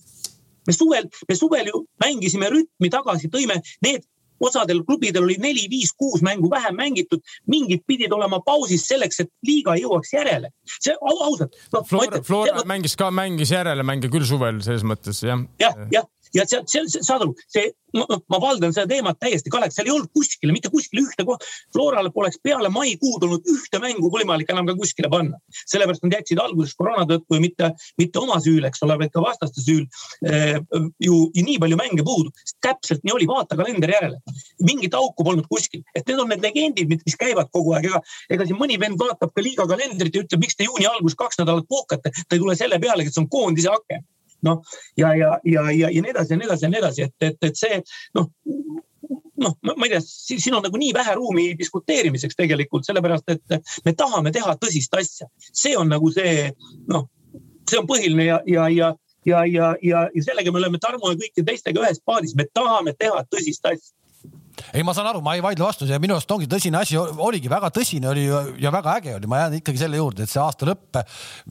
[0.66, 4.06] me suvel, me suvel ju mängisime rütmi tagasi, tõime need
[4.42, 9.30] osadel klubidel oli neli, viis, kuus mängu vähem mängitud, mingid pidid olema pausis selleks, et
[9.46, 10.50] liiga jõuaks järele.
[10.80, 11.84] see ausalt no,.
[11.86, 15.46] Flora, Flora mängis ka, mängis järele mänge küll suvel selles mõttes jah.
[15.62, 19.88] jah, jah, ja seal, seal saad aru, see, ma valdan seda teemat täiesti, Kalev, seal
[19.88, 21.48] ei olnud kuskile, mitte kuskile ühte kohta.
[21.74, 25.40] Florale poleks peale maikuud olnud ühte mängu võimalik enam ka kuskile panna.
[25.68, 29.64] sellepärast nad jätsid alguses koroona tõttu mitte, mitte oma süül, eks ole, vaid ka vastaste
[29.64, 29.84] süül
[30.28, 30.58] eh,
[31.02, 32.32] ju nii palju mänge puudu.
[32.64, 34.20] täpselt nii oli, vaata kalendri järele.
[34.62, 38.00] mingit auku polnud kuskil, et need on need legendid, mis käivad kogu aeg, ega,
[38.30, 41.42] ega siin mõni vend vaatab ka liiga kalendrit ja ütleb, miks te juuni alguses kaks
[41.42, 42.10] nädalat puhkate.
[42.10, 44.04] ta ei tule selle peale, et see on koondise aken
[44.46, 44.62] noh
[44.98, 47.38] ja, ja, ja, ja, ja nii edasi ja nii edasi ja nii edasi, et, et,
[47.50, 47.82] et see
[48.18, 48.30] noh
[49.42, 53.56] noh, ma ei tea, siin on nagu nii vähe ruumi diskuteerimiseks tegelikult, sellepärast et
[53.86, 55.28] me tahame teha tõsist asja.
[55.52, 56.50] see on nagu see
[56.90, 57.08] noh,
[57.68, 58.92] see on põhiline ja, ja, ja,
[59.26, 62.94] ja, ja, ja, ja sellega me oleme Tarmo ja kõikide teistega ühes paadis, me tahame
[62.98, 64.01] teha tõsist asja
[64.72, 67.50] ei, ma saan aru, ma ei vaidle vastu ja minu arust ongi tõsine asi, oligi
[67.52, 68.24] väga tõsine oli
[68.62, 71.00] ja väga äge oli, ma jään ikkagi selle juurde, et see aasta lõpp,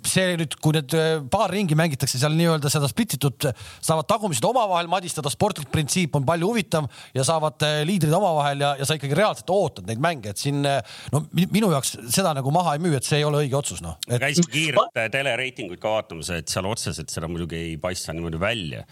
[0.08, 3.50] see nüüd, kui need äh, paar ringi mängitakse seal nii-öelda seda splitsitut,
[3.84, 8.74] saavad tagumised omavahel madistada, sportlik printsiip on palju huvitav ja saavad äh, liidrid omavahel ja,
[8.80, 10.82] ja sa ikkagi reaalselt ootad neid mänge, et siin äh,
[11.14, 13.98] no minu jaoks seda nagu maha ei müü, et see ei ole õige otsus, noh
[14.08, 14.20] et....
[14.22, 18.86] käisin kiirelt telereitinguid ka vaatamas, et seal otseselt seda muidugi ei paista niimoodi välja.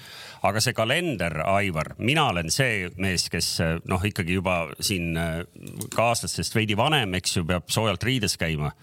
[0.46, 3.52] aga see kalender, Aivar, mina olen see mees, kes
[3.90, 5.40] noh, ikkagi juba siin äh,
[5.96, 8.74] kaaslastest veidi vanem, eks ju, peab soojalt riides käima.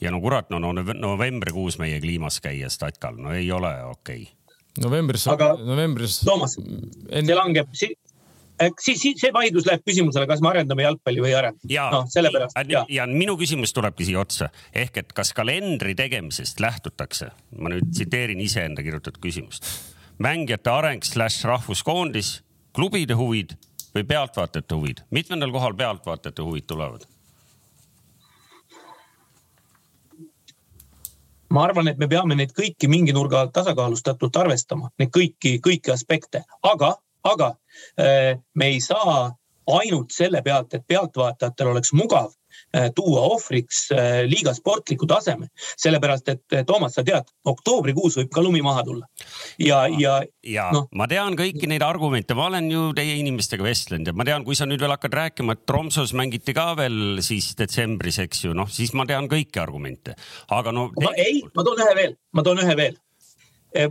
[0.00, 4.82] ja no kurat, no, no novembrikuus meie kliimas käia statkal, no ei ole okei okay.
[4.82, 5.26] novembris,
[5.64, 6.20] novembris.
[6.26, 7.94] Toomas enne..., see langeb si
[8.80, 11.70] siis, siis see vaidlus läheb küsimusele, kas me arendame jalgpalli või ei arenda.
[11.70, 12.58] ja no,, sellepärast.
[12.70, 12.84] Ja.
[12.88, 18.40] ja minu küsimus tulebki siia otsa ehk et kas kalendri tegemisest lähtutakse, ma nüüd tsiteerin
[18.44, 19.66] iseenda kirjutatud küsimust,
[20.22, 22.40] mängijate areng slaš rahvuskoondis,
[22.76, 23.56] klubide huvid
[23.94, 27.08] või pealtvaatajate huvid, mitmendal kohal pealtvaatajate huvid tulevad?
[31.52, 35.92] ma arvan, et me peame neid kõiki mingi nurga alt tasakaalustatult arvestama, neid kõiki, kõiki
[35.92, 36.94] aspekte, aga,
[37.28, 37.48] aga
[38.00, 39.34] äh, me ei saa
[39.68, 42.32] ainult selle pealt, et pealtvaatajatel oleks mugav
[42.96, 45.48] tuua ohvriks äh, liiga sportliku taseme.
[45.76, 49.06] sellepärast, et Toomas, sa tead, oktoobrikuus võib ka lumi maha tulla.
[49.58, 50.20] ja, ja.
[50.46, 50.86] ja no.
[50.98, 54.58] ma tean kõiki neid argumente, ma olen ju teie inimestega vestlenud ja ma tean, kui
[54.58, 58.70] sa nüüd veel hakkad rääkima, et Tromsos mängiti ka veel siis detsembris, eks ju, noh,
[58.70, 60.16] siis ma tean kõiki argumente,
[60.52, 60.90] aga no.
[61.16, 63.00] ei, ma toon ühe veel, ma toon ühe veel.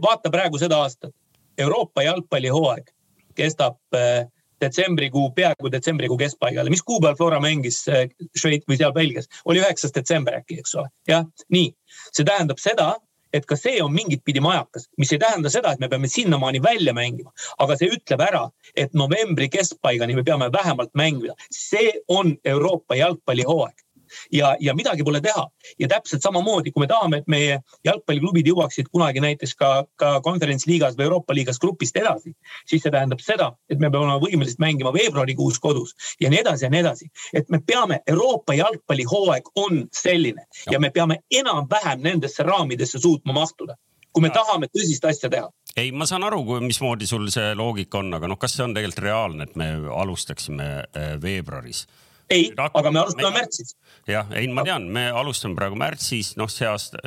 [0.01, 1.13] Vaata praegu seda aastat,
[1.57, 2.91] Euroopa jalgpallihooaeg
[3.35, 4.27] kestab äh,
[4.61, 8.07] detsembrikuu, peaaegu detsembrikuu keskpaigale, mis kuupäeval Flora mängis äh,
[8.37, 11.71] Šveits või seal Belgias, oli üheksas detsember äkki, eks ole, jah, nii.
[12.11, 12.93] see tähendab seda,
[13.33, 16.61] et ka see on mingit pidi majakas, mis ei tähenda seda, et me peame sinnamaani
[16.63, 17.31] välja mängima,
[17.63, 18.43] aga see ütleb ära,
[18.75, 21.35] et novembri keskpaigani me peame vähemalt mängida.
[21.51, 23.87] see on Euroopa jalgpallihooaeg
[24.31, 25.47] ja, ja midagi pole teha.
[25.79, 30.97] ja täpselt samamoodi, kui me tahame, et meie jalgpalliklubid jõuaksid kunagi näiteks ka, ka konverentsliigas
[30.97, 32.33] või Euroopa liigas grupist edasi,
[32.65, 36.65] siis see tähendab seda, et me peame olema võimelised mängima veebruarikuus kodus ja nii edasi
[36.65, 37.11] ja nii edasi.
[37.33, 43.77] et me peame, Euroopa jalgpallihooaeg on selline ja me peame enam-vähem nendesse raamidesse suutma mahtuda
[44.13, 45.49] kui me tahame tõsist asja teha.
[45.79, 49.05] ei, ma saan aru, mismoodi sul see loogika on, aga noh, kas see on tegelikult
[49.05, 49.71] reaalne, et me
[50.03, 51.85] alustaksime äh, veebruaris?
[52.31, 53.39] Ei, aga me alustame me...
[53.39, 53.73] märtsis.
[54.09, 57.01] jah, ei, ma tean, me alustame praegu märtsis, noh, see aasta,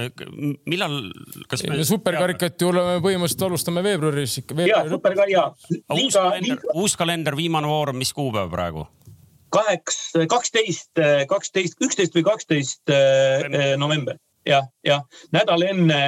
[0.71, 0.99] millal,
[1.51, 1.81] kas me.
[1.89, 4.59] superkarikat ju oleme põhimõtteliselt alustame veebruaris ikka.
[4.69, 5.47] ja, superkari ja.
[5.97, 8.87] uus kalender, uus kalender, viimane voor on mis kuupäev praegu?
[9.55, 9.99] kaheks,
[10.31, 10.99] kaksteist,
[11.31, 14.19] kaksteist, üksteist või kaksteist eh, november,
[14.49, 16.03] jah, jah, nädal enne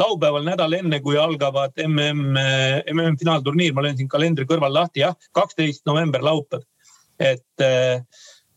[0.00, 5.16] laupäeval nädal enne, kui algavad mm, mm finaalturniir, ma löön siin kalendri kõrval lahti, jah,
[5.36, 6.64] kaksteist november laupäev.
[7.20, 8.00] et äh,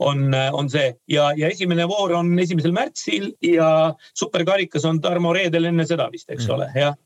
[0.03, 5.69] on, on see ja, ja esimene voor on esimesel märtsil ja superkarikas on Tarmo reedel
[5.71, 6.53] enne seda vist, eks mm.
[6.55, 6.99] ole, jah.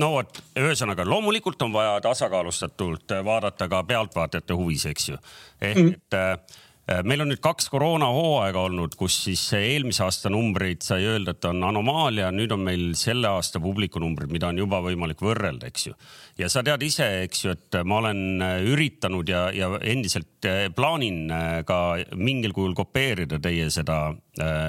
[0.00, 5.22] no vot, ühesõnaga loomulikult on vaja tasakaalustatult vaadata ka pealtvaatajate huvis, eks ju.
[5.60, 5.94] ehk mm.
[5.94, 6.60] et äh, Äh,
[7.06, 11.62] meil on nüüd kaks koroonahooaega olnud, kus siis eelmise aasta numbreid sai öelda, et on
[11.68, 15.94] anomaalia, nüüd on meil selle aasta publikunumbrid, mida on juba võimalik võrrelda, eks ju.
[16.40, 20.66] ja sa tead ise, eks ju, et ma olen äh, üritanud ja, ja endiselt äh,
[20.74, 21.30] plaanin
[21.66, 21.80] ka
[22.18, 24.10] mingil kujul kopeerida teie seda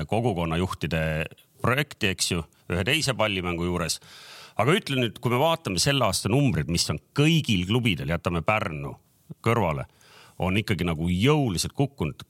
[0.09, 1.01] kogukonnajuhtide
[1.61, 2.43] projekti, eks ju,
[2.73, 3.99] ühe teise pallimängu juures
[4.61, 8.93] aga ütle nüüd, kui me vaatame selle aasta numbrid, mis on kõigil klubidel, jätame Pärnu
[9.41, 9.87] kõrvale
[10.41, 12.23] on ikkagi nagu jõuliselt kukkunud.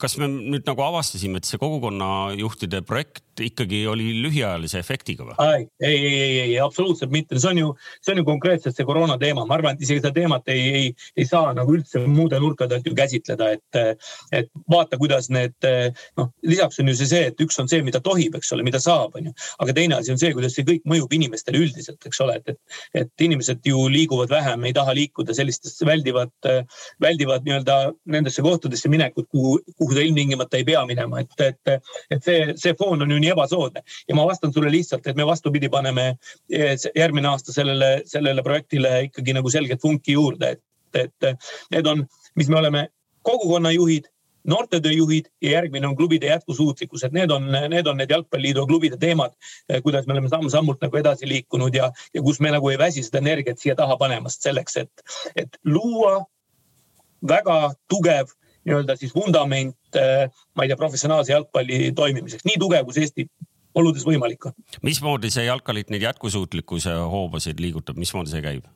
[0.00, 5.36] kas me nüüd nagu avastasime, et see kogukonnajuhtide projekt ikkagi oli lühiajalise efektiga või?
[5.46, 7.68] ei, ei, ei, ei, absoluutselt mitte, see on ju,
[8.02, 10.90] see on ju konkreetselt see koroona teema, ma arvan, et isegi seda teemat ei, ei,
[11.16, 14.02] ei saa nagu üldse muude nurkade alt ju käsitleda, et,
[14.34, 15.54] et vaata, kuidas need
[16.18, 18.82] noh, lisaks on ju see see, et üks on see, mida tohib, eks ole, mida
[18.82, 22.20] saab, on ju, aga teine asi on see, kuidas see kõik mõjub inimestele üldiselt, eks
[22.24, 26.34] ole, et, et, et inimesed ju liiguvad vähem, ei taha liikuda sellistesse väldivad,
[27.02, 27.76] väldivad nii-öelda
[28.14, 32.74] nendesse kohtadesse minekut, kuhu, kuhu ta ilmtingimata ei pea minema, et, et, et see, see
[32.78, 33.84] foon on ju nii ebasoodne.
[34.08, 36.08] ja ma vastan sulle lihtsalt, et me vastupidi paneme
[36.50, 41.30] eh, järgmine aasta sellele, sellele projektile ikkagi nagu selget vunki juurde, et, et
[41.70, 42.06] need on,
[42.36, 42.88] mis me oleme
[43.22, 44.10] kogukonnajuhid
[44.48, 49.34] noortetööjuhid ja järgmine on klubide jätkusuutlikkus, et need on, need on need jalgpalliliidu klubide teemad,
[49.68, 53.04] eh, kuidas me oleme samm-sammult nagu edasi liikunud ja, ja kus me nagu ei väsi
[53.06, 55.06] seda energiat siia taha panemast selleks, et,
[55.36, 56.24] et luua
[57.28, 57.58] väga
[57.90, 58.32] tugev
[58.66, 63.26] nii-öelda siis vundament, äh, ma ei tea, professionaalse jalgpalli toimimiseks, nii tugev, kui see Eesti
[63.74, 64.54] oludes võimalik on.
[64.86, 68.68] mismoodi see jalkaliit neid jätkusuutlikkuse hoobasid liigutab, mismoodi see käib?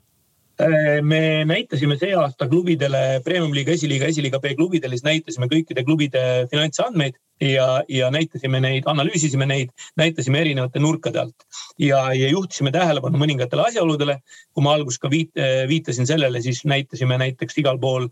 [0.57, 6.23] Äh, me näitasime see aasta klubidele, Premium-liiga, esiliiga, esiliiga B klubidele, siis näitasime kõikide klubide
[6.49, 11.45] finantsandmeid ja, ja näitasime neid, analüüsisime neid, näitasime erinevate nurkade alt.
[11.79, 14.17] ja, ja juhtisime tähelepanu mõningatele asjaoludele.
[14.57, 15.37] kui ma alguses ka viit,
[15.69, 18.09] viitasin sellele, siis näitasime näiteks igal pool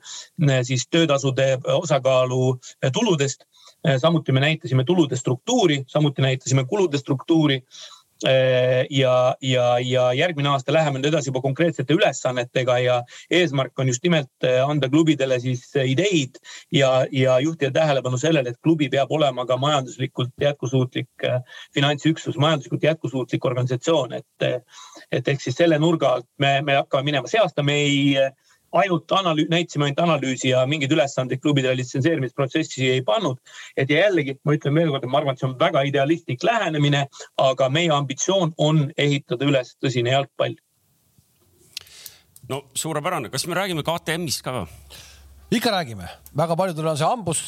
[0.68, 2.58] siis töötasude osakaalu
[2.92, 3.48] tuludest.
[3.96, 7.93] samuti me näitasime tulude struktuuri, samuti näitasime kulude struktuuri Äh,
[8.90, 13.00] ja, ja, ja järgmine aasta läheme nüüd edasi juba konkreetsete ülesannetega ja
[13.30, 16.38] eesmärk on just nimelt äh, anda klubidele siis äh, ideid
[16.72, 21.28] ja, ja juhtida tähelepanu sellele, et klubi peab olema ka majanduslikult jätkusuutlik
[21.74, 24.64] finantsüksus, majanduslikult jätkusuutlik organisatsioon, et,
[25.12, 28.30] et ehk siis selle nurga alt me, me hakkame minema, see aasta me ei
[28.80, 33.38] ainult analüüs, näitasime ainult analüüsi ja mingeid ülesandeid klubidele litsenseerimisprotsessi ei pannud.
[33.76, 37.06] et ja jällegi ma ütlen veelkord, et ma arvan, et see on väga idealistlik lähenemine,
[37.38, 40.56] aga meie ambitsioon on ehitada üles tõsine jalgpall.
[42.48, 44.66] no suurepärane, kas me räägime KTM-ist ka või?
[45.54, 47.44] ikka räägime, väga paljudel on see hambus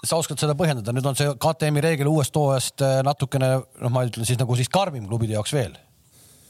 [0.00, 4.24] sa oskad seda põhjendada, nüüd on see KTM-i reegel uuest hooajast natukene noh, ma ütlen
[4.24, 5.76] siis nagu siis karmim klubide jaoks veel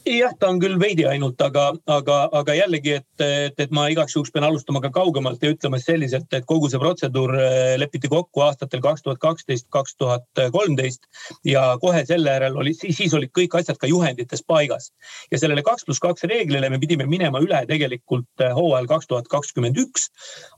[0.05, 4.15] jah, ta on küll veidi ainult, aga, aga, aga jällegi, et, et, et ma igaks
[4.15, 8.43] juhuks pean alustama ka kaugemalt ja ütlema selliselt, et kogu see protseduur äh, lepiti kokku
[8.45, 11.05] aastatel kaks tuhat kaksteist, kaks tuhat kolmteist
[11.47, 14.91] ja kohe selle järel oli, siis olid kõik asjad ka juhendites paigas.
[15.31, 19.29] ja sellele kaks pluss kaks reeglile me pidime minema üle tegelikult äh, hooajal kaks tuhat
[19.31, 20.09] kakskümmend üks.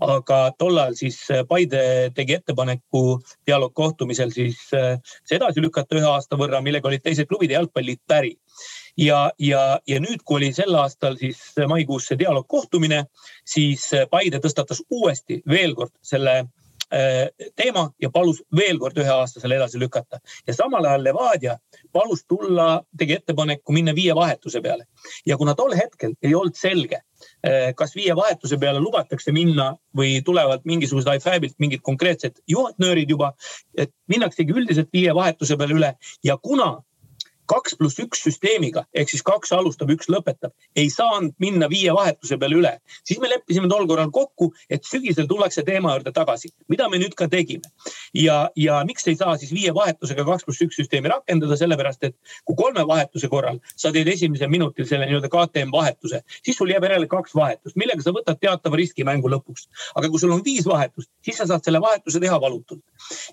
[0.02, 6.62] aga tollal siis äh, Paide tegi ettepaneku dialoogkohtumisel siis see edasi lükata ühe aasta võrra,
[6.64, 8.34] millega olid teised klubid ja jalgpalliliit päri
[8.98, 13.06] ja, ja, ja nüüd, kui oli sel aastal siis maikuus see dialoogkohtumine,
[13.46, 16.36] siis Paide tõstatas uuesti veel kord selle
[16.94, 20.20] äh, teema ja palus veel kord ühe aasta selle edasi lükata.
[20.48, 21.58] ja samal ajal Levadia
[21.92, 24.86] palus tulla, tegi ettepaneku minna viie vahetuse peale.
[25.26, 27.02] ja kuna tol hetkel ei olnud selge,
[27.48, 33.34] äh, kas viie vahetuse peale lubatakse minna või tulevad mingisugused IFAB-ilt mingid konkreetsed juhatnöörid juba,
[33.78, 36.76] et minnaksegi üldiselt viie vahetuse peale üle ja kuna
[37.50, 42.38] kaks pluss üks süsteemiga ehk siis kaks alustab, üks lõpetab, ei saanud minna viie vahetuse
[42.40, 42.72] peale üle.
[43.08, 47.16] siis me leppisime tol korral kokku, et sügisel tullakse teema juurde tagasi, mida me nüüd
[47.20, 47.68] ka tegime.
[48.14, 52.16] ja, ja miks ei saa siis viie vahetusega kaks pluss üks süsteemi rakendada, sellepärast et
[52.46, 56.88] kui kolme vahetuse korral sa teed esimesel minutil selle nii-öelda KTM vahetuse, siis sul jääb
[56.88, 59.68] järele kaks vahetust, millega sa võtad teatava riski mängu lõpuks.
[59.96, 62.84] aga kui sul on viis vahetust, siis sa saad selle vahetuse teha valutult.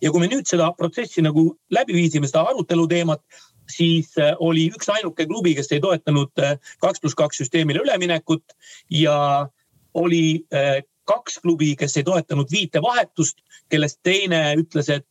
[0.02, 3.22] ja kui me nüüd seda protsessi nagu läbi viisime, seda arutelu teemat
[3.70, 8.54] siis äh, oli üksainuke klubi, kes ei toetanud äh, kaks pluss kaks süsteemile üleminekut
[8.90, 9.48] ja
[9.94, 13.40] oli äh, kaks klubi, kes ei toetanud viite vahetust,
[13.70, 15.06] kellest teine ütles, et,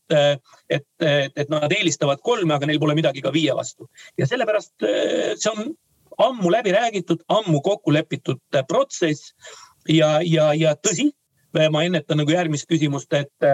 [0.70, 3.90] et, et, et nad eelistavad kolme, aga neil pole midagi ka viie vastu.
[4.18, 5.74] ja sellepärast see on
[6.18, 9.34] ammu läbi räägitud, ammu kokku lepitud protsess
[9.90, 11.10] ja, ja, ja tõsi,
[11.72, 13.50] ma ennetan nagu järgmist küsimust, et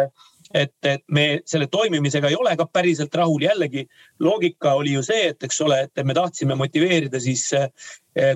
[0.55, 3.43] et, et me selle toimimisega ei ole ka päriselt rahul.
[3.43, 3.85] jällegi
[4.19, 7.69] loogika oli ju see, et eks ole, et me tahtsime motiveerida siis eh,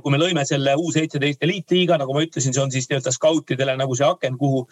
[0.03, 3.77] kui me lõime selle U seitseteist eliitliiga, nagu ma ütlesin, see on siis nii-öelda skautidele
[3.79, 4.65] nagu see aken, kuhu,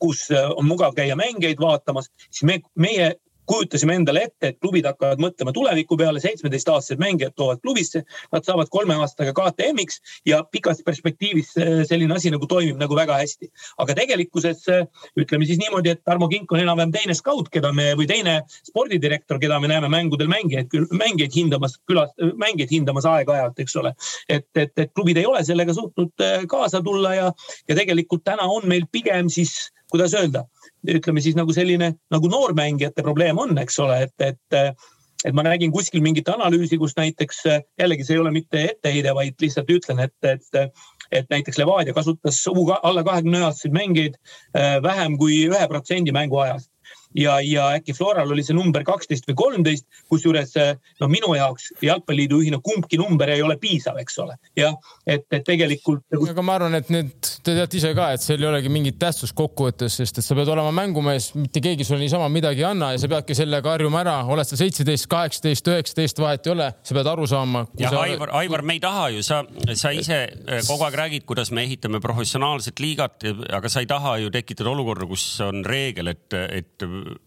[0.00, 3.12] kus on mugav käia mängijaid vaatamas, siis me, meie
[3.46, 8.70] kujutasime endale ette, et klubid hakkavad mõtlema tuleviku peale, seitsmeteistaastased mängijad toovad klubisse, nad saavad
[8.72, 13.50] kolme aastaga KTM-iks ja pikas perspektiivis äh, selline asi nagu toimib nagu väga hästi.
[13.78, 14.86] aga tegelikkuses äh,
[15.20, 19.38] ütleme siis niimoodi, et Tarmo Kink on enam-vähem teine skaut, keda me või teine spordidirektor,
[19.42, 23.94] keda me näeme mängudel mängijaid, mängijaid hindamas, külas, mängijaid hindamas aeg-ajalt, eks ole.
[24.28, 27.30] et, et, et klubid ei ole sellega suutnud äh, kaasa tulla ja,
[27.68, 30.46] ja tegelikult täna on meil pigem siis, kuidas öelda
[30.88, 34.76] ütleme siis nagu selline nagu noormängijate probleem on, eks ole, et, et
[35.24, 37.38] et ma nägin kuskil mingit analüüsi, kus näiteks
[37.80, 40.74] jällegi see ei ole mitte etteheide, vaid lihtsalt ütlen, et, et,
[41.10, 42.42] et näiteks Levadia kasutas
[42.82, 46.68] alla kahekümne aastaseid mängijaid äh, vähem kui ühe protsendi mänguajast
[47.14, 50.54] ja, ja äkki Floral oli see number kaksteist või kolmteist, kusjuures
[51.00, 54.36] no minu jaoks jalgpalliliidu juhina kumbki number ei ole piisav, eks ole.
[54.58, 54.74] jah,
[55.06, 56.04] et, et tegelikult.
[56.12, 57.14] Nagu aga ma arvan, et nüüd
[57.44, 60.50] te teate ise ka, et seal ei olegi mingit tähtsust kokkuvõttes, sest et sa pead
[60.52, 64.16] olema mängumees, mitte keegi sulle niisama midagi ei anna ja sa peadki sellega harjuma ära,
[64.30, 67.64] oled sa seitseteist, kaheksateist, üheksateist, vahet ei ole, sa pead aru saama.
[67.80, 69.42] jah, Aivar, Aivar, me ei taha ju, sa,
[69.78, 74.16] sa ise äh, kogu aeg räägid, kuidas me ehitame professionaalset liigat, aga sa ei taha
[74.24, 76.86] ju tekitada olukorda, kus on reegel, et, et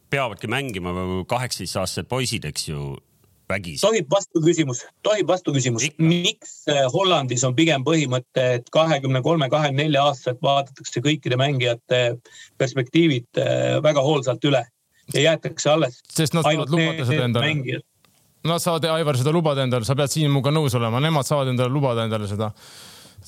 [0.10, 0.94] peavadki mängima
[1.30, 2.96] kaheksateistaastased poisid, eks ju,
[3.50, 3.82] vägisi.
[3.82, 5.90] tohib vastuküsimus, tohib vastuküsimus.
[5.98, 12.02] miks äh, Hollandis on pigem põhimõte, et kahekümne kolme, kahekümne nelja aastaselt vaadatakse kõikide mängijate
[12.58, 14.66] perspektiivid äh, väga hoolsalt üle
[15.14, 16.02] ja jäetakse alles.
[16.12, 17.82] sest nad saavad lubada seda endale.
[18.48, 21.74] Nad saavad, Aivar, seda lubada endale, sa pead siin minuga nõus olema, nemad saavad endale
[21.74, 22.52] lubada endale seda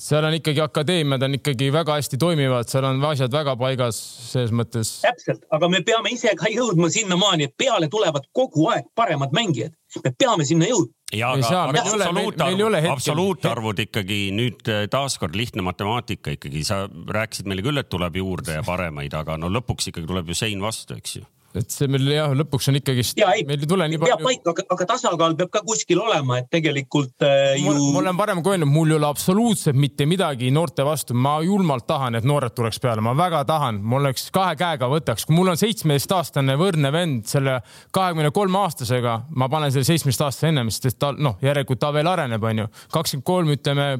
[0.00, 3.98] seal on ikkagi akadeemiad on ikkagi väga hästi toimivad, seal on asjad väga paigas
[4.30, 4.94] selles mõttes.
[5.04, 9.76] täpselt, aga me peame ise ka jõudma sinnamaani, et peale tulevad kogu aeg paremad mängijad.
[10.04, 10.94] me peame sinna jõudma.
[11.12, 17.66] ja aga, aga absoluutarvud, absoluutarvud ikkagi nüüd eh, taaskord lihtne matemaatika ikkagi, sa rääkisid meile
[17.66, 21.20] küll, et tuleb juurde ja paremaid, aga no lõpuks ikkagi tuleb ju sein vastu, eks
[21.20, 21.28] ju
[21.58, 24.12] et see meil jah, lõpuks on ikkagist, meil ei tule nii palju.
[24.12, 27.72] peab paika, aga, aga tasakaal peab ka kuskil olema, et tegelikult äh, ju.
[27.90, 31.88] ma olen varem ka öelnud, mul ei ole absoluutselt mitte midagi noorte vastu, ma julmalt
[31.90, 35.50] tahan, et noored tuleks peale, ma väga tahan, ma oleks kahe käega võtaks, kui mul
[35.50, 37.58] on seitsmeteistaastane võrdne vend selle
[37.96, 42.46] kahekümne kolme aastasega, ma panen selle seitsmeteistaastase ennem, sest ta noh, järelikult ta veel areneb,
[42.46, 42.68] onju.
[42.94, 43.90] kakskümmend kolm, ütleme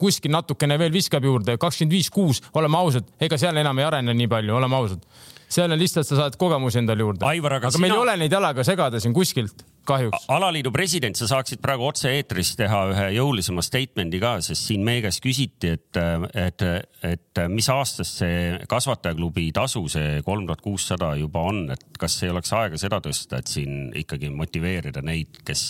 [0.00, 4.16] kuskil natukene veel viskab juurde, kakskümmend viis, kuus, oleme ausad, ega seal enam ei arene
[4.16, 5.04] nii palju, oleme ausad
[5.50, 7.26] seal on lihtsalt, sa saad kogemusi endale juurde.
[7.26, 7.82] aga, aga sina...
[7.84, 10.26] meil ei ole neid jalaga segada siin kuskilt kahjuks.
[10.30, 15.22] alaliidu president, sa saaksid praegu otse-eetris teha ühe jõulisema statement'i ka, sest siin meie käest
[15.24, 16.00] küsiti, et,
[16.38, 16.66] et,
[17.06, 22.34] et mis aastast see kasvatajaklubi tasu, see kolm tuhat kuussada juba on, et kas ei
[22.34, 25.64] oleks aega seda tõsta, et siin ikkagi motiveerida neid, kes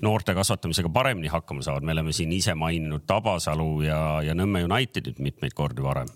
[0.00, 5.20] noorte kasvatamisega paremini hakkama saavad, me oleme siin ise maininud Tabasalu ja, ja Nõmme Unitedit
[5.20, 6.08] mitmeid kordi varem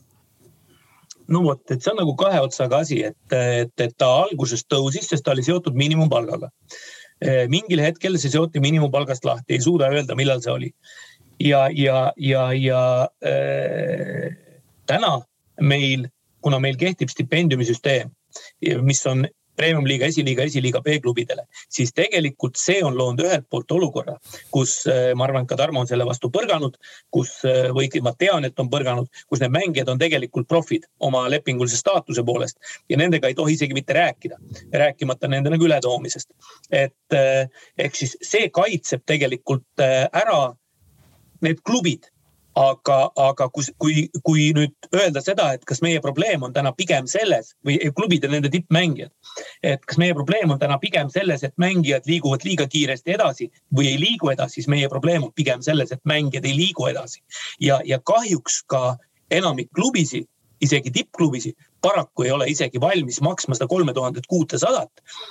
[1.33, 5.09] no vot, et see on nagu kahe otsaga asi, et, et, et ta alguses tõusis,
[5.09, 6.51] sest ta oli seotud miinimumpalgaga.
[7.25, 10.73] Eh, mingil hetkel see seoti miinimumpalgast lahti, ei suuda öelda, millal see oli.
[11.41, 12.83] ja, ja, ja, ja
[13.27, 14.35] äh,
[14.87, 15.17] täna
[15.61, 16.09] meil,
[16.45, 18.13] kuna meil kehtib stipendiumisüsteem,
[18.83, 19.25] mis on
[19.57, 24.17] premium-liiga, esiliiga, esiliiga B-klubidele, siis tegelikult see on loonud ühelt poolt olukorra,
[24.55, 26.79] kus äh, ma arvan, et ka Tarmo on selle vastu põrganud,
[27.15, 31.25] kus äh, või ma tean, et on põrganud, kus need mängijad on tegelikult profid oma
[31.33, 32.59] lepingulise staatuse poolest
[32.91, 34.41] ja nendega ei tohi isegi mitte rääkida,
[34.73, 36.31] rääkimata nende nagu ületoomisest.
[36.71, 37.47] et äh,
[37.79, 40.55] ehk siis see kaitseb tegelikult ära
[41.45, 42.09] need klubid
[42.55, 43.95] aga, aga kui, kui,
[44.27, 48.31] kui nüüd öelda seda, et kas meie probleem on täna pigem selles või klubid ja
[48.31, 49.11] nende tippmängijad,
[49.67, 53.91] et kas meie probleem on täna pigem selles, et mängijad liiguvad liiga kiiresti edasi või
[53.93, 57.23] ei liigu edasi, siis meie probleem on pigem selles, et mängijad ei liigu edasi.
[57.61, 58.97] ja, ja kahjuks ka
[59.31, 60.29] enamik klubisid,
[60.63, 64.91] isegi tippklubisid, paraku ei ole isegi valmis maksma seda kolme tuhandet kuutesadat.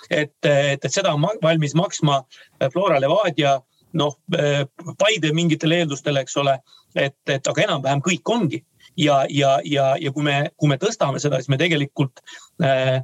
[0.09, 2.23] et, et, et seda on valmis maksma
[2.73, 3.61] Flora Levadia
[3.99, 4.17] noh,
[4.99, 6.57] Paide mingitel eeldustel, eks ole,
[6.95, 8.63] et, et aga enam-vähem kõik ongi.
[8.97, 12.19] ja, ja, ja, ja kui me, kui me tõstame seda, siis me tegelikult
[12.61, 13.01] äh,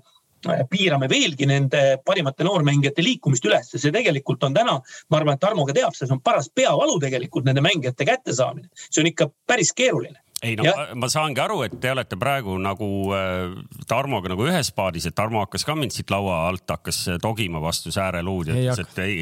[0.70, 4.78] piirame veelgi nende parimate noormängijate liikumist üles, see tegelikult on täna,
[5.10, 8.70] ma arvan, et Tarmo ka teab, see on paras peavalu tegelikult nende mängijate kättesaamine.
[8.90, 12.56] see on ikka päris keeruline ei no ma, ma saangi aru, et te olete praegu
[12.62, 13.56] nagu äh,
[13.90, 17.92] Tarmoga nagu ühes paadis, et Tarmo hakkas ka mind siit laua alt hakkas togima vastu
[17.94, 19.18] sääreluud ja ütles, et ei,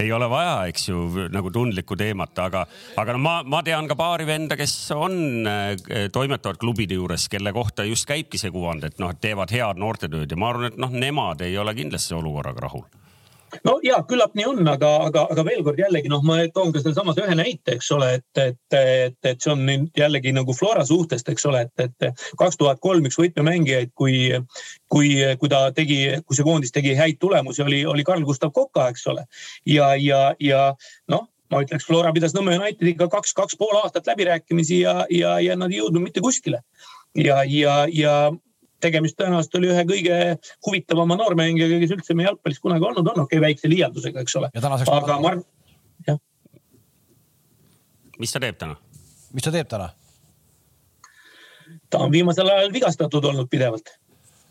[0.00, 2.64] ei ole vaja, eks ju, nagu tundlikku teemat, aga,
[3.02, 7.52] aga no ma, ma tean ka paari venda, kes on äh,, toimetavad klubide juures, kelle
[7.52, 10.80] kohta just käibki see kuvand, et noh, et teevad head noortetööd ja ma arvan, et
[10.80, 12.88] noh, nemad ei ole kindlasti olukorraga rahul
[13.66, 16.82] no ja küllap nii on, aga, aga, aga veel kord jällegi noh, ma toon ka
[16.82, 20.84] sealsamas ühe näite, eks ole, et, et, et, et see on nüüd jällegi nagu Flora
[20.88, 24.30] suhtest, eks ole, et, et kaks tuhat kolm üks võtmemängijaid, kui,
[24.92, 29.06] kui, kui ta tegi, kui see koondis tegi häid tulemusi, oli, oli Karl-Gustav Koka, eks
[29.12, 29.26] ole.
[29.68, 30.64] ja, ja, ja
[31.12, 35.58] noh, ma ütleks, Flora pidas Nõmme Unitediga kaks, kaks pool aastat läbirääkimisi ja, ja, ja
[35.58, 36.62] nad ei jõudnud mitte kuskile.
[37.18, 38.16] ja, ja, ja
[38.82, 40.18] tegemist tõenäoliselt oli ühe kõige
[40.66, 44.52] huvitavama noormängijaga, kes üldse meie jalgpallis kunagi olnud on, okei okay,, väikse liialdusega, eks ole.
[44.58, 45.42] aga ma arvan,
[46.08, 46.20] jah.
[48.18, 48.78] mis ta teeb täna?
[49.32, 49.90] mis ta teeb täna?
[51.90, 53.94] ta on viimasel ajal vigastatud olnud pidevalt,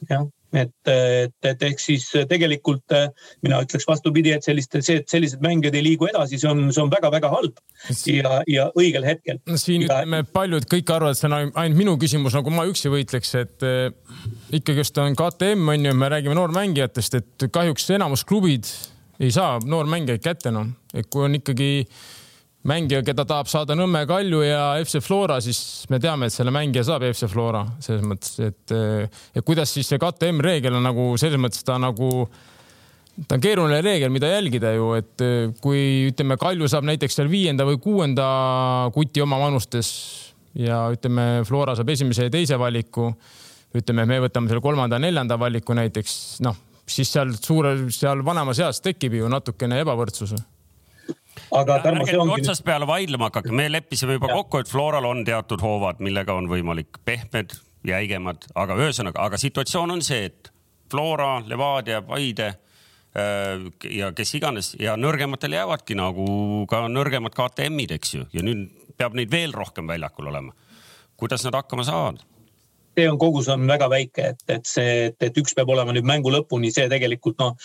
[0.09, 3.07] jah et, et, et ehk siis tegelikult äh,
[3.45, 6.83] mina ütleks vastupidi, et selliste, see, et sellised mängijad ei liigu edasi, see on, see
[6.83, 7.59] on väga-väga halb
[8.11, 9.41] ja, ja õigel hetkel.
[9.55, 9.89] siin ja...
[9.89, 13.67] ütleme, paljud kõik arvavad, et see on ainult minu küsimus, nagu ma üksi võitleks, et
[13.67, 13.91] äh,
[14.59, 18.69] ikkagist on KTM on ju, me räägime noormängijatest, et kahjuks enamus klubid
[19.21, 21.85] ei saa noormängijaid kätte enam no., et kui on ikkagi
[22.67, 26.85] mängija, keda tahab saada Nõmme Kalju ja FC Flora, siis me teame, et selle mängija
[26.87, 28.73] saab FC Flora selles mõttes, et
[29.35, 32.11] ja kuidas siis see KTM reegel on nagu selles mõttes ta nagu
[33.27, 35.25] ta on keeruline reegel, mida jälgida ju, et
[35.61, 38.27] kui ütleme, Kalju saab näiteks seal viienda või kuuenda
[38.95, 39.91] kuti oma vanustes
[40.57, 43.11] ja ütleme, Flora saab esimese ja teise valiku.
[43.71, 49.13] ütleme, me võtame selle kolmanda-neljanda valiku näiteks, noh, siis seal suure, seal vanemas eas tekib
[49.15, 50.33] ju natukene ebavõrdsus
[51.51, 52.39] aga Tarmo, see ongi.
[52.39, 54.39] otsast peale vaidlema hakake, me leppisime juba ja.
[54.41, 57.55] kokku, et Floral on teatud hoovad, millega on võimalik pehmed,
[57.87, 60.51] jäigemad, aga ühesõnaga, aga situatsioon on see, et
[60.91, 66.25] Flora, Levadia, Paide äh, ja kes iganes ja nõrgematele jäävadki nagu
[66.69, 68.67] ka nõrgemad KTM-id, eks ju, ja nüüd
[68.99, 70.53] peab neid veel rohkem väljakul olema.
[71.21, 72.21] kuidas nad hakkama saavad?
[72.97, 76.07] see on, kogus on väga väike, et, et see, et, et üks peab olema nüüd
[76.07, 77.55] mängu lõpuni, see tegelikult noh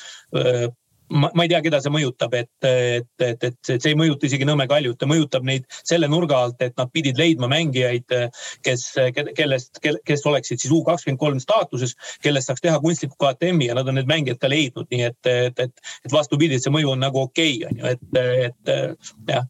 [1.09, 4.49] ma, ma ei tea, keda see mõjutab, et, et, et, et see ei mõjuta isegi
[4.49, 8.17] Nõmme Kaljut, ta mõjutab neid selle nurga alt, et nad pidid leidma mängijaid,
[8.67, 8.87] kes,
[9.39, 13.89] kellest, kes oleksid siis U kakskümmend kolm staatuses, kellest saaks teha kunstliku KTM-i ja nad
[13.91, 17.05] on need mängijad ka leidnud, nii et, et, et, et vastupidi, et see mõju on
[17.07, 19.47] nagu okei okay,, on ju, et, et jah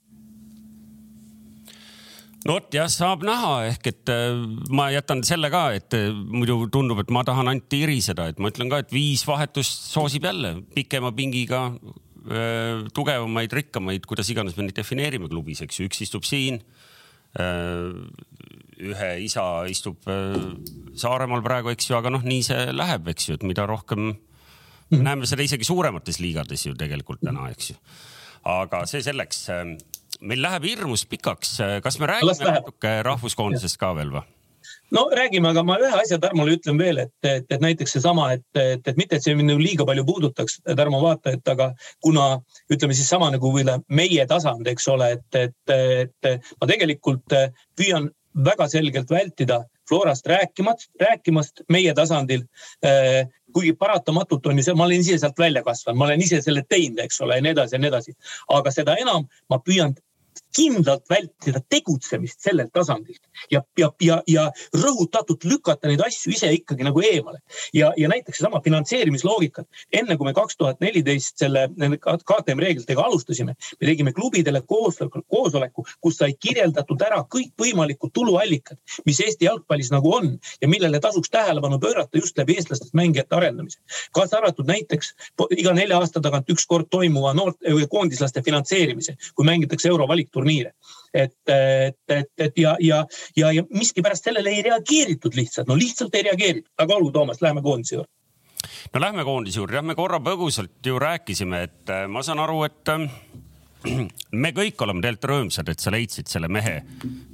[2.47, 4.39] no vot jah, saab näha, ehk et äh,
[4.74, 8.52] ma jätan selle ka, et äh, muidu tundub, et ma tahan ainult iriseda, et ma
[8.52, 14.66] ütlen ka, et viis vahetust soosib jälle pikema pingiga äh, tugevamaid, rikkamaid, kuidas iganes me
[14.66, 16.62] neid defineerime klubis, eks ju, üks istub siin.
[17.36, 20.06] ühe isa istub
[20.97, 25.02] Saaremaal praegu, eks ju, aga noh, nii see läheb, eks ju, et mida rohkem mm.,
[25.02, 27.77] näeme seda isegi suuremates liigades ju tegelikult täna, eks ju.
[28.48, 29.43] aga see selleks
[30.20, 34.24] meil läheb hirmus pikaks, kas me räägime natuke rahvuskoondisest ka veel või?
[34.94, 38.47] no räägime, aga ma ühe asja Tarmole ütlen veel, et, et, et näiteks seesama, et,
[38.59, 41.70] et, et mitte, et see mind nagu liiga palju puudutaks, Tarmo vaatajat, aga
[42.05, 42.26] kuna
[42.72, 43.52] ütleme siis sama nagu
[43.88, 45.74] meie tasand, eks ole, et, et,
[46.26, 47.36] et ma tegelikult
[47.78, 48.10] püüan
[48.47, 52.43] väga selgelt vältida Florast rääkimast, rääkimast meie tasandil
[53.57, 56.65] kuigi paratamatult on ju see, ma olen ise sealt välja kasvanud, ma olen ise selle
[56.69, 58.16] teinud, eks ole, ja nii edasi ja nii edasi.
[58.59, 59.97] aga seda enam ma püüan
[60.56, 66.86] kindlalt vältida tegutsemist sellelt tasandilt ja, ja, ja, ja rõhutatult lükata neid asju ise ikkagi
[66.86, 67.38] nagu eemale.
[67.74, 69.66] ja, ja näiteks seesama finantseerimisloogikat.
[69.92, 71.68] enne kui me kaks tuhat neliteist selle
[72.00, 79.20] KTM reeglitega alustasime, me tegime klubidele koosoleku, koosoleku, kus sai kirjeldatud ära kõikvõimalikud tuluallikad, mis
[79.20, 83.80] Eesti jalgpallis nagu on ja millele tasuks tähelepanu pöörata just läbi eestlastest mängijate arendamise.
[84.12, 85.14] kaasa arvatud näiteks
[85.56, 87.58] iga nelja aasta tagant üks kord toimuva noort,
[87.90, 90.73] koondislaste finantseerimise, kui mängitakse eurovalik valikturniire.
[91.15, 93.05] et, et, et, et ja, ja,
[93.36, 97.62] ja, ja miskipärast sellele ei reageeritud lihtsalt, no lihtsalt ei reageeritud, aga olgu, Toomas, läheme
[97.62, 98.12] koondise juurde
[98.93, 102.62] no lähme koondise juurde, jah, me korra põgusalt ju rääkisime, et äh, ma saan aru,
[102.66, 103.07] et äh,
[104.43, 106.81] me kõik oleme tegelikult rõõmsad, et sa leidsid selle mehe,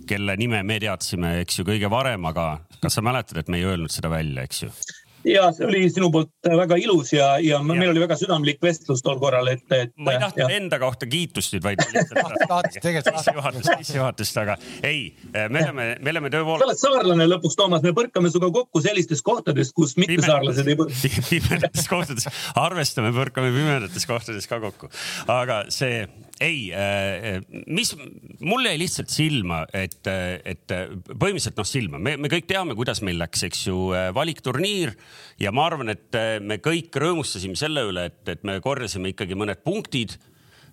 [0.06, 2.46] kelle nime me teadsime, eks ju, kõige varem, aga
[2.82, 4.70] kas sa mäletad, et me ei öelnud seda välja, eks ju?
[5.28, 6.30] Ja see oli sinu poolt
[6.62, 9.92] väga ilus ja, ja, ja meil oli väga südamlik vestlus tol korral, et, et.
[9.96, 16.14] ma ei tahtnud enda kohta kiitust nüüd, vaid sissejuhatust, sissejuhatust, aga ei, me oleme, me
[16.14, 16.64] oleme tõepoolest.
[16.64, 21.12] sa oled saarlane lõpuks, Toomas, me põrkame sinuga kokku sellistes kohtades, kus mittesaarlased ei põrka.
[21.30, 22.28] pimedates kohtades,
[22.58, 24.90] arvestame, põrkame pimedates kohtades ka kokku,
[25.32, 26.04] aga see
[26.42, 27.92] ei, äh, mis
[28.40, 30.74] mulle jäi lihtsalt silma, et, et
[31.06, 33.78] põhimõtteliselt noh, silma, me, me kõik teame, kuidas meil läks, eks ju,
[34.16, 34.94] valikturniir
[35.42, 39.62] ja ma arvan, et me kõik rõõmustasime selle üle, et, et me korjasime ikkagi mõned
[39.64, 40.18] punktid.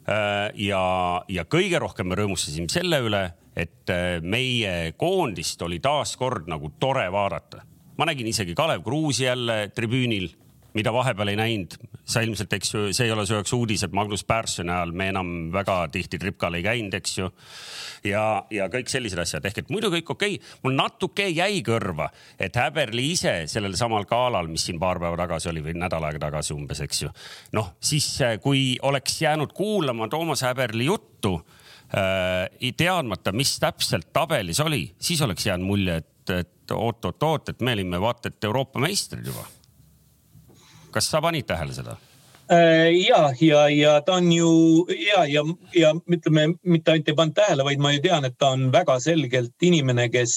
[0.09, 0.83] Äh, ja,
[1.29, 3.23] ja kõige rohkem me rõõmustasime selle üle,
[3.59, 3.91] et
[4.23, 7.65] meie koondist oli taaskord nagu tore vaadata.
[7.99, 10.29] ma nägin isegi Kalev Kruusi jälle tribüünil
[10.79, 11.75] mida vahepeal ei näinud.
[12.09, 15.11] sa ilmselt, eks ju, see ei ole su jaoks uudis, et Magnus Pärssoni ajal me
[15.11, 17.27] enam väga tihti tripkal ei käinud, eks ju.
[18.09, 18.23] ja,
[18.53, 20.55] ja kõik sellised asjad ehk et muidu kõik okei okay..
[20.63, 25.51] mul natuke jäi kõrva, et Häberli ise sellel samal galal, mis siin paar päeva tagasi
[25.51, 27.13] oli või nädal aega tagasi umbes, eks ju.
[27.59, 28.07] noh, siis
[28.41, 31.35] kui oleks jäänud kuulama Toomas Häberli juttu
[31.93, 37.77] äh, teadmata, mis täpselt tabelis oli, siis oleks jäänud mulje, et, et oot-oot-oot, et me
[37.77, 39.45] olime vaata et Euroopa meistrid juba
[40.91, 41.97] kas sa panid tähele seda?
[42.49, 44.49] Äh, ja, ja, ja ta on ju
[44.89, 45.43] ja, ja,
[45.77, 48.95] ja ütleme, mitte ainult ei pannud tähele, vaid ma ju tean, et ta on väga
[49.03, 50.33] selgelt inimene, kes,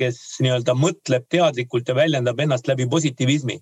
[0.00, 3.58] kes nii-öelda mõtleb teadlikult ja väljendab ennast läbi positiivismi.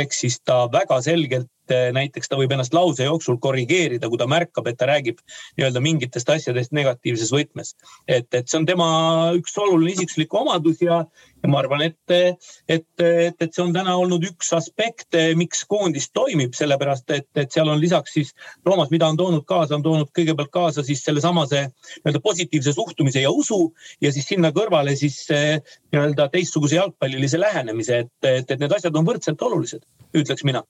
[0.00, 4.28] ehk siis ta väga selgelt Eh, näiteks ta võib ennast lause jooksul korrigeerida, kui ta
[4.30, 5.18] märkab, et ta räägib
[5.58, 7.74] nii-öelda mingitest asjadest negatiivses võtmes.
[8.06, 8.86] et, et see on tema
[9.34, 11.00] üks oluline isiksuslik omadus ja,
[11.46, 16.10] ja ma arvan, et, et, et, et see on täna olnud üks aspekt, miks koondis
[16.14, 18.32] toimib, sellepärast et, et seal on lisaks siis
[18.66, 23.30] Toomas, mida on toonud kaasa, on toonud kõigepealt kaasa siis sellesamase nii-öelda positiivse suhtumise ja
[23.30, 23.60] usu
[24.02, 25.60] ja siis sinna kõrvale siis eh,
[25.94, 29.86] nii-öelda teistsuguse jalgpallilise lähenemise, et, et, et need asjad on võrdselt olulised,
[30.16, 30.64] ütleks mina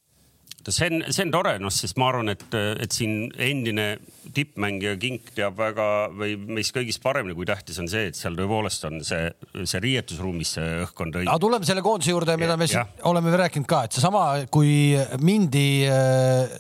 [0.75, 2.47] see on, see on tore, noh, sest ma arvan, et,
[2.83, 3.97] et siin endine
[4.35, 8.87] tippmängija Kink teab väga või meist kõigist paremini, kui tähtis on see, et seal tõepoolest
[8.89, 9.29] on see,
[9.63, 11.31] see riietusruumis see õhkkond õige.
[11.31, 15.67] aga tuleme selle koondise juurde, mida me siin oleme rääkinud ka, et seesama, kui mindi
[15.89, 16.57] äh,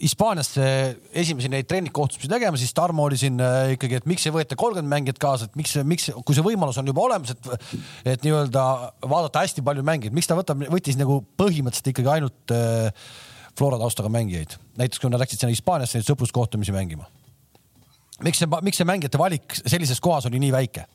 [0.00, 0.92] Hispaaniasse äh,
[1.24, 4.92] esimesi neid treeningkohtumisi tegema, siis Tarmo oli siin äh, ikkagi, et miks ei võeta kolmkümmend
[4.94, 7.74] mängijat kaasa, et miks, miks, kui see võimalus on juba olemas, et,
[8.14, 8.66] et nii-öelda
[9.10, 13.10] vaadata hästi palju mängijaid, miks ta võtab, võttis nagu põhimõtteliselt ikkagi ainult äh,
[13.58, 17.08] Flora taustaga mängijaid, näiteks kui nad läksid sinna Hispaaniasse neid sõpruskohtumisi mängima
[18.24, 20.86] miks see, miks see mängijate valik sellises kohas oli nii väike?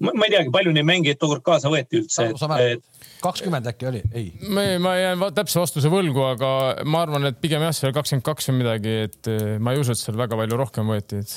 [0.00, 2.28] ma, ma ei teagi, palju neid mängijaid tookord kaasa võeti üldse.
[3.20, 4.30] kakskümmend äkki oli, ei?
[4.48, 6.52] ma, ma jään täpse vastuse võlgu, aga
[6.88, 9.96] ma arvan, et pigem jah, seal kakskümmend kaks või midagi, et eh, ma ei usu,
[9.96, 11.36] et seal väga palju rohkem võeti, et.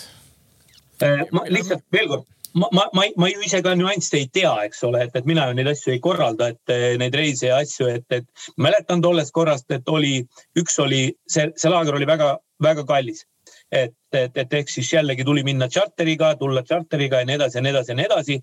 [1.04, 4.54] Eh, ma lihtsalt veel kord, ma, ma, ma, ma ju ise ka nüansse ei tea,
[4.68, 7.60] eks ole, et, et mina ju neid asju ei korralda, et eh, neid reise ja
[7.64, 10.20] asju, et, et mäletan tollest korrast, et oli,
[10.60, 13.26] üks oli, see, see laager oli väga-väga kallis
[13.74, 17.64] et, et, et ehk siis jällegi tuli minna tšarteriga, tulla tšarteriga ja nii edasi ja
[17.66, 18.38] nii edasi ja nii edasi.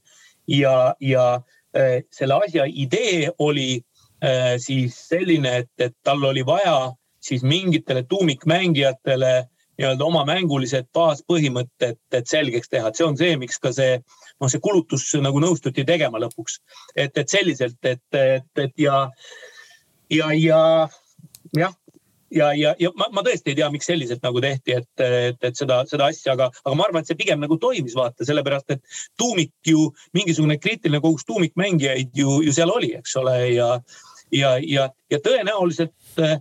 [0.56, 1.26] ja, ja
[1.76, 3.82] äh, selle asja idee oli
[4.24, 9.34] äh, siis selline, et, et tal oli vaja siis mingitele tuumikmängijatele
[9.80, 13.98] nii-öelda oma mängulised baaspõhimõtted, et selgeks teha, et see on see, miks ka see,
[14.40, 16.60] noh, see kulutus nagu nõustuti tegema lõpuks.
[16.96, 19.06] et, et selliselt, et, et, et ja,
[20.12, 20.60] ja, ja
[21.56, 21.74] jah,
[22.30, 25.56] ja, ja, ja ma, ma tõesti ei tea, miks selliselt nagu tehti, et, et, et
[25.58, 28.84] seda, seda asja, aga, aga ma arvan, et see pigem nagu toimis, vaata, sellepärast et
[29.20, 33.72] tuumik ju, mingisugune kriitiline kogus tuumikmängijaid ju, ju seal oli, eks ole, ja,
[34.34, 36.38] ja, ja, ja tõenäoliselt äh,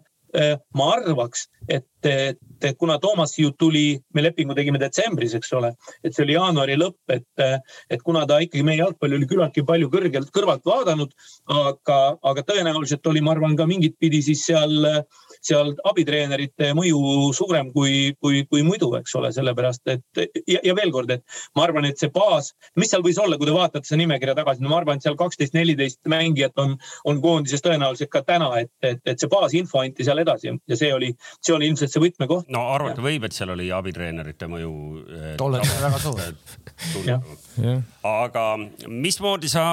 [0.78, 5.72] ma arvaks, et, et, et kuna Toomas ju tuli, me lepingu tegime detsembris, eks ole,
[6.04, 9.92] et see oli jaanuari lõpp, et, et kuna ta ikkagi meie jalgpalli oli küllaltki palju
[9.94, 11.14] kõrgelt kõrvalt vaadanud,
[11.56, 12.00] aga,
[12.32, 15.02] aga tõenäoliselt oli, ma arvan, ka mingit pidi siis seal äh,
[15.46, 17.00] seal abitreenerite mõju
[17.36, 21.24] suurem kui, kui, kui muidu, eks ole, sellepärast et ja, ja veel kord, et
[21.58, 24.64] ma arvan, et see baas, mis seal võis olla, kui te vaatate seda nimekirja tagasi,
[24.64, 26.76] no ma arvan, et seal kaksteist, neliteist mängijat on,
[27.10, 30.92] on koondises tõenäoliselt ka täna, et, et, et see baasinfo anti seal edasi ja see
[30.96, 32.50] oli, see oli ilmselt see võtmekoht.
[32.54, 34.74] no arvata võib, et seal oli abitreenerite mõju.
[35.40, 36.20] tollal oli väga suur.
[38.10, 38.46] aga
[38.88, 39.66] mismoodi sa,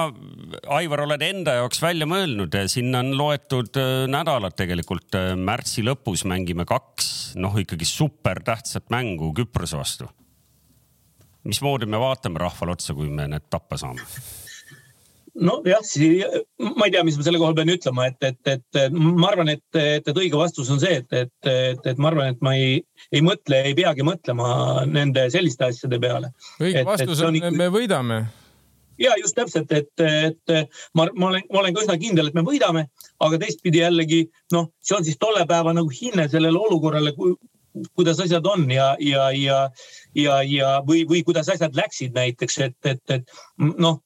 [0.77, 5.83] Aivar, oled enda jaoks välja mõelnud, siin on loetud äh, nädalad tegelikult märtsis äh, märtsi
[5.85, 10.09] lõpus mängime kaks, noh ikkagi super tähtsat mängu Küprose vastu.
[11.47, 14.03] mismoodi me vaatame rahvale otsa, kui me need tappa saame?
[15.37, 15.81] nojah,
[16.75, 19.63] ma ei tea, mis ma selle koha pean ütlema, et, et, et ma arvan, et,
[19.77, 22.81] et, et õige vastus on see, et, et, et, et ma arvan, et ma ei,
[23.13, 24.49] ei mõtle, ei peagi mõtlema
[24.89, 26.33] nende selliste asjade peale.
[26.57, 28.23] õige vastus on, on, me võidame
[29.01, 30.55] ja just täpselt, et, et
[30.93, 32.87] ma, ma olen, ma olen ka üsna kindel, et me võidame,
[33.23, 34.23] aga teistpidi jällegi
[34.55, 37.13] noh, see on siis tolle päeva nagu hinne sellele olukorrale,
[37.93, 39.61] kuidas asjad on ja, ja, ja,
[40.17, 44.01] ja, ja või, või kuidas asjad läksid näiteks, et, et, et noh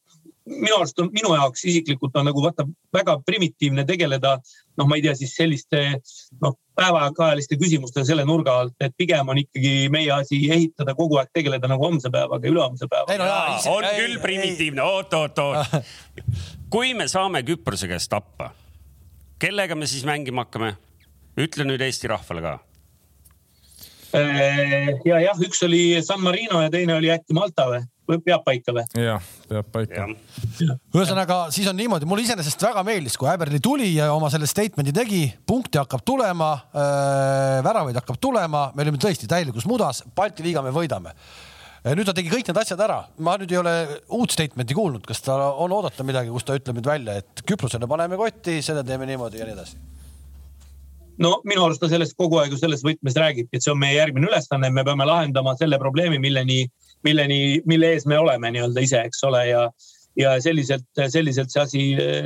[0.49, 4.37] minu arust on, minu jaoks isiklikult on nagu vaata väga primitiivne tegeleda,
[4.77, 5.81] noh, ma ei tea, siis selliste
[6.41, 11.29] noh, päevakajaliste küsimustega selle nurga alt, et pigem on ikkagi meie asi ehitada kogu aeg
[11.33, 13.19] tegeleda nagu homse päevaga ja ülehomse päevaga.
[13.21, 15.77] No, on ei, küll ei, primitiivne, oot, oot, oot.
[16.73, 18.51] kui me saame Küprose käest tappa,
[19.41, 20.75] kellega me siis mängima hakkame?
[21.39, 22.49] ütle nüüd Eesti rahvale ka
[24.19, 27.85] äh, ja jah, üks oli San Marino ja teine oli äkki Malta või?
[28.07, 28.83] Peab paika või?
[28.97, 30.07] jah, peab paika.
[30.95, 34.93] ühesõnaga, siis on niimoodi, mulle iseenesest väga meeldis, kui Äberli tuli ja oma selle statement'i
[34.95, 40.63] tegi, punkte hakkab tulema äh,, väravaid hakkab tulema, me olime tõesti täielikus mudas, Balti liiga
[40.65, 41.15] me võidame
[41.81, 43.71] nüüd ta tegi kõik need asjad ära, ma nüüd ei ole
[44.13, 47.89] uut statement'i kuulnud, kas ta on oodata midagi, kus ta ütleb nüüd välja, et Küprosele
[47.89, 49.79] paneme kotti, selle teeme niimoodi ja nii edasi
[51.21, 53.97] no minu arust ta sellest kogu aeg ju selles võtmes räägibki, et see on meie
[53.99, 56.65] järgmine ülesanne, me peame lahendama selle probleemi, milleni
[57.03, 59.65] milleni, mille ees me oleme nii-öelda ise, eks ole, ja
[60.19, 61.81] ja selliselt, selliselt see asi,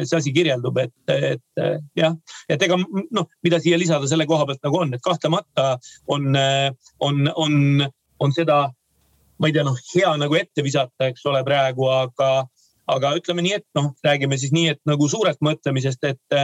[0.10, 1.62] see asi kirjeldub, et, et
[1.94, 2.16] jah,
[2.50, 5.76] et ega noh, mida siia lisada selle koha pealt nagu on, et kahtlemata
[6.10, 6.26] on,
[7.06, 7.60] on, on,
[8.26, 8.58] on seda,
[9.38, 12.32] ma ei tea, noh, hea nagu ette visata, eks ole, praegu, aga,
[12.90, 16.40] aga ütleme nii, et noh, räägime siis nii, et nagu suurelt mõtlemisest, et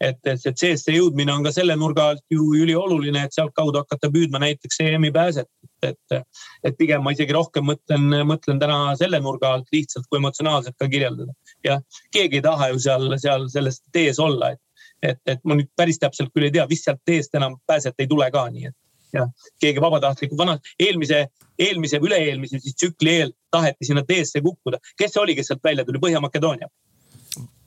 [0.00, 4.10] et, et see CS-e jõudmine on ka selle nurga alt ju ülioluline, et sealtkaudu hakata
[4.12, 5.48] püüdma näiteks EM-i pääset.
[5.82, 6.16] et,
[6.64, 10.88] et pigem ma isegi rohkem mõtlen, mõtlen täna selle nurga alt lihtsalt kui emotsionaalselt ka
[10.88, 11.32] kirjeldada.
[11.64, 11.80] jah,
[12.12, 14.60] keegi ei taha ju seal, seal selles tees olla, et,
[15.02, 18.08] et, et ma nüüd päris täpselt küll ei tea, vist sealt teest enam pääset ei
[18.08, 18.76] tule ka, nii et
[19.16, 21.26] jah, keegi vabatahtlikult, vana, eelmise,
[21.58, 24.80] eelmise üle-eelmise siis tsükli eel taheti sinna teesse kukkuda.
[24.96, 26.70] kes see oli, kes sealt välja tuli, Põhja-Makedoonia?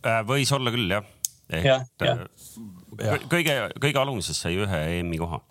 [0.03, 1.05] Äh, võis olla küll jah
[1.49, 3.17] ehk ja, ja.
[3.29, 5.41] Kõige, kõige alumises sai ühe EM-i koha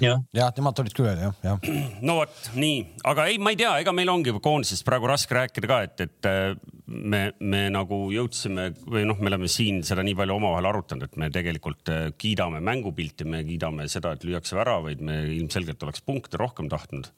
[0.00, 1.70] jah ja,, nemad tulid küll veel jah, jah.
[2.06, 5.70] no vot nii, aga ei, ma ei tea, ega meil ongi koondisest praegu raske rääkida
[5.70, 6.52] ka, et, et äh,
[6.86, 11.20] me, me nagu jõudsime või noh, me oleme siin seda nii palju omavahel arutanud, et
[11.20, 16.40] me tegelikult äh, kiidame mängupilti, me kiidame seda, et lüüakse väravaid, me ilmselgelt oleks punkte
[16.40, 17.10] rohkem tahtnud.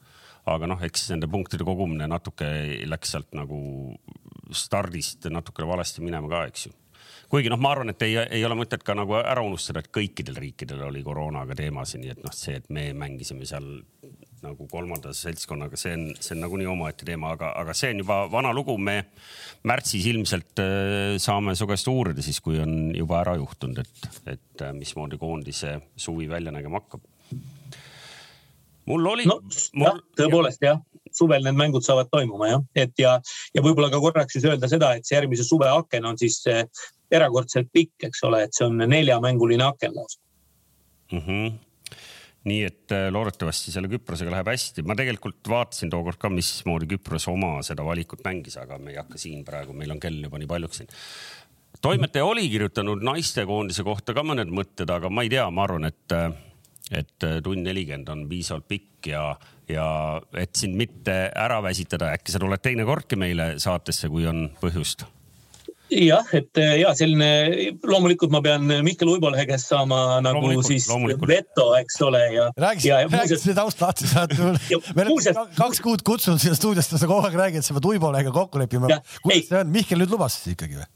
[0.51, 2.47] aga noh, eks nende punktide kogumine natuke
[2.91, 3.59] läks sealt nagu
[4.53, 6.79] stardist natukene valesti minema ka, eks ju
[7.33, 10.37] kuigi noh, ma arvan, et ei, ei ole mõtet ka nagu ära unustada, et kõikidel
[10.37, 13.71] riikidel oli koroonaga teemasid, nii et noh, see, et me mängisime seal
[14.43, 18.19] nagu kolmanda seltskonnaga, see on, see on nagunii omaette teema, aga, aga see on juba
[18.31, 18.75] vana lugu.
[18.79, 18.99] me
[19.71, 24.65] märtsis ilmselt äh, saame su käest uurida siis, kui on juba ära juhtunud, et, et
[24.67, 27.05] äh, mismoodi koondise suvi välja nägema hakkab.
[28.91, 29.39] mul oli no,.
[30.19, 30.83] tõepoolest jah,
[31.15, 33.15] suvel need mängud saavad toimuma jah, et ja,
[33.55, 36.43] ja võib-olla ka korraks siis öelda seda, et see järgmise suve aken on siis
[37.13, 40.19] erakordselt pikk, eks ole, et see on neljamänguline aken lausa
[41.13, 41.23] mm.
[41.27, 41.61] -hmm
[42.49, 44.83] nii et äh, loodetavasti selle Küprosega läheb hästi.
[44.87, 49.21] ma tegelikult vaatasin tookord ka, mismoodi Küpros oma seda valikut mängis, aga me ei hakka
[49.21, 50.91] siin praegu, meil on kell juba nii paljuks siin.
[51.83, 56.17] toimetaja oli kirjutanud naistekoondise kohta ka mõned mõtted, aga ma ei tea, ma arvan, et,
[56.19, 56.29] äh,
[56.91, 59.25] et äh, tund nelikümmend on piisavalt pikk ja,
[59.71, 59.87] ja
[60.35, 65.07] et sind mitte ära väsitada, äkki sa tuled teinekordki meile saatesse, kui on põhjust
[65.93, 67.29] jah, et äh, ja selline,
[67.89, 71.29] loomulikult ma pean Mihkel Uibolehe käest saama nagu loomulikult, siis loomulikult.
[71.31, 72.49] veto, eks ole ja.
[72.67, 74.65] räägi, räägi seda taustlahti, sa oled,
[74.97, 78.63] me oleme kaks kuud kutsunud siia stuudiosse, sa kogu aeg räägid, sa pead Uibolehega kokku
[78.63, 78.91] leppima.
[79.23, 80.91] kuidas see on, Mihkel nüüd lubas siis ikkagi või?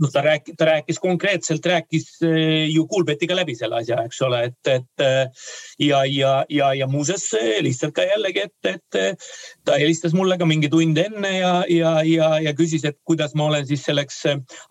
[0.00, 4.44] noh, ta rääkis, ta rääkis konkreetselt, rääkis eh, ju Kuulbetiga läbi selle asja, eks ole,
[4.48, 5.48] et, et eh,
[5.78, 9.22] ja, ja, ja, ja muuseas eh, lihtsalt ka jällegi, et, et
[9.64, 13.48] ta helistas mulle ka mingi tund enne ja, ja, ja, ja küsis, et kuidas ma
[13.50, 14.20] olen siis selleks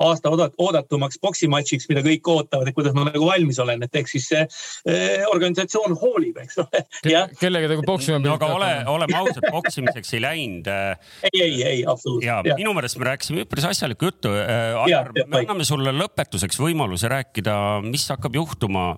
[0.03, 4.29] aasta oodatumaks poksimatšiks, mida kõik ootavad, et kuidas ma nagu valmis olen, et ehk siis
[4.31, 6.83] see eh, organisatsioon hoolib, eks ole.
[7.39, 8.29] kellega te poksima pidite?
[8.29, 10.69] no aga ole, oleme ausad, poksimiseks ei läinud.
[11.31, 12.51] ei, ei, ei absoluutselt.
[12.51, 17.55] ja minu meelest me rääkisime üpris asjalikku juttu Aivar, me anname sulle lõpetuseks võimaluse rääkida,
[17.85, 18.91] mis hakkab juhtuma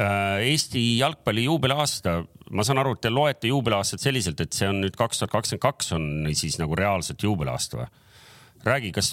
[0.00, 4.82] äh, Eesti jalgpalli juubeliaasta, ma saan aru, et te loete juubeliaastat selliselt, et see on
[4.84, 6.04] nüüd kaks tuhat kakskümmend kaks on
[6.38, 7.88] siis nagu reaalselt juubeliaasta või?
[8.64, 9.12] räägi, kas,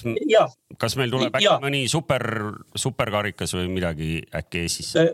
[0.81, 1.57] kas meil tuleb äkki ja.
[1.61, 2.23] mõni super,
[2.75, 5.05] superkarikas või midagi äkki Eestisse?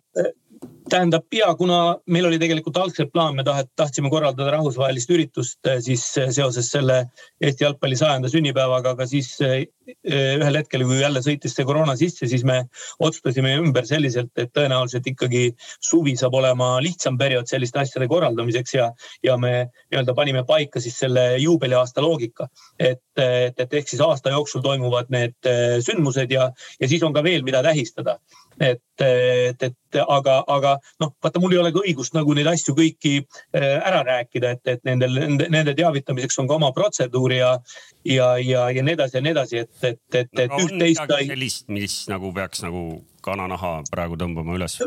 [0.61, 5.11] Äh, äh, tähendab ja kuna meil oli tegelikult algselt plaan, me taht, tahtsime korraldada rahvusvahelist
[5.13, 6.97] üritust eh, siis eh, seoses selle
[7.41, 9.63] Eesti jalgpalli sajanda sünnipäevaga, aga siis eh,
[10.07, 12.61] ühel hetkel, kui jälle sõitis see koroona sisse, siis me
[12.99, 15.49] otsustasime ümber selliselt, et tõenäoliselt ikkagi
[15.83, 18.91] suvi saab olema lihtsam periood selliste asjade korraldamiseks ja,
[19.25, 22.47] ja me nii-öelda panime paika siis selle juubeliaasta loogika.
[22.79, 25.51] et, et, et ehk siis aasta jooksul toimuvad need
[25.85, 28.17] sündmused ja, ja siis on ka veel, mida tähistada
[28.59, 32.75] et, et, et aga, aga noh, vaata, mul ei ole ka õigust nagu neid asju
[32.77, 37.53] kõiki äh, ära rääkida, et, et nendel, nende, nende teavitamiseks on ka oma protseduur ja,
[38.07, 41.17] ja, ja, ja nii edasi ja nii edasi, et, et, et, et no, üht-teist.
[41.31, 42.85] sellist, mis nagu peaks nagu
[43.25, 44.79] kananaha praegu tõmbama üles?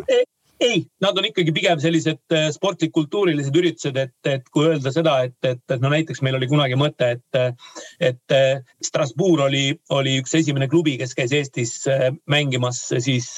[0.61, 5.37] Ei, nad on ikkagi pigem sellised äh, sportlik-kultuurilised üritused, et, et kui öelda seda, et,
[5.47, 7.59] et, no näiteks meil oli kunagi mõte, et,
[8.01, 13.35] et äh, Strasbourg oli, oli üks esimene klubi, kes käis Eestis äh, mängimas siis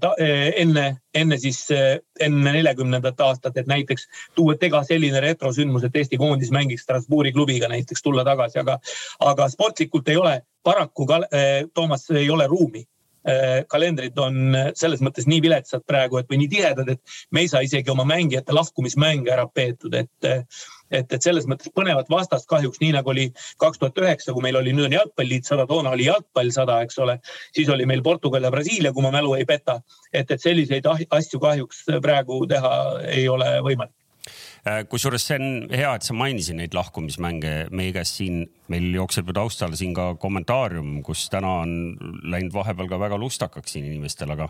[0.00, 0.12] ta,
[0.62, 0.84] enne,
[1.14, 1.58] enne siis,
[2.22, 4.06] enne neljakümnendat aastat, et näiteks
[4.38, 8.78] tuua tega selline retrosündmus, et Eesti koondis mängiks Strasbourgi klubiga näiteks tulla tagasi, aga,
[9.26, 11.06] aga sportlikult ei ole paraku,
[11.74, 12.86] Toomas, ei ole ruumi.
[12.86, 13.01] Äh,
[13.70, 17.62] kalendrid on selles mõttes nii viletsad praegu, et või nii tihedad, et me ei saa
[17.62, 20.32] isegi oma mängijate lahkumismänge ära peetud, et
[20.92, 23.30] et, et selles mõttes põnevat vastast kahjuks, nii nagu oli
[23.62, 27.00] kaks tuhat üheksa, kui meil oli, nüüd on jalgpalliliit sada, toona oli jalgpall sada, eks
[27.02, 27.18] ole.
[27.56, 29.80] siis oli meil Portugal ja Brasiilia, kui ma mälu ei peta.
[30.12, 32.72] et, et selliseid asju kahjuks praegu teha
[33.08, 34.01] ei ole võimalik Äh,
[34.62, 37.54] kusjuures see on hea, et sa mainisid neid lahkumismänge.
[37.74, 41.74] Meie käest siin, meil jookseb ju taustal siin ka kommentaarium, kus täna on
[42.22, 44.48] läinud vahepeal ka väga lustakaks siin inimestel, aga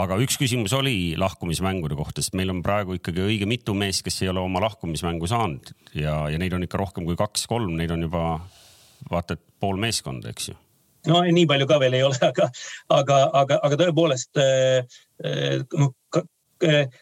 [0.00, 4.24] aga üks küsimus oli lahkumismängude kohta, sest meil on praegu ikkagi õige mitu meest, kes
[4.24, 8.02] ei ole oma lahkumismängu saanud ja, ja neid on ikka rohkem kui kaks-kolm, neid on
[8.08, 8.24] juba
[9.10, 10.58] vaata et pool meeskonda, eks ju.
[11.06, 12.48] No nii palju ka veel ei ole, aga,
[12.96, 15.94] aga, aga, aga tõepoolest noh,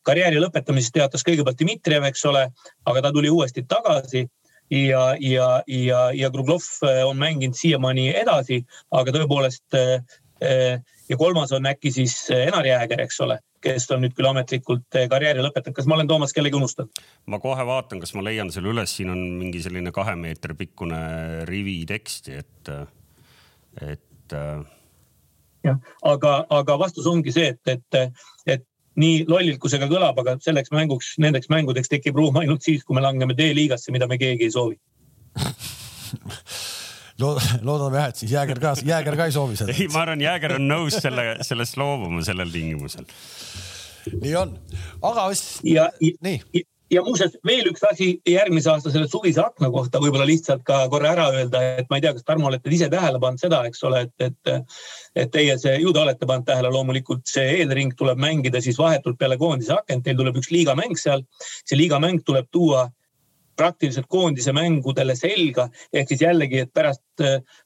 [0.05, 2.47] karjääri lõpetamisest teatas kõigepealt Dmitrijev, eks ole,
[2.87, 4.27] aga ta tuli uuesti tagasi
[4.73, 11.53] ja, ja, ja, ja Kruglov eh, on mänginud siiamaani edasi, aga tõepoolest eh, ja kolmas
[11.53, 15.77] on äkki siis Enar Jääger, eks ole, kes on nüüd küll ametlikult karjääri lõpetanud.
[15.77, 17.05] kas ma olen Toomas kellegi unustanud?
[17.27, 21.03] ma kohe vaatan, kas ma leian selle üles, siin on mingi selline kahe meetri pikkune
[21.49, 22.73] rivi teksti, et,
[23.87, 24.37] et.
[25.63, 28.67] jah, aga, aga vastus ongi see, et, et, et
[29.01, 32.85] nii lollilt, kui see ka kõlab, aga selleks mänguks, nendeks mängudeks tekib ruum ainult siis,
[32.85, 34.77] kui me langeme D-liigasse, mida me keegi ei soovi
[37.69, 39.73] loodame jah, et siis Jääger ka, Jääger ka ei soovi seda.
[39.73, 43.07] ei, ma arvan, Jääger on nõus selle, sellest loobuma sellel tingimusel.
[44.13, 44.57] nii on,
[45.09, 45.31] aga.
[45.69, 50.65] ja, nii ja muuseas veel üks asi järgmise aasta selle suvise akna kohta võib-olla lihtsalt
[50.69, 53.63] ka korra ära öelda, et ma ei tea, kas Tarmo olete ise tähele pannud seda,
[53.69, 54.81] eks ole, et, et,
[55.25, 59.19] et teie see, ju te olete pannud tähele, loomulikult see eelring tuleb mängida siis vahetult
[59.21, 61.25] peale koondise akent, teil tuleb üks liigamäng seal.
[61.65, 62.89] see liigamäng tuleb tuua
[63.57, 67.25] praktiliselt koondise mängudele selga ehk siis jällegi, et pärast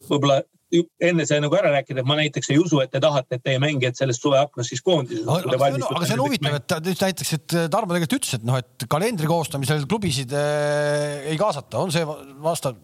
[0.09, 0.43] võib-olla
[0.75, 3.61] enne see nagu ära rääkida, et ma näiteks ei usu, et te tahate, et teie
[3.63, 5.27] mängijad sellest suveaknast siis koondises.
[5.31, 8.87] aga, aga see on huvitav, et nüüd näiteks, et Tarmo tegelikult ütles, et noh, et
[8.91, 12.03] kalendri koostamisel klubisid äh, ei kaasata, on see
[12.43, 12.81] vastav?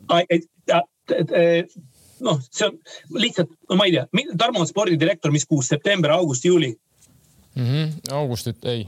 [2.23, 2.79] noh, see on
[3.19, 4.07] lihtsalt, no ma ei tea,
[4.39, 6.71] Tarmo on spordidirektor, mis kuus, september, august, juuli
[7.57, 7.67] mm?
[7.67, 8.15] -hmm.
[8.15, 8.87] augustit, ei.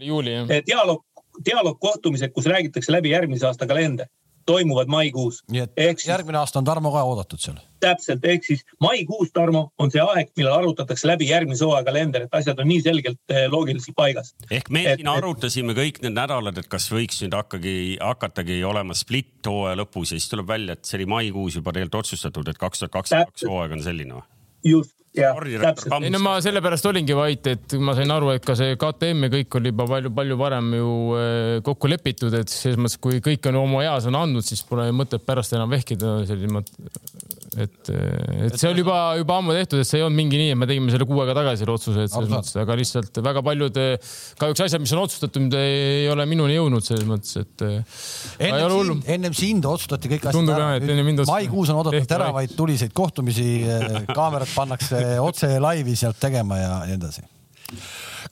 [0.00, 0.48] juuli jah.
[0.66, 1.04] dialoog,
[1.44, 4.08] dialoogkohtumised, kus räägitakse läbi järgmise aasta kalender
[4.46, 5.42] toimuvad maikuus.
[5.50, 7.60] nii et siis, järgmine aasta on Tarmo ka oodatud seal?
[7.82, 12.36] täpselt, ehk siis maikuus, Tarmo, on see aeg, millal arutatakse läbi järgmise hooaja kalender, et
[12.38, 14.34] asjad on nii selgelt eh, loogiliselt paigas.
[14.50, 18.94] ehk me et, siin arutasime kõik need nädalad, et kas võiks nüüd hakkagi, hakatagi olema
[18.98, 22.60] split hooaja lõpus ja siis tuleb välja, et see oli maikuus juba tegelikult otsustatud, et
[22.60, 24.28] kaks tuhat kakskümmend kaks hooaeg on selline või?
[24.64, 24.94] just,
[26.06, 29.32] ei no ma sellepärast olingi vait, et ma sain aru, et ka see KTM ja
[29.34, 33.60] kõik oli juba palju-palju varem ju eh, kokku lepitud, et selles mõttes, kui kõik on
[33.60, 36.64] oma easõna andnud, siis pole mõtet pärast enam vehkida selline
[37.60, 37.90] et,
[38.46, 40.68] et see oli juba, juba ammu tehtud, et see ei olnud mingi nii, et me
[40.70, 43.80] tegime selle kuu aega tagasi selle otsuse, et selles mõttes, aga lihtsalt väga paljud
[44.40, 47.66] kahjuks asjad, mis on otsustatud, ei ole minuni jõudnud selles mõttes, et.
[49.16, 50.70] ennem sind, otsustati kõik asjad ära.
[51.28, 53.48] maikuus on oodatud teravaid tuliseid kohtumisi,
[54.16, 57.24] kaamerad pannakse otse laivi sealt tegema ja nii edasi.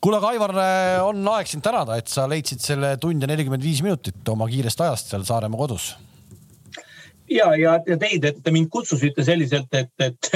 [0.00, 3.64] Kuule, aga Aivar, eh, on aeg sind tänada, et sa leidsid selle tund ja nelikümmend
[3.64, 5.90] viis minutit oma kiirest ajast seal Saaremaa kodus
[7.30, 10.30] ja, ja, ja teid, et te mind kutsusite selliselt, et, et,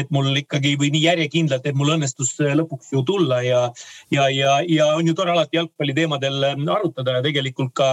[0.00, 3.62] et mul ikkagi või nii järjekindlalt, et mul õnnestus lõpuks ju tulla ja,
[4.12, 7.88] ja, ja, ja on ju tore alati jalgpalli teemadel arutada ja tegelikult ka,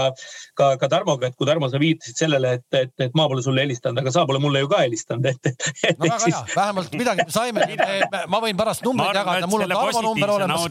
[0.58, 3.64] ka, ka Tarmoga, et kui Tarmo, sa viitasid sellele, et, et, et ma pole sulle
[3.64, 5.96] helistanud, aga sa pole mulle ju ka helistanud, et, et.
[5.96, 6.36] no väga siis...
[6.36, 7.68] hea, vähemalt midagi me saime
[8.34, 10.68] ma võin pärast numbreid jagada, mul on Tarmo number olemas,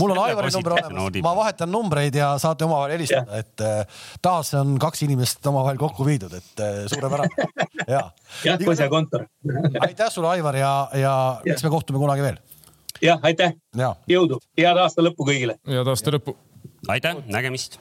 [0.00, 4.54] mul on Aivari number olemas, ma vahetan numbreid ja saate omavahel helistada, et eh, taas
[4.58, 7.17] on kaks inimest omavahel kokku viidud, et eh, suurepärane
[8.68, 9.26] Põhjakontor.
[9.86, 11.14] aitäh sulle, Aivar ja, ja
[11.46, 12.40] eks me kohtume kunagi veel.
[13.04, 13.54] jah, aitäh.
[14.10, 15.58] jõudu, head aasta lõppu kõigile.
[15.68, 16.36] head aasta lõppu.
[16.88, 17.78] aitäh, nägemist.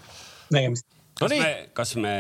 [0.54, 0.88] nägemist.
[1.20, 2.18] kas no me, kas me,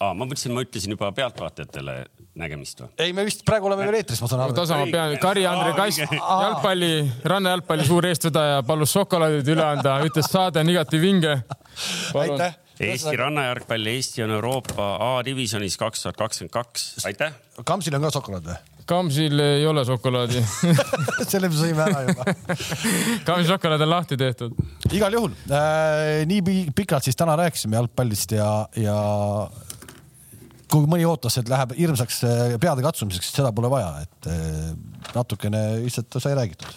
[0.00, 1.98] ma mõtlesin, ma ütlesin juba pealtvaatajatele
[2.40, 2.90] nägemist või?
[2.98, 4.56] ei, me vist praegu oleme veel eetris, ma saan aru.
[4.56, 6.94] tasamaa peal, Kari-Andre Kass, jalgpalli,
[7.34, 11.38] rannajalgpalli suur eestvedaja palus šokolaadid üle anda, ütles saade on igati vinge.
[12.24, 17.34] aitäh Eesti rannajalgpall, Eesti on Euroopa A-divisjonis kaks tuhat kakskümmend kaks, aitäh.
[17.64, 18.58] Kamsil on ka šokolaad või?
[18.90, 20.40] Kamsil ei ole šokolaadi
[21.30, 22.24] selle me sõime ära juba
[23.28, 24.56] Kamsi šokolaad on lahti tehtud.
[24.90, 28.48] igal juhul äh, nii pikalt siis täna rääkisime jalgpallist ja,
[28.80, 28.96] ja
[30.70, 34.72] kui mõni ootas, et läheb hirmsaks äh, peade katsumiseks, seda pole vaja, et äh,
[35.14, 36.74] natukene lihtsalt sai räägitud.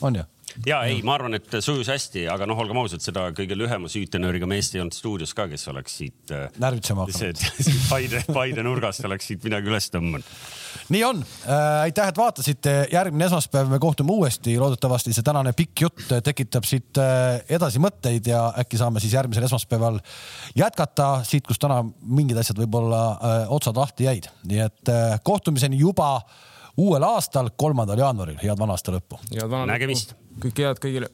[0.00, 0.26] on ju?
[0.66, 4.48] Ja ei, ma arvan, et sujus hästi, aga noh, olgem ausad, seda kõige lühema süütenööriga
[4.50, 6.32] meest ei olnud stuudios ka, kes oleks siit.
[6.34, 7.44] Äh, närvitsema hakanud.
[7.92, 10.34] Paide, Paide nurgast oleks siit midagi üles tõmmanud.
[10.94, 15.84] nii on äh,, aitäh, et vaatasite, järgmine esmaspäev me kohtume uuesti, loodetavasti see tänane pikk
[15.86, 20.00] jutt tekitab siit äh, edasi mõtteid ja äkki saame siis järgmisel esmaspäeval
[20.58, 25.80] jätkata siit, kus täna mingid asjad võib-olla äh, otsad lahti jäid, nii et äh, kohtumiseni
[25.80, 26.14] juba
[26.78, 29.18] uuel aastal, kolmandal jaanuaril, head vana aasta lõppu.
[29.66, 31.10] nägemist kõike head kõigile